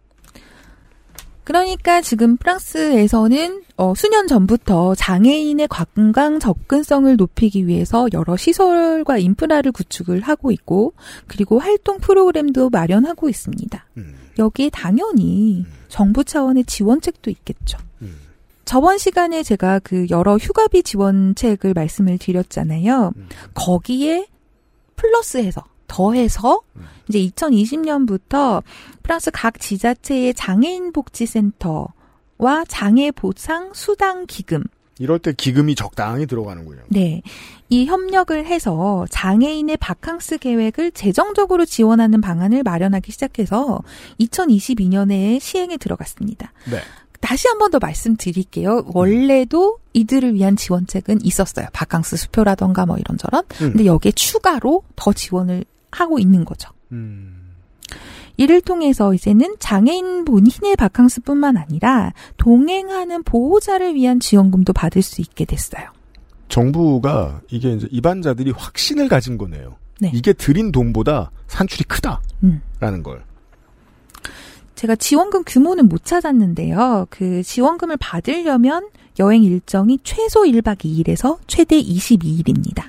그러니까 1.42 2.00
지금 2.00 2.36
프랑스에서는 2.36 3.64
어, 3.76 3.94
수년 3.96 4.28
전부터 4.28 4.94
장애인의 4.94 5.66
관광 5.66 6.38
접근성을 6.38 7.16
높이기 7.16 7.66
위해서 7.66 8.06
여러 8.12 8.36
시설과 8.36 9.18
인프라를 9.18 9.72
구축을 9.72 10.20
하고 10.20 10.52
있고 10.52 10.92
그리고 11.26 11.58
활동 11.58 11.98
프로그램도 11.98 12.70
마련하고 12.70 13.28
있습니다. 13.28 13.84
음. 13.96 14.14
여기에 14.40 14.70
당연히 14.70 15.66
정부 15.88 16.24
차원의 16.24 16.64
지원책도 16.64 17.30
있겠죠. 17.30 17.78
음. 18.02 18.18
저번 18.64 18.98
시간에 18.98 19.42
제가 19.42 19.78
그 19.80 20.06
여러 20.10 20.36
휴가비 20.36 20.82
지원책을 20.82 21.74
말씀을 21.74 22.18
드렸잖아요. 22.18 23.12
음. 23.14 23.28
거기에 23.54 24.26
플러스해서 24.96 25.62
더해서 25.86 26.60
이제 27.08 27.18
2020년부터 27.18 28.62
프랑스 29.02 29.30
각 29.32 29.58
지자체의 29.58 30.34
장애인 30.34 30.92
복지센터와 30.92 32.64
장애 32.68 33.10
보상 33.10 33.72
수당 33.74 34.26
기금 34.26 34.62
이럴 35.00 35.18
때 35.18 35.32
기금이 35.32 35.74
적당히 35.74 36.26
들어가는군요. 36.26 36.82
네. 36.88 37.22
이 37.70 37.86
협력을 37.86 38.46
해서 38.46 39.06
장애인의 39.10 39.78
바캉스 39.78 40.38
계획을 40.38 40.92
재정적으로 40.92 41.64
지원하는 41.64 42.20
방안을 42.20 42.62
마련하기 42.62 43.10
시작해서 43.10 43.80
2022년에 44.20 45.40
시행에 45.40 45.76
들어갔습니다. 45.78 46.52
네. 46.70 46.78
다시 47.20 47.48
한 47.48 47.58
번 47.58 47.70
더 47.70 47.78
말씀드릴게요. 47.78 48.84
원래도 48.94 49.78
이들을 49.92 50.34
위한 50.34 50.56
지원책은 50.56 51.24
있었어요. 51.24 51.66
바캉스 51.72 52.16
수표라던가 52.16 52.86
뭐 52.86 52.96
이런저런. 52.96 53.42
음. 53.62 53.72
근데 53.72 53.86
여기에 53.86 54.12
추가로 54.12 54.82
더 54.96 55.12
지원을 55.12 55.64
하고 55.92 56.18
있는 56.18 56.44
거죠. 56.44 56.70
음. 56.92 57.52
이를 58.40 58.62
통해서 58.62 59.12
이제는 59.12 59.56
장애인 59.58 60.24
본인의 60.24 60.74
바캉스뿐만 60.78 61.58
아니라 61.58 62.14
동행하는 62.38 63.22
보호자를 63.22 63.94
위한 63.94 64.18
지원금도 64.18 64.72
받을 64.72 65.02
수 65.02 65.20
있게 65.20 65.44
됐어요. 65.44 65.84
정부가 66.48 67.42
이게 67.50 67.74
이제 67.74 67.86
입안자들이 67.90 68.52
확신을 68.52 69.08
가진 69.08 69.36
거네요. 69.36 69.76
네. 70.00 70.10
이게 70.14 70.32
들인 70.32 70.72
돈보다 70.72 71.30
산출이 71.48 71.84
크다라는 71.84 72.20
음. 72.44 73.02
걸. 73.02 73.22
제가 74.74 74.96
지원금 74.96 75.44
규모는 75.44 75.90
못 75.90 76.06
찾았는데요. 76.06 77.08
그 77.10 77.42
지원금을 77.42 77.98
받으려면 77.98 78.88
여행 79.18 79.42
일정이 79.44 79.98
최소 80.02 80.44
1박 80.44 80.78
2일에서 80.78 81.36
최대 81.46 81.78
22일입니다. 81.78 82.88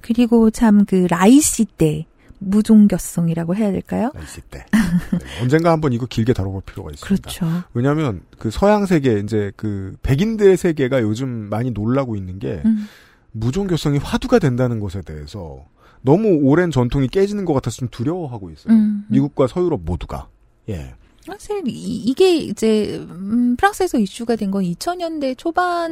그리고 0.00 0.50
참 0.50 0.84
그 0.84 1.08
라이시 1.10 1.64
때 1.64 2.06
무종교성이라고 2.44 3.56
해야 3.56 3.72
될까요? 3.72 4.10
라이시 4.14 4.40
때. 4.50 4.64
네, 5.12 5.42
언젠가 5.42 5.72
한번 5.72 5.92
이거 5.92 6.06
길게 6.06 6.32
다뤄볼 6.32 6.62
필요가 6.62 6.90
있습니다. 6.90 7.30
그렇죠. 7.30 7.64
왜냐하면 7.74 8.22
그 8.38 8.50
서양 8.50 8.86
세계 8.86 9.18
이제 9.18 9.52
그 9.56 9.96
백인들의 10.02 10.56
세계가 10.56 11.02
요즘 11.02 11.28
많이 11.28 11.70
놀라고 11.70 12.16
있는 12.16 12.38
게 12.38 12.62
음. 12.64 12.86
무종교성이 13.32 13.98
화두가 13.98 14.38
된다는 14.38 14.80
것에 14.80 15.02
대해서 15.02 15.64
너무 16.02 16.38
오랜 16.42 16.70
전통이 16.70 17.08
깨지는 17.08 17.44
것 17.44 17.54
같아서 17.54 17.78
좀 17.78 17.88
두려워하고 17.88 18.50
있어요. 18.50 18.74
음. 18.74 19.04
미국과 19.08 19.46
서유럽 19.46 19.80
모두가. 19.84 20.28
예. 20.68 20.94
사실 21.26 21.62
이, 21.66 22.12
게 22.14 22.36
이제 22.36 22.98
음, 23.10 23.56
프랑스에서 23.56 23.98
이슈가 23.98 24.36
된 24.36 24.50
건 24.50 24.62
2000년대 24.64 25.36
초반에부터 25.38 25.90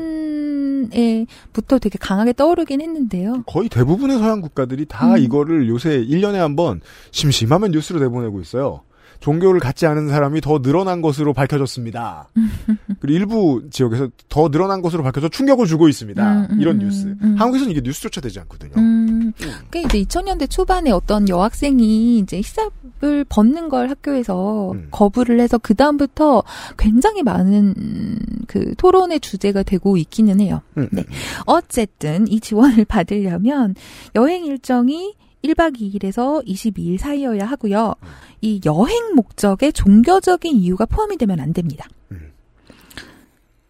되게 1.79 1.97
강하게 1.99 2.33
떠오르긴 2.35 2.81
했는데요. 2.81 3.45
거의 3.47 3.69
대부분의 3.69 4.19
서양 4.19 4.41
국가들이 4.41 4.87
다 4.87 5.13
음. 5.15 5.19
이거를 5.19 5.69
요새 5.69 6.05
1년에 6.05 6.35
한 6.35 6.53
번 6.57 6.81
심심하면 7.13 7.71
뉴스로 7.71 7.99
내보내고 8.01 8.41
있어요. 8.43 8.83
종교를 9.23 9.61
갖지 9.61 9.87
않은 9.87 10.09
사람이 10.09 10.41
더 10.41 10.61
늘어난 10.61 11.01
것으로 11.01 11.33
밝혀졌습니다. 11.33 12.29
그리고 13.01 13.17
일부 13.17 13.63
지역에서 13.71 14.09
더 14.29 14.49
늘어난 14.51 14.83
것으로 14.83 15.03
밝혀져 15.05 15.29
충격을 15.29 15.67
주고 15.67 15.89
있습니다. 15.89 16.33
음, 16.33 16.49
음, 16.51 16.61
이런 16.61 16.77
음, 16.77 16.87
뉴스. 16.87 17.07
음. 17.23 17.37
한국에서는 17.39 17.71
이게 17.71 17.81
뉴스조차 17.83 18.21
되지 18.21 18.41
않거든요. 18.41 18.73
음, 18.77 19.33
그 19.71 19.79
이제 19.79 20.03
2000년대 20.03 20.51
초반에 20.51 20.91
어떤 20.91 21.29
여학생이 21.29 22.19
이제 22.19 22.39
히잡을 22.39 23.25
벗는 23.29 23.69
걸 23.69 23.91
학교에서 23.91 24.73
음. 24.73 24.89
거부를 24.91 25.41
해서 25.41 25.57
그 25.57 25.75
다음부터 25.75 26.43
굉장히 26.77 27.23
많은 27.23 27.75
음, 27.79 28.19
그 28.49 28.75
토론의 28.77 29.21
주제가 29.21 29.63
되고 29.63 29.97
있기는 29.97 30.41
해요. 30.41 30.63
음, 30.77 30.89
네. 30.91 31.05
어쨌든 31.47 32.27
이 32.27 32.41
지원을 32.41 32.85
받으려면 32.87 33.77
여행 34.17 34.45
일정이 34.45 35.15
1박 35.43 35.77
2일에서 35.77 36.47
22일 36.47 36.99
사이여야 36.99 37.45
하고요. 37.45 37.95
이 38.41 38.61
여행 38.65 39.15
목적에 39.15 39.73
종교적인 39.73 40.57
이유가 40.57 40.87
포함이 40.87 41.17
되면 41.17 41.41
안 41.41 41.53
됩니다. 41.53 41.89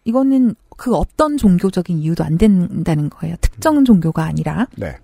이거는 0.05 0.55
그 0.77 0.95
어떤 0.95 1.37
종교적인 1.37 1.97
이유도 1.99 2.23
안 2.23 2.37
된다는 2.37 3.09
거예요. 3.09 3.35
특정 3.41 3.85
종교가 3.85 4.23
아니라. 4.23 4.67
네. 4.75 4.97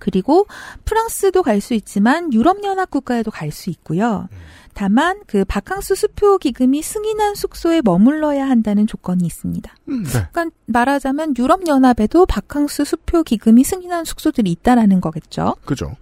그리고 0.00 0.46
프랑스도 0.84 1.42
갈 1.42 1.60
수 1.60 1.72
있지만 1.74 2.32
유럽연합 2.32 2.90
국가에도 2.90 3.30
갈 3.30 3.50
수 3.52 3.70
있고요. 3.70 4.28
다만 4.74 5.20
그 5.26 5.44
바캉스 5.44 5.94
수표 5.94 6.38
기금이 6.38 6.82
승인한 6.82 7.34
숙소에 7.34 7.80
머물러야 7.82 8.48
한다는 8.48 8.86
조건이 8.86 9.24
있습니다. 9.24 9.74
네. 9.84 9.94
그러니까 10.32 10.46
말하자면 10.66 11.34
유럽 11.38 11.66
연합에도 11.66 12.26
바캉스 12.26 12.84
수표 12.84 13.22
기금이 13.22 13.64
승인한 13.64 14.04
숙소들이 14.04 14.50
있다라는 14.50 15.00
거겠죠. 15.00 15.54
그죠. 15.64 15.96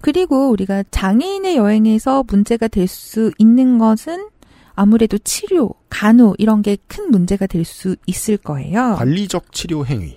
그리고 0.00 0.48
우리가 0.50 0.84
장애인의 0.90 1.56
여행에서 1.56 2.24
문제가 2.26 2.68
될 2.68 2.86
수 2.88 3.32
있는 3.38 3.78
것은 3.78 4.28
아무래도 4.74 5.18
치료, 5.18 5.74
간호 5.90 6.34
이런 6.38 6.62
게 6.62 6.76
큰 6.86 7.10
문제가 7.10 7.46
될 7.46 7.64
수 7.64 7.96
있을 8.06 8.36
거예요. 8.36 8.94
관리적 8.96 9.52
치료 9.52 9.84
행위. 9.84 10.16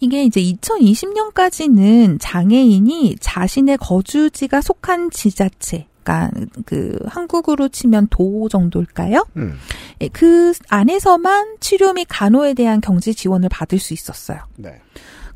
이게 0.00 0.24
이제 0.24 0.40
2020년까지는 0.42 2.18
장애인이 2.20 3.16
자신의 3.20 3.78
거주지가 3.78 4.60
속한 4.60 5.10
지자체, 5.10 5.86
그러니까 6.02 6.30
그 6.64 6.98
한국으로 7.06 7.68
치면 7.68 8.08
도 8.10 8.48
정도일까요? 8.48 9.26
음. 9.36 9.58
예, 10.00 10.08
그 10.08 10.52
안에서만 10.68 11.56
치료 11.60 11.92
및 11.92 12.06
간호에 12.08 12.54
대한 12.54 12.80
경제 12.80 13.12
지원을 13.12 13.48
받을 13.48 13.78
수 13.78 13.94
있었어요. 13.94 14.40
네. 14.56 14.80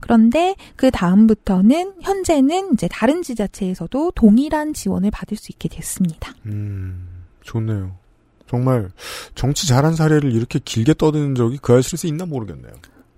그런데 0.00 0.54
그 0.76 0.90
다음부터는 0.90 1.94
현재는 2.02 2.74
이제 2.74 2.88
다른 2.90 3.22
지자체에서도 3.22 4.12
동일한 4.14 4.74
지원을 4.74 5.10
받을 5.10 5.36
수 5.36 5.50
있게 5.50 5.68
됐습니다. 5.68 6.34
음, 6.46 7.08
좋네요. 7.42 7.96
정말 8.46 8.90
정치 9.34 9.66
잘한 9.66 9.96
사례를 9.96 10.32
이렇게 10.32 10.58
길게 10.62 10.94
떠드는 10.94 11.34
적이 11.34 11.58
그 11.62 11.72
알실에서 11.72 12.06
있나 12.06 12.26
모르겠네요. 12.26 12.72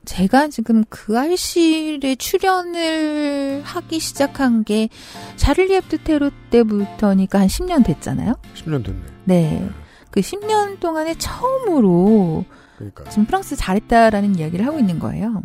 제가 0.06 0.48
지금 0.48 0.84
그 0.88 1.18
알실에 1.18 2.14
출연을 2.14 3.60
하기 3.64 3.98
시작한 3.98 4.64
게 4.64 4.88
샤를리 5.36 5.74
앱드 5.74 5.98
테로 6.04 6.30
때부터니까 6.50 7.40
한 7.40 7.48
10년 7.48 7.84
됐잖아요. 7.84 8.34
10년 8.54 8.84
됐네. 8.84 9.00
네. 9.24 9.68
그 10.10 10.20
10년 10.20 10.80
동안에 10.80 11.16
처음으로 11.18 12.44
그러니까 12.76 13.04
지금 13.10 13.26
프랑스 13.26 13.56
잘했다라는 13.56 14.38
이야기를 14.38 14.64
하고 14.66 14.78
있는 14.78 14.98
거예요. 14.98 15.42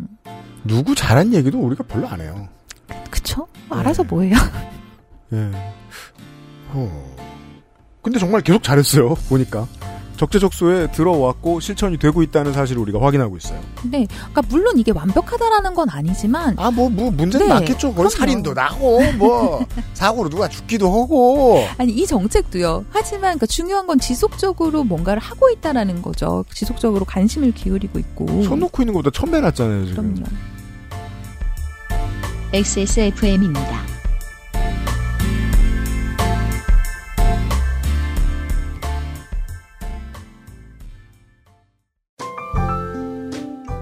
누구 0.64 0.94
잘한 0.94 1.34
얘기도 1.34 1.58
우리가 1.58 1.84
별로 1.84 2.08
안 2.08 2.20
해요. 2.20 2.48
그쵸? 3.10 3.46
알아서 3.68 4.04
뭐해요? 4.04 4.34
예. 5.34 5.50
어. 6.72 7.16
근데 8.00 8.18
정말 8.18 8.42
계속 8.42 8.62
잘했어요. 8.62 9.14
보니까 9.28 9.66
적재적소에 10.22 10.92
들어왔고 10.92 11.58
실천이 11.58 11.98
되고 11.98 12.22
있다는 12.22 12.52
사실을 12.52 12.80
우리가 12.82 13.00
확인하고 13.02 13.36
있어요. 13.36 13.58
네. 13.82 14.06
그러니까 14.08 14.42
물론 14.48 14.78
이게 14.78 14.92
완벽하다라는 14.92 15.74
건 15.74 15.88
아니지만 15.90 16.54
아뭐뭐 16.58 17.10
문제는 17.10 17.48
네, 17.48 17.52
많겠죠. 17.54 17.88
거기 17.88 17.94
그럼요. 17.96 18.08
살인도 18.10 18.54
나고 18.54 19.00
뭐 19.18 19.66
사고로 19.94 20.28
누가 20.30 20.48
죽기도 20.48 20.86
하고. 20.88 21.64
아니 21.78 21.92
이 21.92 22.06
정책도요. 22.06 22.84
하지만 22.90 23.38
그 23.38 23.46
중요한 23.48 23.86
건 23.88 23.98
지속적으로 23.98 24.84
뭔가를 24.84 25.20
하고 25.20 25.50
있다라는 25.50 26.02
거죠. 26.02 26.44
지속적으로 26.54 27.04
관심을 27.04 27.52
기울이고 27.52 27.98
있고. 27.98 28.44
손 28.44 28.60
놓고 28.60 28.82
있는 28.82 28.94
것보다 28.94 29.10
천배 29.10 29.40
낫잖아요 29.40 29.86
지금. 29.86 30.14
그럼요. 30.14 30.26
XSFM입니다. 32.52 33.82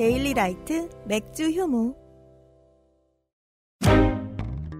데일리 0.00 0.32
라이트 0.32 0.88
맥주 1.04 1.50
효모. 1.50 1.94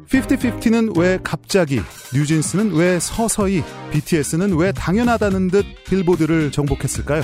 50-50는 0.09 0.99
왜 0.99 1.19
갑자기, 1.23 1.83
뉴진스는 2.15 2.73
왜 2.73 2.99
서서히, 2.99 3.63
BTS는 3.91 4.57
왜 4.57 4.73
당연하다는 4.73 5.49
듯 5.49 5.67
빌보드를 5.85 6.51
정복했을까요? 6.51 7.23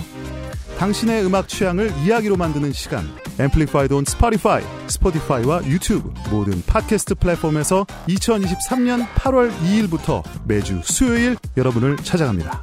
당신의 0.76 1.24
음악 1.24 1.48
취향을 1.48 1.90
이야기로 2.04 2.36
만드는 2.36 2.74
시간. 2.74 3.02
Amplified 3.40 3.94
on 3.94 4.04
스포티파이, 4.04 4.62
스포티파이와 4.88 5.64
유튜브 5.64 6.12
모든 6.30 6.62
팟캐스트 6.66 7.14
플랫폼에서 7.14 7.86
2023년 8.08 9.06
8월 9.14 9.50
2일부터 9.60 10.22
매주 10.46 10.82
수요일 10.84 11.38
여러분을 11.56 11.96
찾아갑니다. 11.96 12.62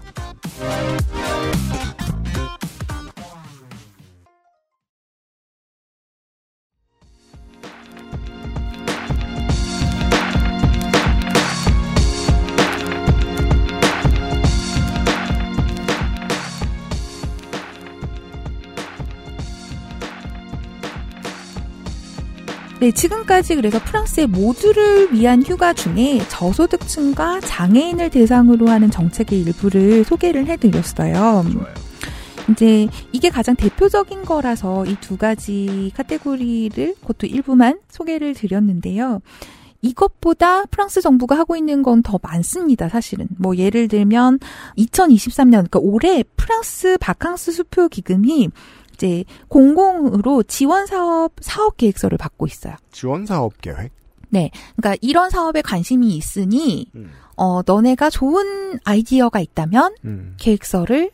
네, 22.84 22.92
지금까지 22.92 23.56
그래서 23.56 23.80
프랑스의 23.80 24.28
모두를 24.28 25.14
위한 25.14 25.42
휴가 25.42 25.72
중에 25.72 26.20
저소득층과 26.28 27.40
장애인을 27.40 28.10
대상으로 28.10 28.68
하는 28.68 28.92
정책의 28.92 29.40
일부를 29.40 30.04
소개를 30.04 30.48
해드렸어요. 30.48 31.46
이제 32.50 32.90
이게 33.14 33.30
가장 33.30 33.56
대표적인 33.56 34.26
거라서 34.26 34.86
이 34.86 34.98
두 35.00 35.16
가지 35.16 35.94
카테고리를 35.96 36.96
그것도 37.00 37.26
일부만 37.26 37.80
소개를 37.88 38.34
드렸는데요. 38.34 39.22
이것보다 39.82 40.66
프랑스 40.66 41.00
정부가 41.00 41.38
하고 41.38 41.56
있는 41.56 41.84
건 41.84 42.02
더 42.04 42.20
많습니다, 42.22 42.90
사실은. 42.90 43.28
뭐, 43.38 43.56
예를 43.56 43.88
들면, 43.88 44.40
2023년, 44.78 45.52
그러니까 45.52 45.80
올해 45.80 46.24
프랑스 46.36 46.98
바캉스 47.00 47.52
수표 47.54 47.88
기금이 47.88 48.50
이제 48.94 49.24
공공으로 49.48 50.44
지원 50.44 50.86
사업 50.86 51.32
사업 51.42 51.78
계획서를 51.78 52.18
받고 52.18 52.48
있어요. 52.48 52.76
지원 52.92 53.26
사업 53.26 53.60
계획? 53.62 53.92
네. 54.30 54.52
그러니까 54.76 54.98
이런 55.02 55.30
사업에 55.30 55.62
관심이 55.62 56.16
있으니 56.16 56.88
음. 56.96 57.12
어 57.36 57.62
너네가 57.66 58.10
좋은 58.10 58.80
아이디어가 58.84 59.40
있다면 59.40 59.96
음. 60.06 60.36
계획서를 60.40 61.12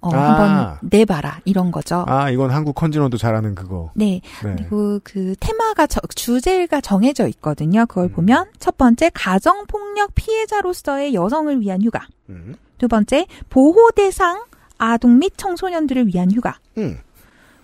어 0.00 0.10
아. 0.14 0.18
한번 0.18 0.78
내봐라 0.82 1.40
이런 1.44 1.70
거죠. 1.70 2.04
아, 2.08 2.28
이건 2.30 2.50
한국 2.50 2.74
컨진원도 2.74 3.18
잘하는 3.18 3.54
그거. 3.54 3.90
네. 3.94 4.20
네. 4.42 4.54
그리고 4.56 4.98
그 5.04 5.34
테마가 5.38 5.86
저- 5.86 6.00
주제가 6.14 6.80
정해져 6.80 7.28
있거든요. 7.28 7.86
그걸 7.86 8.04
음. 8.06 8.12
보면 8.12 8.46
첫 8.58 8.76
번째 8.76 9.10
가정 9.14 9.64
폭력 9.66 10.14
피해자로서의 10.14 11.14
여성을 11.14 11.60
위한 11.60 11.82
휴가. 11.82 12.06
음. 12.30 12.56
두 12.78 12.88
번째 12.88 13.26
보호 13.48 13.90
대상 13.92 14.42
아동 14.76 15.20
및 15.20 15.34
청소년들을 15.36 16.08
위한 16.08 16.32
휴가. 16.32 16.58
음. 16.78 16.98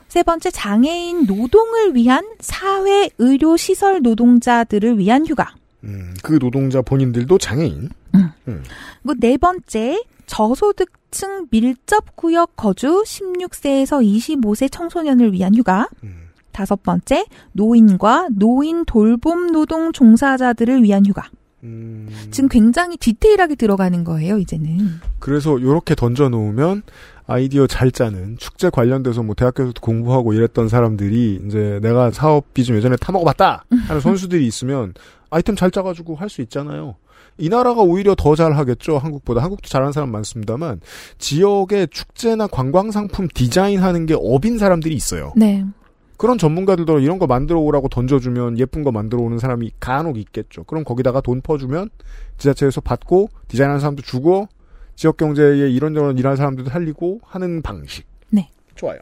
세 0.08 0.22
번째 0.22 0.50
장애인 0.50 1.26
노동을 1.26 1.94
위한 1.94 2.26
사회 2.40 3.10
의료 3.18 3.56
시설 3.56 4.00
노동자들을 4.02 4.98
위한 4.98 5.26
휴가. 5.26 5.54
음, 5.84 6.14
그 6.22 6.38
노동자 6.38 6.82
본인들도 6.82 7.38
장애인. 7.38 7.90
음. 8.14 8.30
음. 8.48 8.62
그리고 9.02 9.20
네 9.20 9.36
번째 9.36 10.02
저소득층 10.26 11.46
밀접 11.50 12.16
구역 12.16 12.56
거주 12.56 13.02
16세에서 13.06 14.02
25세 14.02 14.70
청소년을 14.70 15.32
위한 15.32 15.54
휴가. 15.54 15.88
음. 16.02 16.28
다섯 16.52 16.82
번째 16.82 17.24
노인과 17.52 18.28
노인 18.32 18.84
돌봄 18.84 19.52
노동 19.52 19.92
종사자들을 19.92 20.82
위한 20.82 21.06
휴가. 21.06 21.28
음. 21.62 22.08
지금 22.30 22.48
굉장히 22.48 22.96
디테일하게 22.96 23.56
들어가는 23.56 24.04
거예요, 24.04 24.38
이제는. 24.38 25.00
그래서 25.18 25.60
요렇게 25.60 25.94
던져놓으면 25.94 26.82
아이디어 27.28 27.66
잘 27.66 27.90
짜는 27.90 28.38
축제 28.38 28.70
관련돼서 28.70 29.22
뭐 29.22 29.34
대학교에서도 29.34 29.80
공부하고 29.82 30.32
이랬던 30.32 30.68
사람들이 30.68 31.42
이제 31.46 31.78
내가 31.82 32.10
사업비 32.10 32.64
좀 32.64 32.76
예전에 32.76 32.96
타먹어봤다 32.96 33.66
하는 33.86 34.00
선수들이 34.00 34.46
있으면 34.46 34.94
아이템 35.30 35.54
잘 35.54 35.70
짜가지고 35.70 36.16
할 36.16 36.30
수 36.30 36.40
있잖아요. 36.40 36.96
이 37.36 37.48
나라가 37.50 37.82
오히려 37.82 38.14
더 38.16 38.34
잘하겠죠, 38.34 38.98
한국보다. 38.98 39.42
한국도 39.42 39.68
잘하는 39.68 39.92
사람 39.92 40.10
많습니다만, 40.10 40.80
지역의 41.18 41.88
축제나 41.90 42.48
관광 42.48 42.90
상품 42.90 43.28
디자인하는 43.32 44.06
게 44.06 44.16
업인 44.18 44.58
사람들이 44.58 44.94
있어요. 44.94 45.32
네. 45.36 45.64
그런 46.16 46.36
전문가들도 46.36 46.98
이런 46.98 47.20
거 47.20 47.28
만들어 47.28 47.60
오라고 47.60 47.88
던져주면 47.88 48.58
예쁜 48.58 48.82
거 48.82 48.90
만들어 48.90 49.22
오는 49.22 49.38
사람이 49.38 49.70
간혹 49.78 50.18
있겠죠. 50.18 50.64
그럼 50.64 50.82
거기다가 50.82 51.20
돈 51.20 51.40
퍼주면 51.40 51.90
지자체에서 52.38 52.80
받고 52.80 53.28
디자인하는 53.46 53.78
사람도 53.78 54.02
주고 54.02 54.48
지역 54.98 55.16
경제에 55.16 55.70
이런저런 55.70 56.18
일하는 56.18 56.36
사람들도 56.36 56.70
살리고 56.70 57.20
하는 57.22 57.62
방식. 57.62 58.04
네. 58.30 58.50
좋아요. 58.74 58.98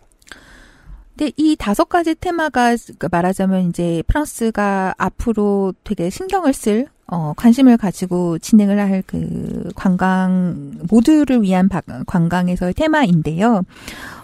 근데 1.16 1.32
이 1.38 1.56
다섯 1.58 1.84
가지 1.88 2.14
테마가 2.14 2.76
그 2.98 3.08
말하자면 3.10 3.70
이제 3.70 4.02
프랑스가 4.06 4.94
앞으로 4.98 5.72
되게 5.84 6.10
신경을 6.10 6.52
쓸 6.52 6.86
어, 7.06 7.32
관심을 7.34 7.78
가지고 7.78 8.38
진행을 8.38 8.78
할 8.78 9.02
그 9.06 9.70
관광 9.74 10.72
모두를 10.90 11.40
위한 11.40 11.70
바- 11.70 11.80
관광에서의 12.06 12.74
테마인데요. 12.74 13.62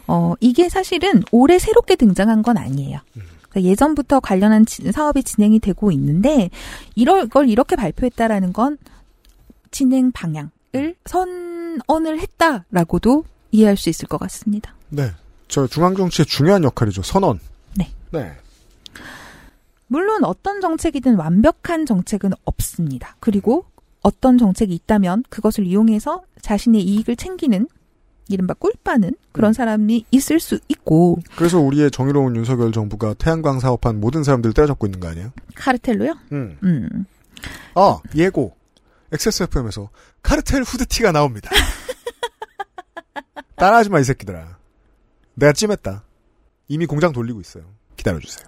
어, 0.09 0.35
이게 0.41 0.69
사실은 0.69 1.23
올해 1.33 1.59
새롭게 1.59 1.97
등장한 1.97 2.43
건 2.43 2.59
아니에요. 2.59 2.99
그러니까 3.49 3.63
예전부터 3.71 4.21
관련한 4.21 4.67
지- 4.67 4.93
사업이 4.93 5.23
진행이 5.23 5.59
되고 5.61 5.91
있는데 5.93 6.51
이럴 6.97 7.29
걸 7.29 7.49
이렇게 7.49 7.77
발표했다라는 7.77 8.53
건 8.53 8.77
진행 9.71 10.11
방향을 10.13 10.97
선 11.07 11.52
언을 11.87 12.19
했다라고도 12.21 13.25
이해할 13.51 13.77
수 13.77 13.89
있을 13.89 14.09
것 14.09 14.19
같습니다. 14.19 14.75
네. 14.89 15.11
저 15.49 15.67
중앙정치의 15.67 16.27
중요한 16.27 16.65
역할이죠. 16.65 17.03
선언. 17.03 17.39
네. 17.77 17.91
네. 18.11 18.33
물론 19.87 20.25
어떤 20.25 20.61
정책이든 20.61 21.17
완벽한 21.17 21.85
정책은 21.85 22.33
없습니다. 22.45 23.17
그리고 23.21 23.67
어떤 24.01 24.39
정책이 24.39 24.75
있다면 24.75 25.25
그것을 25.29 25.67
이용해서 25.67 26.23
자신의 26.41 26.83
이익을 26.83 27.17
챙기는 27.17 27.69
이른바 28.29 28.55
꿀빠는 28.55 29.15
그런 29.33 29.53
사람이 29.53 30.07
있을 30.11 30.41
수 30.41 30.59
있고 30.69 31.19
그래서 31.37 31.61
우리의 31.61 31.91
정의로운 31.91 32.35
윤석열 32.37 32.73
정부가 32.73 33.15
태양광 33.15 33.61
사업한 33.61 34.01
모든 34.01 34.25
사람들을 34.25 34.55
때려잡고 34.55 34.87
있는 34.87 35.01
거 35.01 35.09
아니에요? 35.09 35.33
카르텔로요. 35.55 36.15
음. 36.33 36.57
음. 36.63 37.05
아, 37.75 37.99
예고. 38.15 38.55
XSFM에서 39.13 39.91
카르텔 40.23 40.63
후드티가 40.63 41.13
나옵니다. 41.13 41.51
따라하지 43.57 43.91
마, 43.91 44.01
이 44.01 44.05
새끼들아. 44.05 44.57
내가 45.35 45.53
찜했다. 45.53 46.05
이미 46.69 46.87
공장 46.87 47.13
돌리고 47.13 47.41
있어요. 47.41 47.65
기다려주세요. 47.97 48.47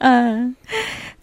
아 0.00 0.50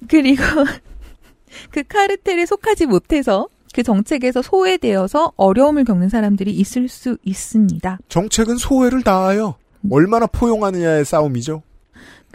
그리고 0.07 0.43
그 1.71 1.83
카르텔에 1.83 2.45
속하지 2.45 2.85
못해서 2.85 3.49
그 3.73 3.83
정책에서 3.83 4.41
소외되어서 4.41 5.33
어려움을 5.35 5.83
겪는 5.83 6.09
사람들이 6.09 6.51
있을 6.51 6.87
수 6.87 7.17
있습니다. 7.23 7.99
정책은 8.07 8.57
소외를 8.57 9.03
다하여 9.03 9.57
얼마나 9.91 10.27
포용하느냐의 10.27 11.05
싸움이죠. 11.05 11.61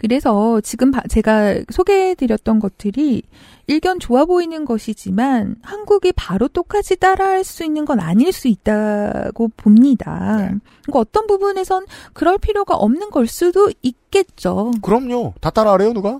그래서 0.05 0.61
지금 0.61 0.91
바- 0.91 1.01
제가 1.09 1.55
소개해드렸던 1.71 2.59
것들이 2.59 3.23
일견 3.65 3.99
좋아 3.99 4.25
보이는 4.25 4.63
것이지만 4.63 5.55
한국이 5.63 6.11
바로 6.15 6.47
똑같이 6.47 6.95
따라할 6.95 7.43
수 7.43 7.63
있는 7.63 7.85
건 7.85 7.99
아닐 7.99 8.31
수 8.31 8.47
있다고 8.47 9.47
봅니다. 9.57 10.35
그러니까 10.83 10.99
어떤 10.99 11.25
부분에선 11.25 11.87
그럴 12.13 12.37
필요가 12.37 12.75
없는 12.75 13.09
걸 13.09 13.25
수도 13.25 13.71
있겠죠. 13.81 14.69
그럼요. 14.83 15.33
다 15.41 15.49
따라하래요, 15.49 15.93
누가? 15.93 16.19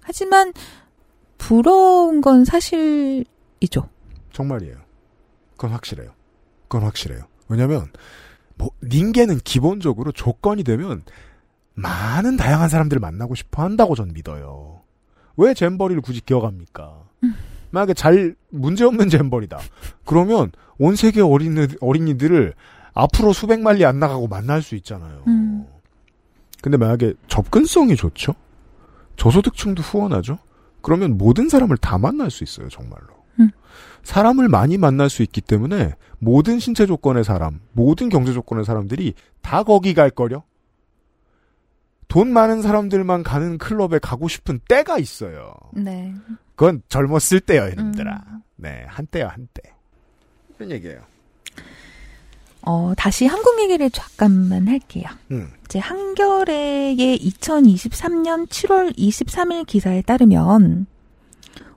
하지만 0.00 0.54
부러운 1.36 2.22
건 2.22 2.46
사실이죠. 2.46 3.90
정말이에요. 4.32 4.76
그건 5.52 5.72
확실해요. 5.72 6.12
그건 6.62 6.82
확실해요. 6.84 7.24
왜냐면, 7.48 7.88
뭐, 8.56 8.70
닌게는 8.82 9.40
기본적으로 9.44 10.12
조건이 10.12 10.64
되면, 10.64 11.02
많은 11.78 12.36
다양한 12.36 12.68
사람들을 12.68 13.00
만나고 13.00 13.34
싶어 13.34 13.62
한다고 13.62 13.94
전 13.94 14.12
믿어요. 14.12 14.80
왜 15.36 15.54
잼버리를 15.54 16.00
굳이 16.02 16.20
기억합니까? 16.20 17.04
만약에 17.70 17.94
잘 17.94 18.34
문제없는 18.50 19.08
잼버리다. 19.08 19.58
그러면 20.04 20.50
온 20.78 20.96
세계 20.96 21.20
어린이, 21.20 21.68
어린이들을 21.80 22.54
앞으로 22.94 23.32
수백 23.32 23.60
마리 23.60 23.84
안 23.84 24.00
나가고 24.00 24.26
만날 24.26 24.62
수 24.62 24.74
있잖아요. 24.76 25.22
음. 25.28 25.66
근데 26.62 26.76
만약에 26.76 27.14
접근성이 27.28 27.94
좋죠? 27.94 28.34
저소득층도 29.16 29.82
후원하죠? 29.82 30.38
그러면 30.82 31.16
모든 31.16 31.48
사람을 31.48 31.76
다 31.76 31.98
만날 31.98 32.30
수 32.30 32.42
있어요, 32.42 32.68
정말로. 32.68 33.06
음. 33.38 33.50
사람을 34.02 34.48
많이 34.48 34.78
만날 34.78 35.10
수 35.10 35.22
있기 35.22 35.40
때문에 35.40 35.94
모든 36.18 36.58
신체 36.58 36.86
조건의 36.86 37.22
사람, 37.22 37.60
모든 37.72 38.08
경제 38.08 38.32
조건의 38.32 38.64
사람들이 38.64 39.14
다 39.42 39.62
거기 39.62 39.94
갈 39.94 40.10
거려? 40.10 40.42
돈 42.08 42.32
많은 42.32 42.62
사람들만 42.62 43.22
가는 43.22 43.58
클럽에 43.58 43.98
가고 44.00 44.28
싶은 44.28 44.60
때가 44.66 44.98
있어요. 44.98 45.54
네. 45.74 46.12
그건 46.56 46.82
젊었을 46.88 47.40
때요, 47.40 47.68
이놈들아. 47.68 48.24
네, 48.56 48.84
한때요, 48.88 49.28
한때. 49.28 49.62
이런 50.58 50.70
얘기예요. 50.72 51.00
어, 52.62 52.92
다시 52.96 53.26
한국 53.26 53.60
얘기를 53.60 53.88
잠깐만 53.90 54.68
할게요. 54.68 55.04
음. 55.30 55.50
이제 55.64 55.78
한겨레의 55.78 57.18
2023년 57.18 58.48
7월 58.48 58.96
23일 58.96 59.66
기사에 59.66 60.02
따르면 60.02 60.86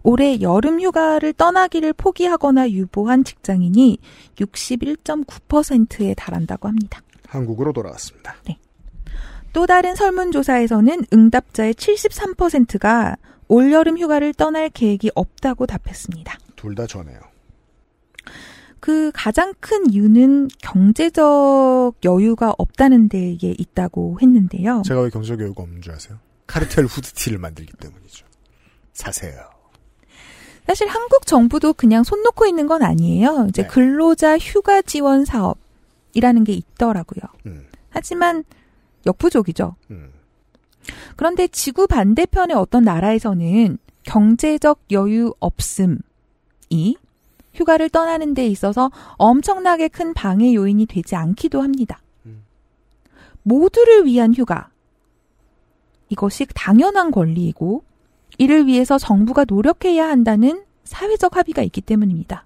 올해 0.03 0.41
여름 0.41 0.81
휴가를 0.81 1.33
떠나기를 1.33 1.93
포기하거나 1.93 2.71
유보한 2.71 3.23
직장인이 3.23 3.99
61.9%에 4.37 6.13
달한다고 6.15 6.67
합니다. 6.67 7.01
한국으로 7.27 7.71
돌아왔습니다. 7.71 8.35
또 9.53 9.65
다른 9.65 9.95
설문조사에서는 9.95 11.05
응답자의 11.13 11.73
73%가 11.73 13.17
올여름 13.47 13.97
휴가를 13.97 14.33
떠날 14.33 14.69
계획이 14.69 15.11
없다고 15.13 15.65
답했습니다. 15.65 16.37
둘 16.55 16.75
다 16.75 16.87
전해요. 16.87 17.19
그 18.79 19.11
가장 19.13 19.53
큰 19.59 19.91
이유는 19.91 20.47
경제적 20.59 21.93
여유가 22.03 22.53
없다는 22.57 23.09
데에 23.09 23.37
있다고 23.41 24.17
했는데요. 24.21 24.81
제가 24.85 25.01
왜 25.01 25.09
경제적 25.09 25.39
여유가 25.39 25.63
없는 25.63 25.81
줄 25.81 25.93
아세요? 25.93 26.17
카르텔 26.47 26.85
후드티를 26.85 27.37
만들기 27.37 27.73
때문이죠. 27.73 28.25
사세요. 28.93 29.39
사실 30.65 30.87
한국 30.87 31.25
정부도 31.27 31.73
그냥 31.73 32.03
손 32.03 32.23
놓고 32.23 32.45
있는 32.45 32.67
건 32.67 32.81
아니에요. 32.83 33.45
이제 33.49 33.65
근로자 33.65 34.37
휴가 34.37 34.81
지원 34.81 35.25
사업이라는 35.25 36.43
게 36.43 36.53
있더라고요. 36.53 37.21
음. 37.45 37.67
하지만 37.89 38.43
역부족이죠. 39.05 39.75
음. 39.91 40.11
그런데 41.15 41.47
지구 41.47 41.87
반대편의 41.87 42.55
어떤 42.55 42.83
나라에서는 42.83 43.77
경제적 44.03 44.81
여유 44.91 45.33
없음이 45.39 45.97
휴가를 47.53 47.89
떠나는 47.89 48.33
데 48.33 48.47
있어서 48.47 48.89
엄청나게 49.17 49.89
큰 49.89 50.13
방해 50.13 50.53
요인이 50.53 50.85
되지 50.87 51.15
않기도 51.15 51.61
합니다. 51.61 52.01
모두를 53.43 54.05
위한 54.05 54.33
휴가. 54.33 54.69
이것이 56.09 56.45
당연한 56.53 57.11
권리이고 57.11 57.83
이를 58.37 58.67
위해서 58.67 58.97
정부가 58.97 59.45
노력해야 59.47 60.07
한다는 60.07 60.63
사회적 60.83 61.37
합의가 61.37 61.61
있기 61.63 61.81
때문입니다. 61.81 62.45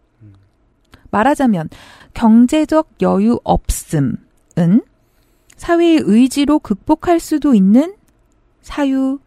말하자면 1.11 1.69
경제적 2.13 2.89
여유 3.01 3.39
없음은 3.43 4.17
사회의 5.57 5.99
의지로 6.03 6.59
극복할 6.59 7.19
수도 7.19 7.53
있는 7.53 7.95
사유일 8.61 9.19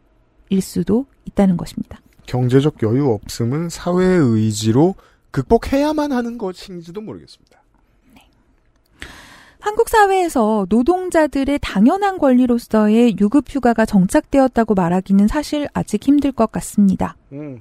수도 0.60 1.06
있다는 1.24 1.56
것입니다. 1.56 2.00
경제적 2.26 2.82
여유 2.82 3.10
없음은 3.10 3.68
사회의 3.68 4.18
의지로 4.18 4.94
극복해야만 5.30 6.12
하는 6.12 6.38
것인지도 6.38 7.00
모르겠습니다. 7.00 7.58
한국 9.60 9.88
사회에서 9.88 10.66
노동자들의 10.68 11.58
당연한 11.60 12.18
권리로서의 12.18 13.16
유급휴가가 13.18 13.84
정착되었다고 13.84 14.74
말하기는 14.74 15.26
사실 15.26 15.68
아직 15.74 16.06
힘들 16.06 16.32
것 16.32 16.50
같습니다. 16.52 17.16
음. 17.32 17.60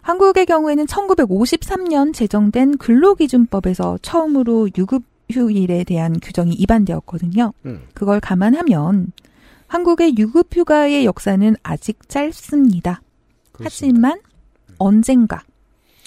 한국의 0.00 0.46
경우에는 0.46 0.86
1953년 0.86 2.14
제정된 2.14 2.78
근로기준법에서 2.78 3.98
처음으로 4.00 4.68
유급 4.78 5.04
휴일에 5.30 5.84
대한 5.84 6.18
규정이 6.20 6.56
위반되었거든요. 6.58 7.52
음. 7.66 7.82
그걸 7.94 8.20
감안하면 8.20 9.12
한국의 9.66 10.14
유급휴가의 10.16 11.04
역사는 11.04 11.56
아직 11.62 12.08
짧습니다. 12.08 13.02
하지만 13.60 14.20
언젠가 14.78 15.42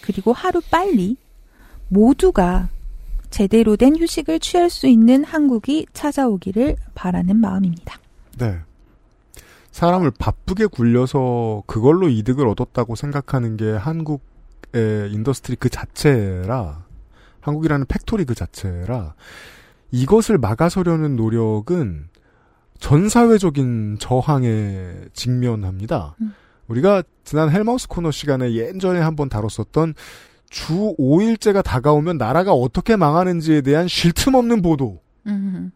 그리고 0.01 0.33
하루 0.33 0.61
빨리 0.71 1.17
모두가 1.89 2.69
제대로 3.29 3.75
된 3.75 3.95
휴식을 3.95 4.39
취할 4.39 4.69
수 4.69 4.87
있는 4.87 5.23
한국이 5.23 5.85
찾아오기를 5.93 6.75
바라는 6.95 7.37
마음입니다. 7.37 7.99
네. 8.37 8.57
사람을 9.71 10.11
바쁘게 10.17 10.65
굴려서 10.67 11.63
그걸로 11.65 12.09
이득을 12.09 12.47
얻었다고 12.47 12.95
생각하는 12.95 13.55
게 13.55 13.71
한국의 13.71 15.11
industry 15.11 15.55
그 15.57 15.69
자체라, 15.69 16.85
한국이라는 17.41 17.85
factory 17.87 18.25
그 18.25 18.35
자체라, 18.35 19.15
이것을 19.91 20.37
막아서려는 20.37 21.15
노력은 21.15 22.09
전 22.79 23.09
사회적인 23.09 23.97
저항에 23.99 24.91
직면합니다. 25.13 26.15
음. 26.21 26.33
우리가 26.67 27.03
지난 27.23 27.51
헬마우스 27.51 27.87
코너 27.87 28.11
시간에 28.11 28.53
예전에 28.53 28.99
한번 28.99 29.29
다뤘었던 29.29 29.93
주 30.49 30.95
5일제가 30.97 31.63
다가오면 31.63 32.17
나라가 32.17 32.53
어떻게 32.53 32.95
망하는지에 32.95 33.61
대한 33.61 33.87
쉴 33.87 34.11
틈 34.11 34.35
없는 34.35 34.61
보도. 34.61 35.01
음. 35.27 35.71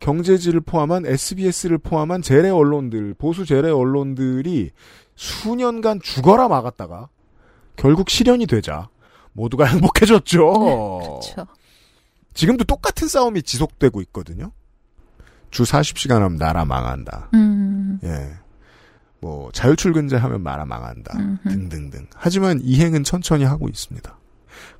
경제지를 0.00 0.60
포함한 0.60 1.06
SBS를 1.06 1.78
포함한 1.78 2.22
재래 2.22 2.50
언론들, 2.50 3.14
보수 3.14 3.44
재래 3.44 3.70
언론들이 3.70 4.70
수년간 5.14 6.00
죽어라 6.02 6.48
막았다가 6.48 7.08
결국 7.76 8.10
실현이 8.10 8.46
되자 8.46 8.88
모두가 9.36 9.66
행복해졌죠. 9.66 11.00
그렇죠. 11.22 11.46
지금도 12.34 12.64
똑같은 12.64 13.06
싸움이 13.06 13.42
지속되고 13.42 14.00
있거든요. 14.02 14.52
주 15.50 15.62
40시간 15.62 16.14
하면 16.20 16.36
나라 16.36 16.64
망한다. 16.64 17.30
음. 17.34 17.98
예. 18.02 18.34
뭐 19.20 19.50
자율출근제 19.52 20.16
하면 20.16 20.42
나라 20.42 20.64
망한다. 20.64 21.18
음흠. 21.18 21.48
등등등. 21.48 22.06
하지만 22.14 22.60
이행은 22.62 23.04
천천히 23.04 23.44
하고 23.44 23.68
있습니다. 23.68 24.18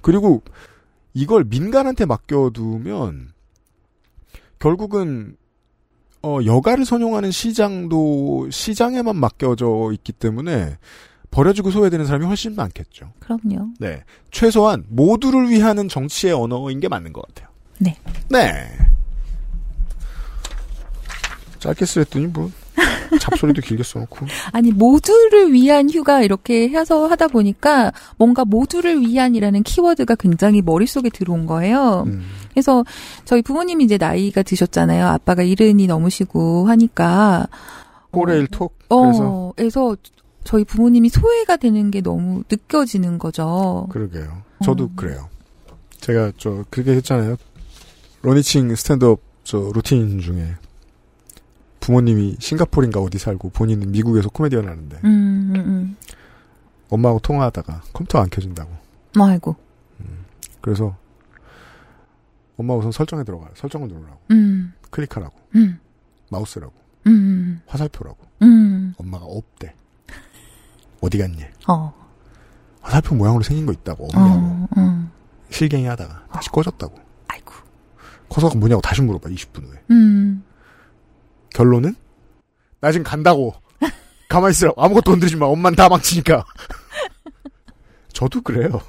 그리고 0.00 0.42
이걸 1.14 1.44
민간한테 1.44 2.04
맡겨두면 2.04 3.32
결국은 4.58 5.36
어, 6.22 6.38
여가를 6.44 6.84
선용하는 6.84 7.30
시장도 7.30 8.50
시장에만 8.50 9.16
맡겨져 9.16 9.90
있기 9.92 10.12
때문에 10.12 10.76
버려지고 11.36 11.70
소외되는 11.70 12.06
사람이 12.06 12.24
훨씬 12.24 12.54
많겠죠. 12.56 13.12
그럼요. 13.20 13.68
네. 13.78 14.02
최소한 14.30 14.84
모두를 14.88 15.50
위하는 15.50 15.86
정치의 15.86 16.32
언어인 16.32 16.80
게 16.80 16.88
맞는 16.88 17.12
것 17.12 17.26
같아요. 17.26 17.48
네. 17.78 17.94
네. 18.30 18.66
짧게 21.58 21.84
쓰랬더니 21.84 22.28
뭐 22.28 22.50
잡소리도 23.20 23.60
길게 23.60 23.82
써놓고. 23.82 24.24
아니 24.52 24.72
모두를 24.72 25.52
위한 25.52 25.90
휴가 25.90 26.22
이렇게 26.22 26.70
해서 26.70 27.06
하다 27.06 27.28
보니까 27.28 27.92
뭔가 28.16 28.46
모두를 28.46 29.02
위한이라는 29.02 29.62
키워드가 29.62 30.14
굉장히 30.14 30.62
머릿속에 30.62 31.10
들어온 31.10 31.44
거예요. 31.44 32.04
음. 32.06 32.24
그래서 32.50 32.82
저희 33.26 33.42
부모님이 33.42 33.84
이제 33.84 33.98
나이가 33.98 34.42
드셨잖아요. 34.42 35.06
아빠가 35.06 35.42
이른이 35.42 35.86
넘으시고 35.86 36.66
하니까 36.66 37.46
꼬레일 38.10 38.46
톡. 38.46 38.74
그래서 38.88 39.22
어, 39.22 39.52
그래서 39.54 39.96
저희 40.46 40.64
부모님이 40.64 41.08
소외가 41.08 41.56
되는 41.56 41.90
게 41.90 42.00
너무 42.00 42.44
느껴지는 42.50 43.18
거죠. 43.18 43.88
그러게요. 43.90 44.42
저도 44.64 44.90
그래요. 44.94 45.28
제가 45.98 46.32
저 46.38 46.64
그렇게 46.70 46.92
했잖아요. 46.92 47.36
로니 48.22 48.45
치엥 48.45 48.74
스탠드업 48.74 49.20
저 49.44 49.70
루틴 49.74 50.20
중에 50.20 50.54
부모님이 51.80 52.36
싱가포르인가 52.38 53.00
어디 53.00 53.18
살고 53.18 53.50
본인은 53.50 53.90
미국에서 53.90 54.28
코미디언 54.28 54.68
하는데 54.68 54.96
음, 55.04 55.52
음, 55.54 55.56
음. 55.56 55.96
엄마하고 56.88 57.20
통화하다가 57.20 57.82
컴퓨터 57.92 58.20
안 58.20 58.30
켜진다고. 58.30 58.70
아이고. 59.18 59.56
그래서 60.60 60.96
엄마 62.56 62.74
우선 62.74 62.92
설정에 62.92 63.24
들어가요. 63.24 63.50
설정을 63.54 63.88
누르라고. 63.88 64.18
음. 64.30 64.72
클릭하라고. 64.90 65.34
음. 65.56 65.78
마우스라고. 66.30 66.72
음. 67.06 67.60
화살표라고. 67.66 68.18
음. 68.42 68.94
엄마가 68.98 69.24
없대. 69.26 69.74
어디 71.00 71.18
갔니? 71.18 71.42
어. 71.68 71.94
화살표 72.80 73.14
모양으로 73.14 73.42
생긴 73.42 73.66
거 73.66 73.72
있다고. 73.72 74.08
어. 74.14 74.68
어. 74.76 75.10
실갱이 75.50 75.86
하다가 75.86 76.26
다시 76.32 76.50
꺼졌다고. 76.50 76.94
아이고. 77.28 77.52
커서가 78.28 78.56
뭐냐고 78.56 78.80
다시 78.80 79.02
물어봐. 79.02 79.28
20분 79.28 79.68
후에. 79.68 79.82
음. 79.90 80.44
결론은 81.50 81.94
나 82.80 82.92
지금 82.92 83.04
간다고. 83.04 83.54
가만히 84.28 84.52
있으라고. 84.52 84.80
아무것도 84.82 85.10
건드리지 85.10 85.36
마. 85.36 85.46
엄만 85.46 85.74
다 85.74 85.88
망치니까. 85.88 86.44
저도 88.12 88.40
그래요. 88.42 88.80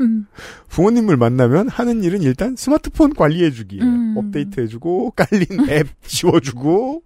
음. 0.00 0.26
부모님을 0.68 1.16
만나면 1.16 1.68
하는 1.68 2.02
일은 2.02 2.22
일단 2.22 2.56
스마트폰 2.56 3.14
관리해주기. 3.14 3.80
음. 3.80 4.14
업데이트해주고, 4.16 5.12
깔린 5.12 5.68
앱 5.68 5.88
지워주고, 6.02 7.02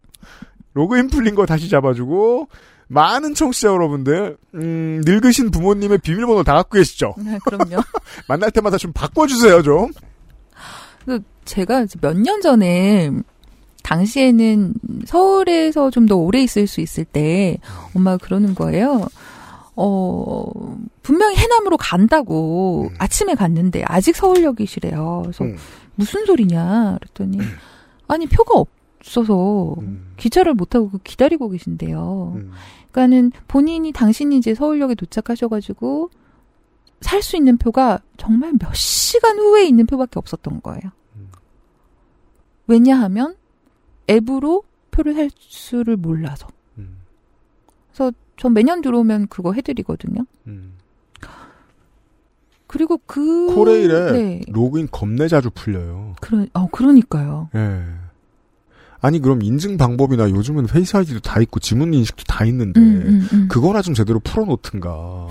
로그인 0.74 1.08
풀린 1.08 1.34
거 1.34 1.44
다시 1.44 1.68
잡아주고, 1.68 2.48
많은 2.94 3.34
청취자 3.34 3.68
여러분들, 3.68 4.36
음, 4.54 5.02
늙으신 5.04 5.50
부모님의 5.50 5.98
비밀번호 5.98 6.42
다 6.44 6.54
갖고 6.54 6.76
계시죠? 6.78 7.14
네, 7.18 7.38
그럼요. 7.44 7.82
만날 8.28 8.50
때마다 8.50 8.78
좀 8.78 8.92
바꿔주세요, 8.92 9.62
좀. 9.62 9.90
그 11.04 11.20
제가 11.44 11.86
몇 12.00 12.16
년 12.16 12.40
전에 12.40 13.10
당시에는 13.82 14.72
서울에서 15.06 15.90
좀 15.90 16.06
더 16.06 16.16
오래 16.16 16.40
있을 16.42 16.66
수 16.66 16.80
있을 16.80 17.04
때 17.04 17.58
엄마가 17.94 18.16
그러는 18.18 18.54
거예요. 18.54 19.06
어, 19.76 20.46
분명히 21.02 21.36
해남으로 21.36 21.76
간다고 21.76 22.88
아침에 22.98 23.34
갔는데 23.34 23.82
아직 23.86 24.16
서울역이시래요. 24.16 25.22
그래서 25.24 25.44
무슨 25.96 26.24
소리냐 26.24 26.96
그랬더니 27.00 27.38
아니 28.08 28.26
표가 28.26 28.64
없어서 29.00 29.76
기차를 30.16 30.54
못 30.54 30.70
타고 30.70 30.90
기다리고 31.04 31.48
계신데요. 31.50 32.40
그러니까는 32.92 33.32
본인이 33.48 33.92
당신이 33.92 34.36
이제 34.36 34.54
서울역에 34.54 34.94
도착하셔가지고 34.94 36.10
살 37.00 37.22
수 37.22 37.36
있는 37.36 37.58
표가 37.58 38.00
정말 38.16 38.52
몇 38.58 38.74
시간 38.74 39.38
후에 39.38 39.66
있는 39.66 39.84
표밖에 39.86 40.18
없었던 40.18 40.62
거예요. 40.62 40.80
왜냐하면 42.66 43.34
앱으로 44.08 44.62
표를 44.90 45.14
살 45.14 45.30
수를 45.38 45.96
몰라서. 45.96 46.48
그래서 47.92 48.12
전 48.36 48.54
매년 48.54 48.80
들어오면 48.80 49.28
그거 49.28 49.52
해드리거든요. 49.52 50.24
그리고 52.66 52.98
그 53.06 53.54
코레일에 53.54 54.12
네. 54.12 54.40
로그인 54.48 54.88
겁내 54.90 55.28
자주 55.28 55.50
풀려요. 55.50 56.14
그러, 56.20 56.46
어, 56.54 56.66
그러니까요. 56.68 57.50
예. 57.54 57.84
아니 59.04 59.18
그럼 59.20 59.42
인증 59.42 59.76
방법이나 59.76 60.30
요즘은 60.30 60.64
Face 60.66 60.96
ID도 60.96 61.20
다 61.20 61.38
있고 61.42 61.60
지문 61.60 61.92
인식도 61.92 62.24
다 62.26 62.46
있는데 62.46 62.80
음, 62.80 63.02
음, 63.06 63.28
음. 63.34 63.48
그거나 63.50 63.82
좀 63.82 63.92
제대로 63.92 64.18
풀어놓든가. 64.18 65.26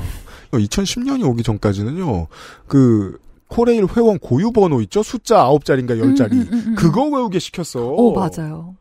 2010년이 0.52 1.26
오기 1.28 1.42
전까지는요. 1.42 2.28
그 2.68 3.18
코레일 3.48 3.88
회원 3.98 4.20
고유 4.20 4.52
번호 4.52 4.80
있죠? 4.82 5.02
숫자 5.02 5.46
9자리인가 5.46 6.00
10자리. 6.00 6.34
음, 6.34 6.48
음, 6.52 6.64
음. 6.68 6.76
그거 6.76 7.06
외우게 7.06 7.40
시켰어. 7.40 7.84
어, 7.84 8.14
맞아요. 8.14 8.76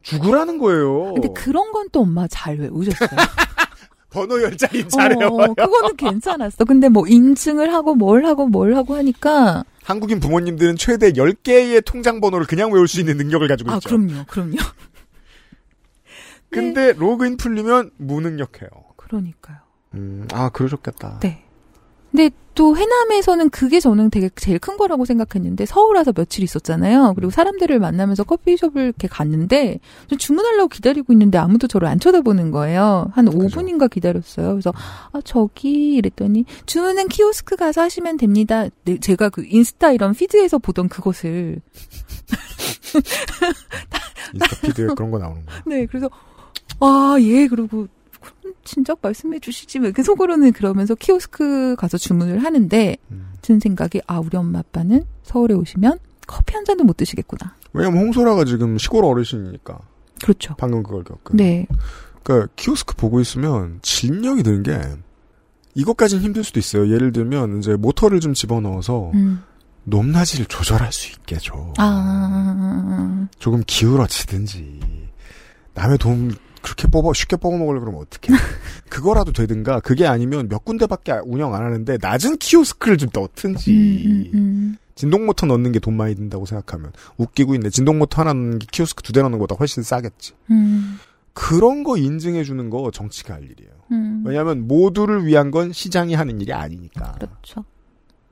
죽으라는 0.00 0.56
거예요. 0.56 1.12
근데 1.12 1.28
그런 1.34 1.70
건 1.70 1.86
또 1.92 2.00
엄마 2.00 2.26
잘 2.26 2.56
외우셨어요. 2.58 3.10
번호 4.12 4.36
10자리 4.36 4.88
잘해요. 4.88 5.26
어, 5.26 5.54
그거는 5.54 5.96
괜찮았어. 5.96 6.64
근데 6.64 6.88
뭐 6.88 7.06
인증을 7.06 7.72
하고 7.72 7.94
뭘 7.94 8.24
하고 8.26 8.46
뭘 8.46 8.76
하고 8.76 8.94
하니까 8.94 9.64
한국인 9.82 10.20
부모님들은 10.20 10.76
최대 10.76 11.12
10개의 11.12 11.84
통장 11.84 12.20
번호를 12.20 12.46
그냥 12.46 12.70
외울 12.72 12.86
수 12.86 13.00
있는 13.00 13.16
능력을 13.16 13.46
가지고 13.48 13.72
아, 13.72 13.74
있죠. 13.76 13.88
그럼요. 13.88 14.24
그럼요. 14.28 14.56
근데 16.50 16.92
로그인 16.92 17.38
풀리면 17.38 17.92
무능력해요. 17.96 18.68
그러니까요. 18.96 19.56
음, 19.94 20.28
아, 20.32 20.50
그러셨겠다. 20.50 21.18
네. 21.20 21.44
근데 22.12 22.30
또 22.54 22.76
해남에서는 22.76 23.48
그게 23.48 23.80
저는 23.80 24.10
되게 24.10 24.28
제일 24.36 24.58
큰 24.58 24.76
거라고 24.76 25.06
생각했는데 25.06 25.64
서울 25.64 25.96
와서 25.96 26.12
며칠 26.12 26.44
있었잖아요. 26.44 27.14
그리고 27.16 27.30
사람들을 27.30 27.78
만나면서 27.78 28.24
커피숍을 28.24 28.82
이렇게 28.82 29.08
갔는데 29.08 29.80
저 30.08 30.16
주문하려고 30.16 30.68
기다리고 30.68 31.14
있는데 31.14 31.38
아무도 31.38 31.66
저를 31.66 31.88
안 31.88 31.98
쳐다보는 31.98 32.50
거예요. 32.50 33.10
한 33.14 33.24
5분인가 33.24 33.90
기다렸어요. 33.90 34.50
그래서 34.50 34.72
아 35.12 35.20
저기 35.24 35.94
이랬더니 35.94 36.44
주문은 36.66 37.08
키오스크 37.08 37.56
가서 37.56 37.80
하시면 37.80 38.18
됩니다. 38.18 38.66
네, 38.84 38.98
제가 38.98 39.30
그 39.30 39.44
인스타 39.46 39.92
이런 39.92 40.12
피드에서 40.12 40.58
보던 40.58 40.90
그것을 40.90 41.62
인스타 44.34 44.66
피드에 44.66 44.86
그런 44.94 45.10
거 45.10 45.18
나오는 45.18 45.44
거예요. 45.46 45.62
네, 45.66 45.86
그래서 45.86 46.10
아, 46.80 47.16
예, 47.20 47.46
그리고 47.46 47.86
그럼 48.22 48.54
진작 48.64 48.98
말씀해 49.02 49.40
주시지 49.40 49.78
왜 49.80 49.86
이렇게 49.86 50.02
속으로는 50.02 50.52
그러면서 50.52 50.94
키오스크 50.94 51.76
가서 51.76 51.98
주문을 51.98 52.42
하는데 52.44 52.96
든 53.42 53.60
생각이 53.60 54.00
아, 54.06 54.18
우리 54.20 54.36
엄마 54.36 54.60
아빠는 54.60 55.04
서울에 55.22 55.54
오시면 55.54 55.98
커피 56.26 56.54
한 56.54 56.64
잔도 56.64 56.84
못 56.84 56.96
드시겠구나. 56.96 57.54
왜냐면 57.72 58.04
홍소라가 58.04 58.44
지금 58.44 58.78
시골 58.78 59.04
어르신이니까. 59.04 59.78
그렇죠. 60.22 60.54
방금 60.56 60.82
그걸 60.82 61.04
겪은. 61.04 61.36
네. 61.36 61.66
그러니까 62.22 62.52
키오스크 62.56 62.94
보고 62.96 63.20
있으면 63.20 63.80
진력이 63.82 64.42
드는 64.42 64.62
게 64.62 64.80
이것까지는 65.74 66.22
힘들 66.22 66.44
수도 66.44 66.60
있어요. 66.60 66.92
예를 66.92 67.12
들면 67.12 67.58
이제 67.58 67.74
모터를 67.74 68.20
좀 68.20 68.34
집어넣어서 68.34 69.10
음. 69.14 69.42
높낮이를 69.84 70.46
조절할 70.46 70.92
수 70.92 71.10
있게 71.10 71.38
줘. 71.38 71.72
아, 71.78 73.26
조금 73.38 73.62
기울어지든지 73.66 74.80
남의 75.74 75.98
돈 75.98 76.32
그렇게 76.62 76.86
뽑아 76.88 77.12
쉽게 77.14 77.36
뽑아 77.36 77.56
먹으려 77.56 77.80
그러면 77.80 78.00
어떡해. 78.02 78.38
그거라도 78.88 79.32
되든가 79.32 79.80
그게 79.80 80.06
아니면 80.06 80.48
몇 80.48 80.64
군데밖에 80.64 81.20
운영 81.24 81.54
안 81.54 81.64
하는데 81.64 81.98
낮은 82.00 82.38
키오스크를 82.38 82.98
좀 82.98 83.10
넣든지 83.12 84.30
음, 84.34 84.76
진동 84.94 85.26
모터 85.26 85.46
넣는 85.46 85.72
게 85.72 85.78
돈 85.80 85.96
많이 85.96 86.14
든다고 86.14 86.46
생각하면 86.46 86.92
웃기고 87.16 87.54
있네. 87.56 87.70
진동 87.70 87.98
모터 87.98 88.20
하나 88.22 88.32
넣는 88.32 88.58
게 88.58 88.66
키오스크 88.70 89.02
두 89.02 89.12
대 89.12 89.20
넣는 89.22 89.38
것보다 89.38 89.56
훨씬 89.58 89.82
싸겠지. 89.82 90.32
음, 90.50 90.98
그런 91.32 91.82
거 91.82 91.96
인증해 91.96 92.44
주는 92.44 92.70
거 92.70 92.90
정치가 92.92 93.34
할 93.34 93.42
일이에요. 93.44 93.72
음. 93.92 94.22
왜냐하면 94.26 94.68
모두를 94.68 95.26
위한 95.26 95.50
건 95.50 95.72
시장이 95.72 96.14
하는 96.14 96.40
일이 96.40 96.52
아니니까. 96.52 97.12
그렇죠. 97.12 97.64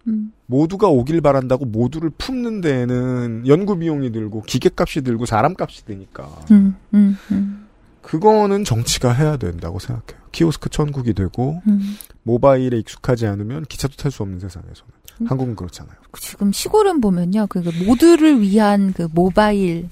음. 0.07 0.33
모두가 0.47 0.89
오길 0.89 1.21
바란다고 1.21 1.65
모두를 1.67 2.11
품는 2.17 2.61
데에는 2.63 3.45
연구 3.47 3.79
비용이 3.79 4.13
들고 4.13 4.43
기계값이 4.43 5.03
들고 5.03 5.27
사람값이 5.27 5.85
드니까. 5.85 6.25
음, 6.51 6.75
음, 6.95 7.17
음. 7.33 7.67
그거는 8.11 8.65
정치가 8.65 9.13
해야 9.13 9.37
된다고 9.37 9.79
생각해요. 9.79 10.21
키오스크 10.33 10.69
천국이 10.69 11.13
되고 11.15 11.63
음. 11.69 11.97
모바일에 12.25 12.77
익숙하지 12.79 13.27
않으면 13.29 13.65
기차도 13.67 13.95
탈 13.95 14.11
수 14.11 14.25
없는 14.25 14.41
세상에서는 14.41 14.91
음. 15.21 15.27
한국은 15.29 15.55
그렇잖아요. 15.55 15.95
지금 16.19 16.51
시골은 16.51 17.01
보면요, 17.01 17.47
그 17.49 17.63
모두를 17.87 18.41
위한 18.41 18.93
그 18.93 19.07
모바일. 19.13 19.89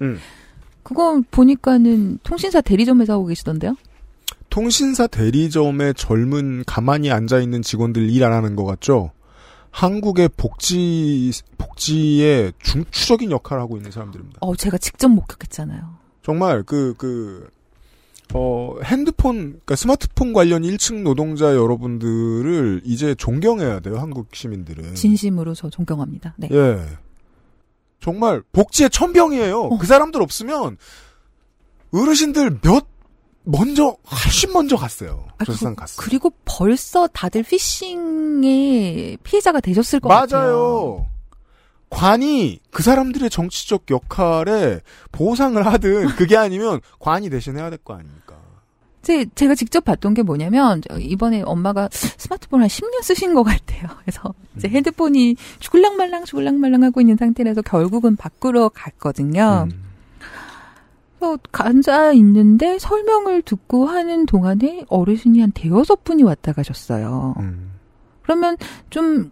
음. 0.00 0.18
그거 0.82 1.22
보니까는 1.30 2.18
통신사 2.22 2.62
대리점에서 2.62 3.12
하고 3.12 3.26
계시던데요? 3.26 3.76
통신사 4.48 5.06
대리점에 5.06 5.92
젊은 5.92 6.64
가만히 6.66 7.10
앉아 7.12 7.40
있는 7.40 7.60
직원들 7.60 8.08
일 8.08 8.24
안 8.24 8.32
하는 8.32 8.56
것 8.56 8.64
같죠? 8.64 9.10
한국의 9.70 10.30
복지 10.36 11.30
복지의 11.58 12.54
중추적인 12.58 13.30
역할을 13.30 13.62
하고 13.62 13.76
있는 13.76 13.90
사람들입니다. 13.90 14.38
어, 14.40 14.56
제가 14.56 14.78
직접 14.78 15.08
목격했잖아요. 15.08 15.99
정말 16.22 16.62
그, 16.62 16.94
그, 16.98 17.48
어, 18.34 18.76
핸드폰, 18.84 19.50
그러니까 19.50 19.76
스마트폰 19.76 20.32
관련 20.32 20.62
1층 20.62 21.02
노동자 21.02 21.54
여러분들을 21.54 22.82
이제 22.84 23.14
존경해야 23.14 23.80
돼요, 23.80 23.98
한국 23.98 24.34
시민들은. 24.34 24.94
진심으로 24.94 25.54
저 25.54 25.70
존경합니다. 25.70 26.34
네. 26.36 26.48
예. 26.52 26.80
정말 28.00 28.42
복지의 28.52 28.90
천병이에요. 28.90 29.70
그 29.78 29.86
사람들 29.86 30.22
없으면 30.22 30.78
어르신들 31.92 32.60
몇, 32.62 32.86
먼저, 33.42 33.96
훨씬 34.10 34.52
먼저 34.52 34.76
갔어요. 34.76 35.26
아, 35.38 35.44
그, 35.44 35.74
갔어요. 35.74 35.96
그리고 35.98 36.30
벌써 36.44 37.06
다들 37.08 37.42
피싱의 37.42 39.18
피해자가 39.22 39.60
되셨을 39.60 40.00
것 40.00 40.08
같아요. 40.08 40.40
맞아요. 40.40 41.08
관이 41.90 42.60
그 42.70 42.82
사람들의 42.82 43.28
정치적 43.30 43.90
역할에 43.90 44.80
보상을 45.12 45.64
하든 45.66 46.06
그게 46.16 46.36
아니면 46.36 46.80
관이 47.00 47.28
대신해야 47.30 47.68
될 47.68 47.78
거 47.84 47.94
아닙니까? 47.94 48.36
제, 49.02 49.24
제가 49.34 49.54
직접 49.54 49.84
봤던 49.84 50.12
게 50.12 50.22
뭐냐면, 50.22 50.82
저 50.86 50.98
이번에 50.98 51.40
엄마가 51.42 51.88
스마트폰을 51.90 52.64
한 52.64 52.68
10년 52.68 53.02
쓰신 53.02 53.32
것 53.34 53.42
같아요. 53.42 53.88
그래서 54.04 54.34
음. 54.56 54.60
핸드폰이 54.64 55.36
죽을랑말랑 55.58 56.26
죽을랑말랑 56.26 56.82
하고 56.82 57.00
있는 57.00 57.16
상태라서 57.16 57.62
결국은 57.62 58.16
바꾸러 58.16 58.68
갔거든요. 58.68 59.68
음. 59.70 59.84
그래서 61.18 61.38
앉아 61.52 62.12
있는데 62.12 62.78
설명을 62.78 63.42
듣고 63.42 63.86
하는 63.86 64.26
동안에 64.26 64.84
어르신이 64.88 65.40
한 65.40 65.50
대여섯 65.52 66.04
분이 66.04 66.22
왔다 66.22 66.52
가셨어요. 66.52 67.34
음. 67.38 67.72
그러면 68.22 68.56
좀 68.90 69.30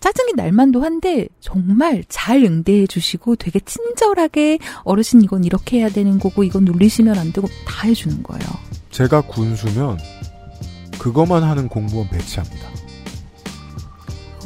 짜증이 0.00 0.32
날만도 0.36 0.82
한데 0.82 1.28
정말 1.40 2.04
잘 2.08 2.44
응대해 2.44 2.86
주시고 2.86 3.36
되게 3.36 3.60
친절하게 3.60 4.58
어르신 4.84 5.22
이건 5.22 5.44
이렇게 5.44 5.78
해야 5.78 5.88
되는 5.88 6.18
거고 6.18 6.44
이건 6.44 6.64
눌리시면 6.64 7.18
안 7.18 7.32
되고 7.32 7.48
다 7.66 7.86
해주는 7.86 8.22
거예요. 8.22 8.42
제가 8.90 9.22
군수면 9.22 9.98
그것만 10.98 11.42
하는 11.42 11.68
공무원 11.68 12.08
배치합니다. 12.10 12.68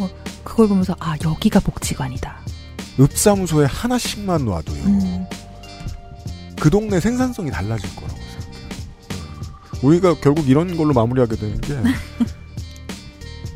어, 0.00 0.08
그걸 0.44 0.68
보면서 0.68 0.94
아 1.00 1.16
여기가 1.24 1.60
복지관이다. 1.60 2.36
읍사무소에 3.00 3.66
하나씩만 3.66 4.44
놔도요. 4.44 4.82
음. 4.84 5.26
그 6.60 6.70
동네 6.70 7.00
생산성이 7.00 7.50
달라질 7.50 7.88
거라고 7.96 8.16
생각해요. 8.16 9.80
우리가 9.82 10.14
결국 10.20 10.48
이런 10.48 10.76
걸로 10.76 10.92
마무리하게 10.92 11.36
되는 11.36 11.60
게 11.60 11.74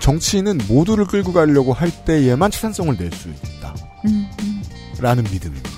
정치인은 0.06 0.60
모두를 0.68 1.04
끌고 1.04 1.32
가려고 1.32 1.72
할 1.72 1.90
때에만 2.04 2.52
생산성을 2.52 2.96
낼 2.96 3.10
수 3.10 3.28
있다. 3.28 3.74
음, 4.04 4.30
음. 4.40 4.62
라는 5.00 5.24
믿음입니다. 5.24 5.70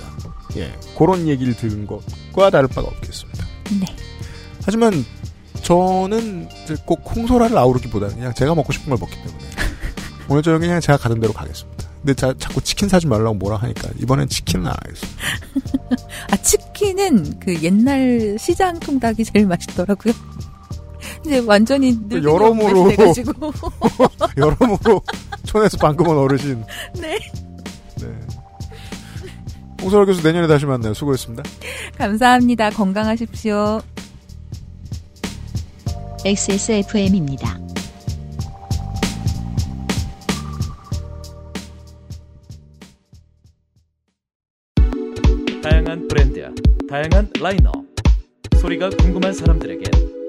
예, 0.56 0.70
그런 0.98 1.26
얘기를 1.26 1.56
들은 1.56 1.86
것과 1.86 2.50
다를 2.50 2.68
바가 2.68 2.88
없겠습니다. 2.88 3.46
네. 3.80 3.86
하지만 4.66 5.02
저는 5.62 6.46
꼭 6.84 7.00
홍소라를 7.16 7.56
아우르기보다는 7.56 8.16
그냥 8.16 8.34
제가 8.34 8.54
먹고 8.54 8.70
싶은 8.70 8.90
걸 8.90 8.98
먹기 9.00 9.16
때문에 9.16 9.44
오늘 10.28 10.42
저녁에 10.42 10.66
그냥 10.66 10.80
제가 10.82 10.98
가던 10.98 11.20
대로 11.20 11.32
가겠습니다. 11.32 11.88
근데 12.02 12.12
자, 12.12 12.34
자꾸 12.38 12.60
치킨 12.60 12.90
사지 12.90 13.06
말라고 13.06 13.32
뭐라 13.32 13.56
하니까 13.56 13.88
이번엔 13.98 14.28
치킨은 14.28 14.66
안 14.66 14.74
하겠습니다. 14.74 15.22
아, 16.30 16.36
치킨은 16.36 17.40
그 17.40 17.62
옛날 17.62 18.36
시장 18.38 18.78
통닭이 18.78 19.24
제일 19.24 19.46
맛있더라고요. 19.46 20.12
이제 21.24 21.38
완전히 21.38 21.92
늙은 22.08 22.24
여러모로. 22.24 22.92
여러모로 24.36 25.02
촌에서 25.44 25.76
방금 25.78 26.08
온 26.08 26.18
어르신 26.18 26.64
네. 27.00 27.18
네. 28.00 28.06
홍소라 29.82 30.04
교수 30.04 30.22
내년에 30.26 30.46
다시 30.46 30.66
만나요. 30.66 30.94
수고했습니다. 30.94 31.42
감사합니다. 31.96 32.70
건강하십시오. 32.70 33.80
XSFM입니다. 36.24 37.58
다양한 45.62 46.08
브랜드, 46.08 46.54
다양한 46.88 47.30
라인업. 47.40 47.72
소리가 48.60 48.90
궁금한 48.90 49.32
사람들에겐 49.32 50.17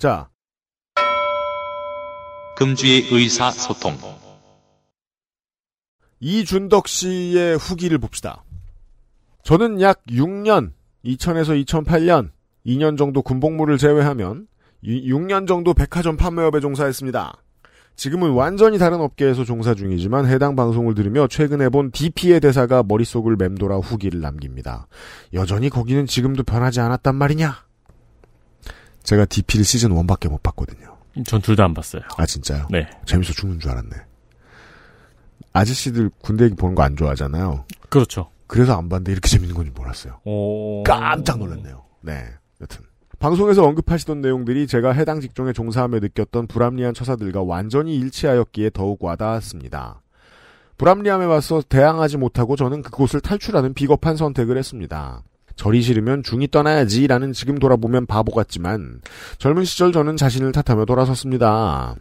자, 0.00 0.30
금주의 2.56 3.06
의사소통. 3.12 3.98
이준덕 6.20 6.88
씨의 6.88 7.58
후기를 7.58 7.98
봅시다. 7.98 8.42
저는 9.42 9.82
약 9.82 10.02
6년, 10.06 10.72
2000에서 11.04 11.62
2008년, 11.66 12.30
2년 12.64 12.96
정도 12.96 13.20
군복무를 13.20 13.76
제외하면 13.76 14.46
6년 14.82 15.46
정도 15.46 15.74
백화점 15.74 16.16
판매업에 16.16 16.60
종사했습니다. 16.60 17.34
지금은 17.94 18.30
완전히 18.30 18.78
다른 18.78 19.02
업계에서 19.02 19.44
종사 19.44 19.74
중이지만 19.74 20.24
해당 20.24 20.56
방송을 20.56 20.94
들으며 20.94 21.26
최근에 21.26 21.68
본 21.68 21.90
DP의 21.90 22.40
대사가 22.40 22.82
머릿속을 22.82 23.36
맴돌아 23.36 23.76
후기를 23.76 24.22
남깁니다. 24.22 24.86
여전히 25.34 25.68
거기는 25.68 26.06
지금도 26.06 26.44
변하지 26.44 26.80
않았단 26.80 27.14
말이냐? 27.16 27.69
제가 29.02 29.24
DP를 29.24 29.64
시즌 29.64 29.90
1밖에 29.90 30.28
못 30.28 30.42
봤거든요. 30.42 30.96
전 31.26 31.40
둘 31.40 31.56
다 31.56 31.64
안 31.64 31.74
봤어요. 31.74 32.02
아 32.16 32.24
진짜요? 32.26 32.68
네. 32.70 32.88
재밌어 33.06 33.32
죽는 33.32 33.58
줄 33.60 33.70
알았네. 33.70 33.90
아저씨들 35.52 36.10
군대 36.22 36.44
얘기 36.44 36.54
보는 36.54 36.74
거 36.74 36.82
안 36.82 36.96
좋아하잖아요. 36.96 37.64
그렇죠. 37.88 38.30
그래서 38.46 38.76
안 38.76 38.88
봤는데 38.88 39.12
이렇게 39.12 39.28
재밌는 39.28 39.54
건지 39.54 39.70
몰랐어요. 39.74 40.20
오... 40.24 40.82
깜짝 40.84 41.38
놀랐네요. 41.38 41.82
네. 42.02 42.24
여튼. 42.60 42.84
방송에서 43.18 43.64
언급하시던 43.64 44.20
내용들이 44.22 44.66
제가 44.66 44.92
해당 44.92 45.20
직종에 45.20 45.52
종사하며 45.52 45.98
느꼈던 46.00 46.46
불합리한 46.46 46.94
처사들과 46.94 47.42
완전히 47.42 47.96
일치하였기에 47.96 48.70
더욱 48.72 49.02
와닿았습니다. 49.04 50.00
불합리함에 50.78 51.26
맞서 51.26 51.60
대항하지 51.68 52.16
못하고 52.16 52.56
저는 52.56 52.80
그곳을 52.82 53.20
탈출하는 53.20 53.74
비겁한 53.74 54.16
선택을 54.16 54.56
했습니다. 54.56 55.22
절이 55.60 55.82
싫으면 55.82 56.22
중이 56.22 56.48
떠나야지라는 56.48 57.34
지금 57.34 57.58
돌아보면 57.58 58.06
바보 58.06 58.32
같지만 58.32 59.02
젊은 59.36 59.64
시절 59.64 59.92
저는 59.92 60.16
자신을 60.16 60.52
탓하며 60.52 60.86
돌아섰습니다. 60.86 61.96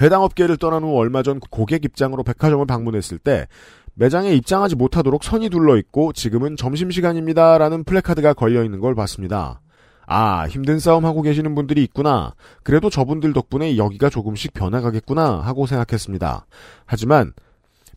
해당 0.00 0.22
업계를 0.22 0.56
떠난 0.58 0.84
후 0.84 0.96
얼마 0.96 1.24
전 1.24 1.40
고객 1.40 1.84
입장으로 1.84 2.22
백화점을 2.22 2.64
방문했을 2.64 3.18
때 3.18 3.48
매장에 3.94 4.32
입장하지 4.34 4.76
못하도록 4.76 5.24
선이 5.24 5.50
둘러 5.50 5.76
있고 5.78 6.12
지금은 6.12 6.56
점심시간입니다라는 6.56 7.82
플래카드가 7.82 8.32
걸려 8.34 8.62
있는 8.62 8.78
걸 8.78 8.94
봤습니다. 8.94 9.60
아, 10.06 10.46
힘든 10.46 10.78
싸움 10.78 11.04
하고 11.04 11.22
계시는 11.22 11.56
분들이 11.56 11.82
있구나. 11.82 12.34
그래도 12.62 12.90
저분들 12.90 13.32
덕분에 13.32 13.76
여기가 13.76 14.08
조금씩 14.08 14.54
변해가겠구나 14.54 15.40
하고 15.40 15.66
생각했습니다. 15.66 16.46
하지만 16.86 17.32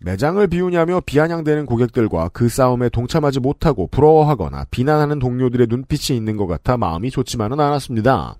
매장을 0.02 0.46
비우냐며 0.48 1.02
비아냥대는 1.06 1.66
고객들과 1.66 2.30
그 2.30 2.50
싸움에 2.50 2.90
동참하지 2.90 3.40
못하고 3.40 3.88
부러워하거나 3.88 4.66
비난하는 4.72 5.20
동료들의 5.20 5.68
눈빛이 5.70 6.18
있는 6.18 6.38
것 6.38 6.48
같아 6.48 6.78
마음이 6.78 7.10
좋지만은 7.10 7.60
않았습니다. 7.60 8.36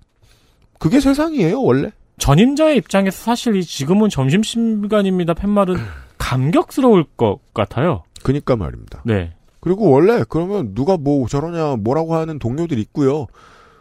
그게 0.78 1.00
세상이에요, 1.00 1.60
원래. 1.62 1.90
전임자의 2.18 2.76
입장에서 2.76 3.16
사실 3.16 3.56
이 3.56 3.64
지금은 3.64 4.08
점심시간입니다 4.08 5.34
팻말은 5.34 5.76
감격스러울 6.18 7.04
것 7.16 7.40
같아요. 7.54 8.02
그니까 8.22 8.56
말입니다. 8.56 9.02
네. 9.04 9.32
그리고 9.60 9.90
원래 9.90 10.24
그러면 10.28 10.74
누가 10.74 10.96
뭐 10.96 11.26
저러냐 11.26 11.76
뭐라고 11.76 12.14
하는 12.14 12.38
동료들 12.38 12.78
있고요. 12.80 13.26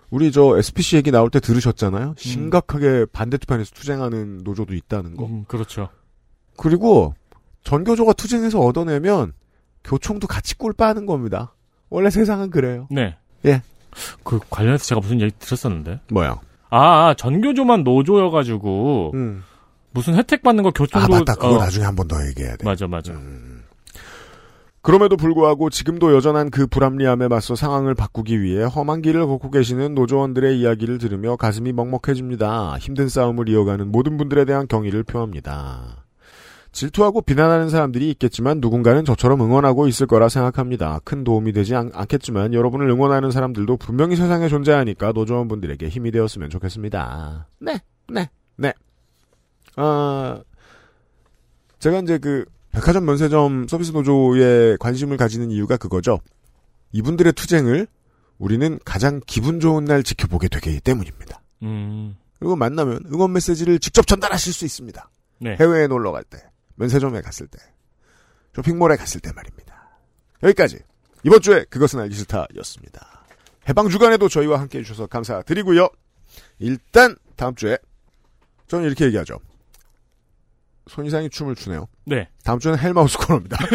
우리 0.10 0.32
저 0.32 0.58
SPC 0.58 0.98
얘기 0.98 1.12
나올 1.12 1.30
때 1.30 1.40
들으셨잖아요. 1.40 2.16
심각하게 2.18 3.06
반대투판에서 3.12 3.72
투쟁하는 3.74 4.40
노조도 4.44 4.74
있다는 4.74 5.18
거. 5.18 5.26
음, 5.26 5.45
그렇죠. 5.48 5.90
그리고 6.56 7.14
전교조가 7.68 8.14
투쟁해서 8.14 8.60
얻어내면 8.61 9.34
교총도 9.84 10.26
같이 10.27 10.57
꿀 10.57 10.72
빠는 10.72 11.06
겁니다. 11.06 11.53
원래 11.89 12.10
세상은 12.10 12.49
그래요. 12.49 12.88
네. 12.89 13.18
예. 13.45 13.61
그 14.23 14.39
관련해서 14.49 14.85
제가 14.85 15.02
무슨 15.02 15.19
얘기 15.19 15.34
들었었는데. 15.38 15.99
뭐야? 16.14 16.39
아, 16.69 17.14
전교조만 17.18 17.84
노조여가지고 17.84 19.11
음. 19.15 19.44
무슨 19.91 20.15
혜택 20.15 20.44
받는 20.44 20.64
거 20.64 20.72
교총도 20.72 21.14
아 21.14 21.19
맞다. 21.19 21.35
그거 21.35 21.56
어, 21.56 21.57
나중에 21.57 21.84
한 21.85 21.94
번 21.95 22.07
더 22.07 22.26
얘기해야 22.26 22.56
돼. 22.56 22.64
맞아, 22.64 22.88
맞아. 22.88 23.11
그럼에도 24.81 25.18
불구하고 25.18 25.69
지금도 25.69 26.15
여전한 26.15 26.49
그 26.49 26.68
불합리함에 26.68 27.27
맞서 27.27 27.56
상황을 27.56 27.95
바꾸기 27.95 28.41
위해 28.41 28.64
험한 28.64 29.02
길을 29.02 29.27
걷고 29.27 29.52
계시는 29.52 29.94
노조원들의 29.94 30.57
이야기를 30.57 30.99
들으며 30.99 31.35
가슴이 31.35 31.73
먹먹해집니다. 31.73 32.77
힘든 32.80 33.10
싸움을 33.10 33.49
이어가는 33.49 33.91
모든 33.91 34.15
분들에 34.15 34.45
대한 34.45 34.69
경의를 34.69 35.03
표합니다. 35.03 36.06
질투하고 36.78 37.22
비난하는 37.22 37.70
사람들이 37.70 38.12
있겠지만 38.12 38.60
누군가는 38.62 39.04
저처럼 39.04 39.41
응원하고 39.41 39.88
있을 39.88 40.06
거라 40.06 40.30
생각합니다. 40.30 40.99
큰 41.04 41.24
도움이 41.24 41.52
되지 41.52 41.74
않, 41.74 41.91
겠지만 42.08 42.54
여러분을 42.54 42.88
응원하는 42.88 43.32
사람들도 43.32 43.78
분명히 43.78 44.16
세상에 44.16 44.48
존재하니까 44.48 45.12
노조원분들에게 45.12 45.90
힘이 45.90 46.12
되었으면 46.12 46.52
좋겠습니다. 46.52 47.48
네, 47.62 47.80
네, 48.10 48.30
네. 48.58 48.74
아, 49.76 50.40
제가 51.80 51.98
이제 52.02 52.20
그 52.20 52.45
백화점 52.70 53.06
면세점 53.06 53.68
서비스 53.68 53.91
노조에 53.91 54.78
관심을 54.80 55.18
가지는 55.18 55.49
이유가 55.49 55.78
그거죠. 55.78 56.20
이분들의 56.91 57.34
투쟁을 57.34 57.88
우리는 58.38 58.78
가장 58.86 59.20
기분 59.26 59.60
좋은 59.60 59.84
날 59.84 60.04
지켜보게 60.04 60.48
되기 60.49 60.80
때문입니다. 60.80 61.41
음. 61.64 62.16
그리고 62.38 62.56
만나면 62.56 62.99
응원 63.12 63.34
메시지를 63.34 63.80
직접 63.80 64.06
전달하실 64.06 64.54
수 64.54 64.64
있습니다. 64.64 65.10
네. 65.40 65.58
해외에 65.60 65.88
놀러 65.88 66.12
갈 66.12 66.24
때, 66.24 66.38
면세점에 66.78 67.22
갔을 67.22 67.48
때, 67.48 67.60
쇼핑몰에 68.56 68.95
갔을 68.95 69.20
때 69.22 69.32
말입니다. 69.34 69.90
여기까지 70.44 70.80
이번 71.24 71.41
주에 71.41 71.66
그것은 71.66 71.99
알기 71.99 72.16
싫다였습니다. 72.16 73.26
해방 73.70 73.90
주간에도 73.90 74.30
저희와 74.30 74.60
함께 74.60 74.80
해주셔서 74.80 75.08
감사드리고요. 75.08 75.90
일단 76.60 77.16
다음 77.36 77.54
주에 77.56 77.78
저는 78.68 78.86
이렇게 78.86 79.06
얘기하죠. 79.06 79.40
손이상이 80.88 81.30
춤을 81.30 81.56
추네요. 81.56 81.88
네. 82.06 82.30
다음 82.44 82.60
주에는 82.60 82.80
헬마우스 82.80 83.18
코너입니다. 83.18 83.58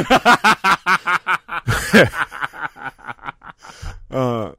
어, 4.11 4.53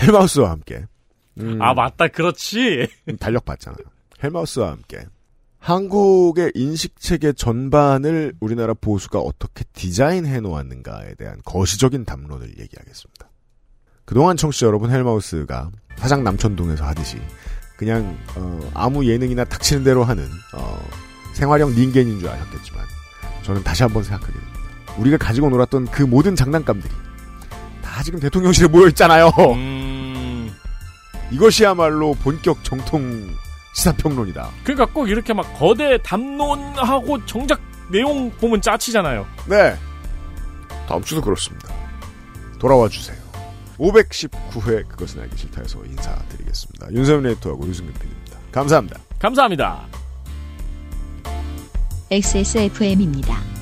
헬마우스와 0.00 0.50
함께. 0.50 0.86
음, 1.38 1.60
아, 1.62 1.74
맞다. 1.74 2.08
그렇지. 2.08 2.88
달력 3.20 3.44
봤잖아요. 3.44 3.84
헬마우스와 4.22 4.72
함께. 4.72 5.04
한국의 5.62 6.50
인식체계 6.56 7.34
전반을 7.34 8.34
우리나라 8.40 8.74
보수가 8.74 9.20
어떻게 9.20 9.64
디자인해 9.72 10.40
놓았는가에 10.40 11.14
대한 11.14 11.40
거시적인 11.44 12.04
담론을 12.04 12.58
얘기하겠습니다. 12.58 13.30
그동안 14.04 14.36
청취자 14.36 14.66
여러분 14.66 14.90
헬마우스가 14.90 15.70
사장 15.96 16.24
남천동에서 16.24 16.84
하듯이 16.84 17.18
그냥 17.76 18.18
어, 18.34 18.70
아무 18.74 19.06
예능이나 19.06 19.44
닥치는 19.44 19.84
대로 19.84 20.02
하는 20.02 20.24
어, 20.52 20.84
생활형 21.34 21.76
닌겐인 21.76 22.18
줄 22.18 22.28
아셨겠지만 22.28 22.84
저는 23.44 23.62
다시 23.62 23.84
한번 23.84 24.02
생각하게 24.02 24.32
됩니다. 24.32 24.60
우리가 24.98 25.16
가지고 25.16 25.48
놀았던 25.48 25.86
그 25.86 26.02
모든 26.02 26.34
장난감들이 26.34 26.92
다 27.82 28.02
지금 28.02 28.18
대통령실에 28.18 28.66
모여 28.66 28.88
있잖아요. 28.88 29.28
음. 29.54 30.50
이것이야말로 31.30 32.14
본격 32.14 32.64
정통 32.64 33.32
시사평론이다. 33.72 34.50
그러니까 34.64 34.86
꼭 34.86 35.08
이렇게 35.08 35.32
막 35.32 35.42
거대 35.58 35.98
담론하고 36.02 37.24
정작 37.26 37.60
내용 37.90 38.30
보면 38.30 38.60
짜치잖아요. 38.60 39.26
네. 39.48 39.76
다음 40.88 41.02
주도 41.02 41.20
그렇습니다. 41.20 41.68
돌아와 42.58 42.88
주세요. 42.88 43.16
519회 43.78 44.86
그것은 44.88 45.22
알기 45.22 45.36
싫다에서 45.36 45.84
인사드리겠습니다. 45.84 46.92
윤세민 46.92 47.26
에이터하고 47.26 47.66
유승균 47.66 47.92
PD입니다. 47.94 48.38
감사합니다. 48.52 49.00
감사합니다. 49.18 49.86
XSFM입니다. 52.10 53.61